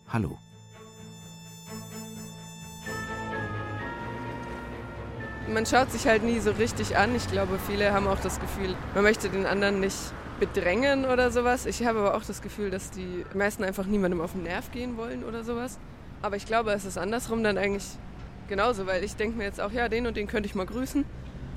Hallo. 0.08 0.36
Man 5.48 5.66
schaut 5.66 5.92
sich 5.92 6.06
halt 6.06 6.24
nie 6.24 6.40
so 6.40 6.50
richtig 6.50 6.96
an. 6.96 7.14
Ich 7.14 7.28
glaube, 7.30 7.58
viele 7.66 7.92
haben 7.92 8.08
auch 8.08 8.20
das 8.20 8.40
Gefühl, 8.40 8.74
man 8.94 9.04
möchte 9.04 9.28
den 9.28 9.46
anderen 9.46 9.78
nicht 9.78 10.12
bedrängen 10.40 11.04
oder 11.04 11.30
sowas. 11.30 11.66
Ich 11.66 11.84
habe 11.86 12.00
aber 12.00 12.16
auch 12.16 12.24
das 12.24 12.42
Gefühl, 12.42 12.70
dass 12.70 12.90
die 12.90 13.24
meisten 13.34 13.62
einfach 13.62 13.86
niemandem 13.86 14.20
auf 14.20 14.32
den 14.32 14.42
Nerv 14.42 14.72
gehen 14.72 14.96
wollen 14.96 15.22
oder 15.22 15.44
sowas. 15.44 15.78
Aber 16.22 16.36
ich 16.36 16.46
glaube, 16.46 16.72
es 16.72 16.84
ist 16.84 16.98
andersrum 16.98 17.44
dann 17.44 17.58
eigentlich 17.58 17.86
genauso, 18.48 18.86
weil 18.86 19.04
ich 19.04 19.14
denke 19.16 19.38
mir 19.38 19.44
jetzt 19.44 19.60
auch, 19.60 19.70
ja, 19.70 19.88
den 19.88 20.06
und 20.06 20.16
den 20.16 20.26
könnte 20.26 20.48
ich 20.48 20.54
mal 20.54 20.66
grüßen. 20.66 21.04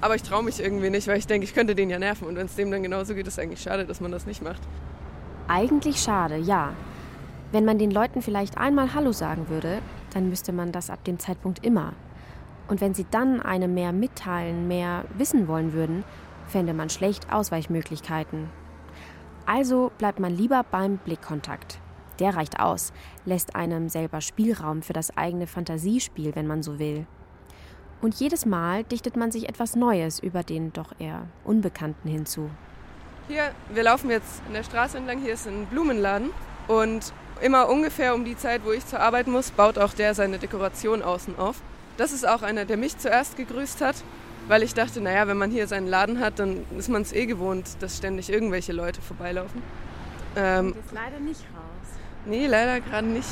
Aber 0.01 0.15
ich 0.15 0.23
traue 0.23 0.43
mich 0.43 0.61
irgendwie 0.61 0.89
nicht, 0.89 1.07
weil 1.07 1.17
ich 1.17 1.27
denke, 1.27 1.45
ich 1.45 1.53
könnte 1.53 1.75
den 1.75 1.89
ja 1.89 1.97
nerven. 1.97 2.27
Und 2.27 2.35
wenn 2.35 2.45
es 2.45 2.55
dem 2.55 2.69
dann 2.69 2.83
genauso 2.83 3.15
geht, 3.15 3.25
ist 3.25 3.33
es 3.33 3.39
eigentlich 3.39 3.61
schade, 3.61 3.85
dass 3.85 4.01
man 4.01 4.11
das 4.11 4.25
nicht 4.25 4.43
macht. 4.43 4.61
Eigentlich 5.47 6.01
schade, 6.01 6.37
ja. 6.37 6.73
Wenn 7.51 7.65
man 7.65 7.77
den 7.77 7.91
Leuten 7.91 8.21
vielleicht 8.21 8.57
einmal 8.57 8.93
Hallo 8.93 9.11
sagen 9.11 9.47
würde, 9.49 9.79
dann 10.13 10.29
müsste 10.29 10.51
man 10.51 10.71
das 10.71 10.89
ab 10.89 11.03
dem 11.05 11.19
Zeitpunkt 11.19 11.65
immer. 11.65 11.93
Und 12.67 12.81
wenn 12.81 12.93
sie 12.93 13.05
dann 13.11 13.41
einem 13.41 13.73
mehr 13.73 13.93
mitteilen, 13.93 14.67
mehr 14.67 15.05
wissen 15.17 15.47
wollen 15.47 15.73
würden, 15.73 16.03
fände 16.47 16.73
man 16.73 16.89
schlecht 16.89 17.31
Ausweichmöglichkeiten. 17.31 18.49
Also 19.45 19.91
bleibt 19.97 20.19
man 20.19 20.35
lieber 20.35 20.63
beim 20.69 20.97
Blickkontakt. 20.97 21.79
Der 22.19 22.35
reicht 22.35 22.59
aus, 22.59 22.93
lässt 23.25 23.55
einem 23.55 23.89
selber 23.89 24.21
Spielraum 24.21 24.81
für 24.81 24.93
das 24.93 25.17
eigene 25.17 25.47
Fantasiespiel, 25.47 26.35
wenn 26.35 26.47
man 26.47 26.63
so 26.63 26.79
will. 26.79 27.07
Und 28.01 28.15
jedes 28.15 28.45
Mal 28.45 28.83
dichtet 28.83 29.15
man 29.15 29.31
sich 29.31 29.47
etwas 29.49 29.75
Neues 29.75 30.19
über 30.19 30.43
den 30.43 30.73
doch 30.73 30.91
eher 30.99 31.27
Unbekannten 31.43 32.09
hinzu. 32.09 32.49
Hier, 33.29 33.51
wir 33.73 33.83
laufen 33.83 34.09
jetzt 34.09 34.41
in 34.47 34.53
der 34.53 34.63
Straße 34.63 34.97
entlang, 34.97 35.19
hier 35.19 35.33
ist 35.33 35.47
ein 35.47 35.65
Blumenladen 35.67 36.31
und 36.67 37.13
immer 37.41 37.69
ungefähr 37.69 38.13
um 38.13 38.25
die 38.25 38.37
Zeit, 38.37 38.61
wo 38.65 38.71
ich 38.71 38.85
zur 38.85 38.99
Arbeit 38.99 39.27
muss, 39.27 39.51
baut 39.51 39.77
auch 39.77 39.93
der 39.93 40.13
seine 40.13 40.37
Dekoration 40.37 41.01
außen 41.01 41.39
auf. 41.39 41.61
Das 41.95 42.11
ist 42.11 42.27
auch 42.27 42.41
einer, 42.41 42.65
der 42.65 42.77
mich 42.77 42.97
zuerst 42.97 43.37
gegrüßt 43.37 43.81
hat, 43.81 43.95
weil 44.47 44.63
ich 44.63 44.73
dachte, 44.73 45.01
naja, 45.01 45.27
wenn 45.27 45.37
man 45.37 45.51
hier 45.51 45.67
seinen 45.67 45.87
Laden 45.87 46.19
hat, 46.19 46.39
dann 46.39 46.65
ist 46.77 46.89
man 46.89 47.01
es 47.01 47.13
eh 47.13 47.25
gewohnt, 47.25 47.77
dass 47.79 47.97
ständig 47.97 48.29
irgendwelche 48.29 48.73
Leute 48.73 49.01
vorbeilaufen. 49.01 49.61
Ähm, 50.35 50.75
das 50.75 50.93
leider 50.93 51.19
nicht 51.19 51.41
raus. 51.41 51.89
Nee, 52.25 52.47
leider 52.47 52.81
gerade 52.81 53.07
nicht. 53.07 53.29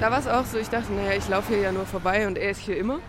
Da 0.00 0.10
war 0.10 0.18
es 0.18 0.26
auch 0.26 0.44
so, 0.44 0.58
ich 0.58 0.68
dachte, 0.68 0.92
naja, 0.92 1.12
ich 1.16 1.28
laufe 1.28 1.52
hier 1.52 1.62
ja 1.62 1.72
nur 1.72 1.86
vorbei 1.86 2.26
und 2.26 2.38
er 2.38 2.50
ist 2.50 2.60
hier 2.60 2.76
immer. 2.76 3.00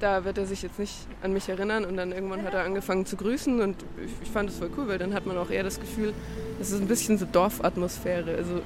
Da 0.00 0.24
wird 0.24 0.38
er 0.38 0.46
sich 0.46 0.62
jetzt 0.62 0.78
nicht 0.78 0.94
an 1.22 1.32
mich 1.32 1.48
erinnern 1.48 1.84
und 1.84 1.96
dann 1.96 2.12
irgendwann 2.12 2.44
hat 2.44 2.54
er 2.54 2.62
angefangen 2.62 3.04
zu 3.04 3.16
grüßen 3.16 3.60
und 3.60 3.84
ich, 4.04 4.12
ich 4.22 4.30
fand 4.30 4.48
es 4.48 4.58
voll 4.58 4.70
cool, 4.76 4.86
weil 4.86 4.98
dann 4.98 5.12
hat 5.12 5.26
man 5.26 5.36
auch 5.36 5.50
eher 5.50 5.64
das 5.64 5.80
Gefühl, 5.80 6.14
es 6.60 6.70
ist 6.70 6.80
ein 6.80 6.86
bisschen 6.86 7.18
so 7.18 7.26
Dorfatmosphäre. 7.26 8.36
Also 8.36 8.62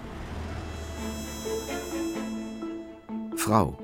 Frau, 3.36 3.78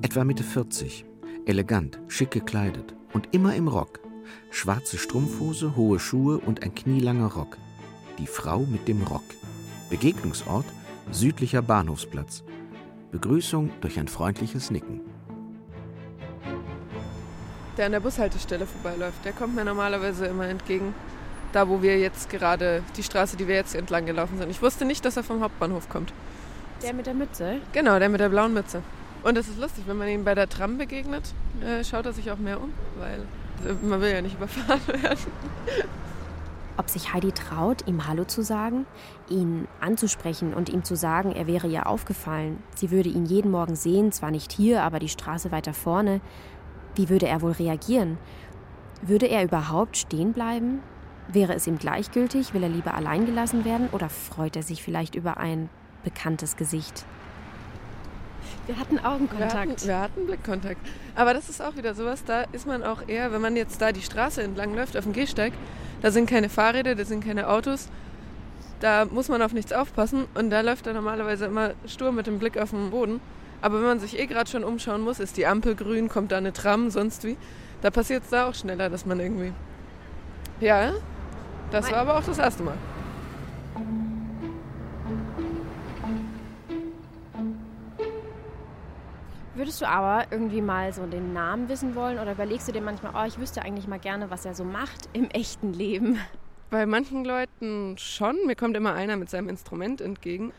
etwa 0.00 0.24
Mitte 0.24 0.42
40, 0.42 1.04
elegant, 1.44 2.00
schick 2.08 2.30
gekleidet 2.30 2.97
und 3.12 3.34
immer 3.34 3.54
im 3.54 3.68
Rock. 3.68 4.00
Schwarze 4.50 4.98
Strumpfhose, 4.98 5.76
hohe 5.76 5.98
Schuhe 5.98 6.38
und 6.38 6.62
ein 6.62 6.74
knielanger 6.74 7.32
Rock. 7.32 7.56
Die 8.18 8.26
Frau 8.26 8.60
mit 8.60 8.88
dem 8.88 9.02
Rock. 9.02 9.24
Begegnungsort 9.90 10.66
südlicher 11.10 11.62
Bahnhofsplatz. 11.62 12.42
Begrüßung 13.10 13.70
durch 13.80 13.98
ein 13.98 14.08
freundliches 14.08 14.70
Nicken. 14.70 15.00
Der 17.76 17.86
an 17.86 17.92
der 17.92 18.00
Bushaltestelle 18.00 18.66
vorbeiläuft, 18.66 19.24
der 19.24 19.32
kommt 19.32 19.54
mir 19.54 19.64
normalerweise 19.64 20.26
immer 20.26 20.46
entgegen. 20.46 20.94
Da, 21.52 21.68
wo 21.68 21.80
wir 21.80 21.98
jetzt 21.98 22.28
gerade, 22.28 22.82
die 22.96 23.02
Straße, 23.02 23.36
die 23.36 23.48
wir 23.48 23.54
jetzt 23.54 23.74
entlang 23.74 24.04
gelaufen 24.04 24.36
sind. 24.36 24.50
Ich 24.50 24.60
wusste 24.60 24.84
nicht, 24.84 25.04
dass 25.04 25.16
er 25.16 25.22
vom 25.22 25.40
Hauptbahnhof 25.40 25.88
kommt. 25.88 26.12
Der 26.82 26.92
mit 26.92 27.06
der 27.06 27.14
Mütze? 27.14 27.60
Genau, 27.72 27.98
der 27.98 28.08
mit 28.08 28.20
der 28.20 28.28
blauen 28.28 28.52
Mütze. 28.52 28.82
Und 29.22 29.38
es 29.38 29.48
ist 29.48 29.58
lustig, 29.58 29.84
wenn 29.86 29.96
man 29.96 30.08
ihm 30.08 30.24
bei 30.24 30.34
der 30.34 30.48
Tram 30.48 30.76
begegnet, 30.76 31.32
äh, 31.62 31.84
schaut 31.84 32.06
er 32.06 32.12
sich 32.12 32.30
auch 32.30 32.38
mehr 32.38 32.60
um, 32.60 32.72
weil 32.98 33.20
man 33.82 34.00
will 34.00 34.10
ja 34.10 34.22
nicht 34.22 34.36
überfahren 34.36 34.80
werden. 35.02 35.18
Ob 36.76 36.88
sich 36.88 37.12
Heidi 37.12 37.32
traut, 37.32 37.88
ihm 37.88 38.06
Hallo 38.06 38.24
zu 38.24 38.42
sagen, 38.42 38.86
ihn 39.28 39.66
anzusprechen 39.80 40.54
und 40.54 40.68
ihm 40.68 40.84
zu 40.84 40.94
sagen, 40.94 41.32
er 41.32 41.48
wäre 41.48 41.66
ihr 41.66 41.88
aufgefallen. 41.88 42.62
Sie 42.76 42.92
würde 42.92 43.08
ihn 43.08 43.26
jeden 43.26 43.50
Morgen 43.50 43.74
sehen, 43.74 44.12
zwar 44.12 44.30
nicht 44.30 44.52
hier, 44.52 44.84
aber 44.84 45.00
die 45.00 45.08
Straße 45.08 45.50
weiter 45.50 45.74
vorne. 45.74 46.20
Wie 46.94 47.08
würde 47.08 47.26
er 47.26 47.42
wohl 47.42 47.52
reagieren? 47.52 48.16
Würde 49.02 49.26
er 49.26 49.42
überhaupt 49.42 49.96
stehen 49.96 50.32
bleiben? 50.32 50.80
Wäre 51.26 51.54
es 51.54 51.66
ihm 51.66 51.78
gleichgültig? 51.78 52.54
Will 52.54 52.62
er 52.62 52.68
lieber 52.68 52.94
allein 52.94 53.26
gelassen 53.26 53.64
werden? 53.64 53.88
Oder 53.90 54.08
freut 54.08 54.54
er 54.54 54.62
sich 54.62 54.82
vielleicht 54.82 55.16
über 55.16 55.36
ein 55.36 55.68
bekanntes 56.04 56.56
Gesicht. 56.56 57.04
Wir 58.66 58.78
hatten 58.78 58.98
Augenkontakt. 58.98 59.52
Wir 59.52 59.60
hatten, 59.60 59.86
wir 59.86 59.98
hatten 59.98 60.26
Blickkontakt. 60.26 60.80
Aber 61.14 61.34
das 61.34 61.48
ist 61.48 61.62
auch 61.62 61.76
wieder 61.76 61.94
sowas, 61.94 62.24
da 62.24 62.42
ist 62.52 62.66
man 62.66 62.82
auch 62.82 63.08
eher, 63.08 63.32
wenn 63.32 63.40
man 63.40 63.56
jetzt 63.56 63.80
da 63.80 63.92
die 63.92 64.02
Straße 64.02 64.42
entlang 64.42 64.74
läuft, 64.74 64.96
auf 64.96 65.04
dem 65.04 65.12
Gehsteig, 65.12 65.52
da 66.02 66.10
sind 66.10 66.28
keine 66.28 66.48
Fahrräder, 66.48 66.94
da 66.94 67.04
sind 67.04 67.24
keine 67.24 67.48
Autos, 67.48 67.88
da 68.80 69.06
muss 69.06 69.28
man 69.28 69.42
auf 69.42 69.52
nichts 69.52 69.72
aufpassen 69.72 70.26
und 70.34 70.50
da 70.50 70.60
läuft 70.60 70.86
er 70.86 70.92
normalerweise 70.92 71.46
immer 71.46 71.70
stur 71.86 72.12
mit 72.12 72.26
dem 72.26 72.38
Blick 72.38 72.58
auf 72.58 72.70
den 72.70 72.90
Boden. 72.90 73.20
Aber 73.60 73.78
wenn 73.78 73.86
man 73.86 74.00
sich 74.00 74.18
eh 74.18 74.26
gerade 74.26 74.48
schon 74.48 74.62
umschauen 74.62 75.02
muss, 75.02 75.18
ist 75.18 75.36
die 75.36 75.46
Ampel 75.46 75.74
grün, 75.74 76.08
kommt 76.08 76.30
da 76.30 76.36
eine 76.36 76.52
Tram, 76.52 76.90
sonst 76.90 77.24
wie, 77.24 77.36
da 77.82 77.90
passiert 77.90 78.24
es 78.24 78.30
da 78.30 78.48
auch 78.48 78.54
schneller, 78.54 78.88
dass 78.88 79.04
man 79.04 79.18
irgendwie. 79.18 79.52
Ja, 80.60 80.92
das 81.70 81.90
war 81.90 81.98
aber 81.98 82.18
auch 82.18 82.24
das 82.24 82.38
erste 82.38 82.62
Mal. 82.62 82.74
Würdest 89.58 89.80
du 89.80 89.88
aber 89.88 90.30
irgendwie 90.30 90.60
mal 90.60 90.92
so 90.92 91.04
den 91.04 91.32
Namen 91.32 91.68
wissen 91.68 91.96
wollen 91.96 92.20
oder 92.20 92.30
überlegst 92.30 92.68
du 92.68 92.72
dir 92.72 92.80
manchmal, 92.80 93.12
oh, 93.16 93.26
ich 93.26 93.40
wüsste 93.40 93.60
eigentlich 93.60 93.88
mal 93.88 93.98
gerne, 93.98 94.30
was 94.30 94.44
er 94.44 94.54
so 94.54 94.62
macht 94.62 95.08
im 95.14 95.28
echten 95.30 95.72
Leben? 95.72 96.16
Bei 96.70 96.86
manchen 96.86 97.24
Leuten 97.24 97.98
schon. 97.98 98.36
Mir 98.46 98.54
kommt 98.54 98.76
immer 98.76 98.94
einer 98.94 99.16
mit 99.16 99.30
seinem 99.30 99.48
Instrument 99.48 100.00
entgegen. 100.00 100.52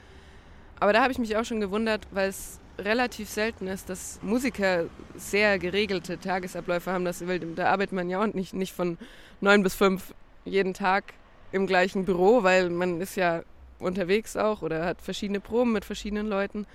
Aber 0.82 0.91
da 0.91 1.02
habe 1.02 1.14
ich 1.14 1.18
mich 1.18 1.38
auch 1.38 1.45
schon 1.45 1.62
gewundert, 1.62 2.08
weil 2.12 2.28
es 2.28 2.60
relativ 2.78 3.30
selten 3.30 3.68
ist, 3.68 3.88
dass 3.88 4.20
Musiker 4.22 4.88
sehr 5.16 5.60
geregelte 5.60 6.20
Tagesabläufe 6.20 6.91
haben. 6.91 7.06
Das, 7.06 7.24
da 7.56 7.68
arbeitet 7.68 7.93
man 7.93 8.10
ja 8.10 8.22
auch 8.22 8.34
nicht, 8.34 8.54
nicht 8.54 8.74
von 8.74 8.97
neun 9.39 9.64
bis 9.64 9.76
fünf 9.76 10.14
jeden 10.43 10.74
Tag 10.74 11.14
im 11.54 11.68
gleichen 11.68 12.04
Büro, 12.04 12.43
weil 12.43 12.70
man 12.70 13.00
ist 13.00 13.16
ja 13.16 13.43
unterwegs 13.80 14.36
auch 14.36 14.62
oder 14.62 14.84
hat 14.84 15.02
verschiedene 15.02 15.39
Proben 15.39 15.72
mit 15.72 15.86
verschiedenen 15.86 16.28
Leuten. 16.28 16.68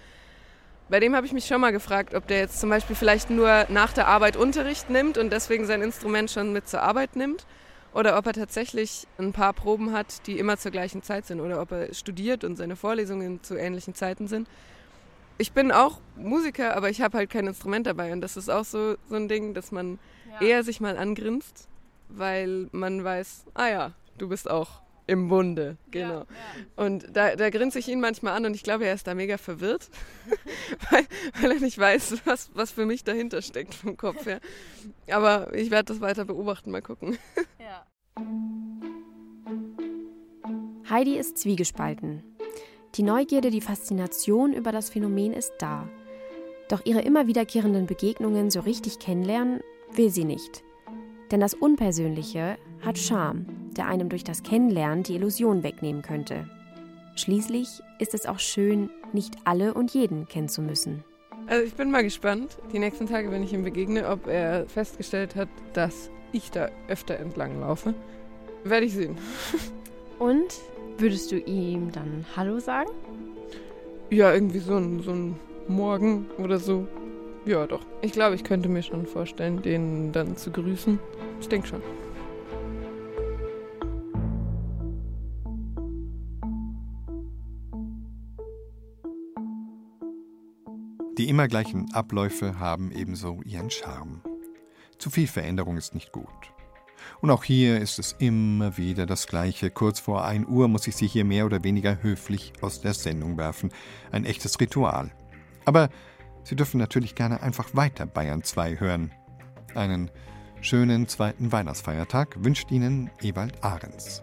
Bei 0.89 1.01
dem 1.01 1.17
habe 1.17 1.27
ich 1.27 1.33
mich 1.33 1.47
schon 1.47 1.61
mal 1.61 1.73
gefragt, 1.73 2.15
ob 2.15 2.27
der 2.27 2.41
jetzt 2.41 2.61
zum 2.61 2.69
Beispiel 2.69 2.95
vielleicht 2.95 3.31
nur 3.31 3.67
nach 3.71 3.93
der 3.93 4.07
Arbeit 4.07 4.37
Unterricht 4.37 4.91
nimmt 4.91 5.17
und 5.17 5.33
deswegen 5.33 5.65
sein 5.67 5.81
Instrument 5.81 6.31
schon 6.31 6.53
mit 6.53 6.69
zur 6.69 6.83
Arbeit 6.83 7.17
nimmt. 7.17 7.47
Oder 7.95 8.19
ob 8.19 8.27
er 8.27 8.33
tatsächlich 8.33 9.07
ein 9.19 9.33
paar 9.33 9.53
Proben 9.53 9.93
hat, 9.93 10.27
die 10.27 10.39
immer 10.39 10.59
zur 10.59 10.73
gleichen 10.73 11.03
Zeit 11.03 11.27
sind. 11.27 11.41
Oder 11.41 11.63
ob 11.63 11.71
er 11.71 11.95
studiert 11.95 12.45
und 12.45 12.57
seine 12.57 12.77
Vorlesungen 12.77 13.43
zu 13.43 13.57
ähnlichen 13.57 13.95
Zeiten 13.95 14.27
sind. 14.27 14.49
Ich 15.39 15.53
bin 15.53 15.73
auch 15.73 16.01
Musiker, 16.17 16.77
aber 16.77 16.91
ich 16.91 17.01
habe 17.01 17.17
halt 17.17 17.31
kein 17.31 17.47
Instrument 17.47 17.87
dabei. 17.87 18.13
Und 18.13 18.21
das 18.21 18.37
ist 18.37 18.51
auch 18.51 18.65
so, 18.65 18.97
so 19.09 19.15
ein 19.15 19.29
Ding, 19.29 19.55
dass 19.55 19.73
man 19.73 19.99
ja. 20.41 20.47
eher 20.47 20.65
sich 20.65 20.81
mal 20.81 20.99
angrinst, 20.99 21.69
weil 22.09 22.69
man 22.73 23.03
weiß, 23.03 23.47
ah 23.55 23.69
ja, 23.69 23.93
du 24.19 24.29
bist 24.29 24.51
auch 24.51 24.84
im 25.07 25.29
Bunde, 25.29 25.77
genau. 25.91 26.09
Ja, 26.09 26.21
ja. 26.21 26.85
Und 26.85 27.07
da, 27.13 27.37
da 27.37 27.51
grinse 27.51 27.79
ich 27.79 27.89
ihn 27.89 28.01
manchmal 28.01 28.35
an 28.35 28.47
und 28.47 28.55
ich 28.55 28.63
glaube, 28.63 28.87
er 28.87 28.95
ist 28.95 29.07
da 29.07 29.15
mega 29.15 29.37
verwirrt, 29.37 29.91
weil, 30.91 31.07
weil, 31.41 31.53
er 31.53 31.61
nicht 31.61 31.79
weiß, 31.79 32.23
was, 32.25 32.51
was 32.55 32.71
für 32.71 32.87
mich 32.87 33.05
dahinter 33.05 33.43
steckt 33.43 33.75
vom 33.75 33.97
Kopf 33.97 34.27
her. 34.27 34.41
Aber 35.11 35.53
ich 35.55 35.71
werde 35.71 35.93
das 35.93 36.01
weiter 36.01 36.25
beobachten, 36.25 36.71
mal 36.71 36.83
gucken. 36.83 37.19
Ja. 37.59 37.87
Heidi 40.89 41.17
ist 41.17 41.39
zwiegespalten. 41.39 42.23
Die 42.95 43.03
Neugierde, 43.03 43.51
die 43.51 43.61
Faszination 43.61 44.53
über 44.53 44.71
das 44.71 44.89
Phänomen 44.89 45.33
ist 45.33 45.53
da. 45.59 45.89
Doch 46.69 46.87
ihre 46.87 47.01
immer 47.01 47.27
wiederkehrenden 47.27 47.87
Begegnungen 47.87 48.51
so 48.51 48.61
richtig 48.61 48.99
kennenlernen 48.99 49.61
will 49.93 50.11
sie 50.11 50.25
nicht. 50.25 50.63
Denn 51.31 51.41
das 51.41 51.55
Unpersönliche 51.55 52.59
hat 52.85 52.99
Charme, 52.99 53.47
der 53.77 53.87
einem 53.87 54.09
durch 54.09 54.25
das 54.25 54.43
Kennenlernen 54.43 55.03
die 55.03 55.15
Illusion 55.15 55.63
wegnehmen 55.63 56.03
könnte. 56.03 56.49
Schließlich 57.17 57.83
ist 57.99 58.15
es 58.15 58.27
auch 58.27 58.39
schön, 58.39 58.91
nicht 59.13 59.37
alle 59.45 59.75
und 59.75 59.95
jeden 59.95 60.27
kennen 60.27 60.49
zu 60.49 60.63
müssen. 60.63 61.05
Also 61.47 61.65
ich 61.65 61.75
bin 61.75 61.91
mal 61.91 62.03
gespannt, 62.03 62.59
die 62.73 62.79
nächsten 62.79 63.07
Tage, 63.07 63.31
wenn 63.31 63.43
ich 63.43 63.53
ihm 63.53 63.65
begegne, 63.65 64.09
ob 64.09 64.27
er 64.27 64.67
festgestellt 64.67 65.37
hat, 65.37 65.49
dass 65.75 66.11
ich 66.33 66.51
da 66.51 66.69
öfter 66.89 67.19
entlang 67.19 67.61
laufe. 67.61 67.95
Werde 68.65 68.87
ich 68.87 68.95
sehen. 68.95 69.17
Und 70.19 70.55
würdest 70.99 71.31
du 71.31 71.39
ihm 71.39 71.93
dann 71.93 72.25
Hallo 72.37 72.59
sagen? 72.59 72.91
Ja, 74.11 74.33
irgendwie 74.33 74.59
so 74.59 74.77
ein, 74.77 75.01
so 75.03 75.13
ein 75.13 75.37
Morgen 75.69 76.27
oder 76.39 76.59
so. 76.59 76.87
Ja, 77.47 77.67
doch. 77.67 77.83
Ich 78.01 78.13
glaube, 78.13 78.35
ich 78.35 78.45
könnte 78.45 78.69
mir 78.69 78.83
schon 78.83 79.07
vorstellen, 79.07 79.61
den 79.61 80.13
dann 80.13 80.37
zu 80.37 80.51
grüßen. 80.51 80.99
Ich 81.41 81.49
denke 81.49 81.69
schon. 81.69 81.83
Die 91.25 91.31
immer 91.31 91.49
gleichen 91.49 91.91
Abläufe 91.95 92.59
haben 92.59 92.93
ebenso 92.93 93.41
ihren 93.47 93.71
Charme. 93.71 94.21
Zu 94.99 95.09
viel 95.09 95.27
Veränderung 95.27 95.79
ist 95.79 95.95
nicht 95.95 96.13
gut. 96.13 96.29
Und 97.23 97.31
auch 97.31 97.45
hier 97.45 97.81
ist 97.81 97.99
es 97.99 98.15
immer 98.19 98.77
wieder 98.77 99.07
das 99.07 99.27
Gleiche. 99.27 99.71
Kurz 99.71 100.01
vor 100.01 100.27
1 100.27 100.47
Uhr 100.47 100.69
muss 100.69 100.87
ich 100.87 100.97
sie 100.97 101.07
hier 101.07 101.25
mehr 101.25 101.47
oder 101.47 101.65
weniger 101.65 102.03
höflich 102.03 102.53
aus 102.61 102.83
der 102.83 102.93
Sendung 102.93 103.39
werfen. 103.39 103.71
Ein 104.13 104.27
echtes 104.27 104.61
Ritual. 104.61 105.13
Aber 105.65 105.89
Sie 106.43 106.57
dürfen 106.57 106.77
natürlich 106.77 107.15
gerne 107.15 107.43
einfach 107.43 107.71
weiter 107.73 108.05
Bayern 108.05 108.43
2 108.43 108.79
hören. 108.79 109.11
Einen 109.75 110.11
schönen 110.61 111.09
zweiten 111.09 111.53
Weihnachtsfeiertag 111.53 112.37
wünscht 112.45 112.71
Ihnen 112.71 113.11
Ewald 113.23 113.65
Ahrens. 113.65 114.21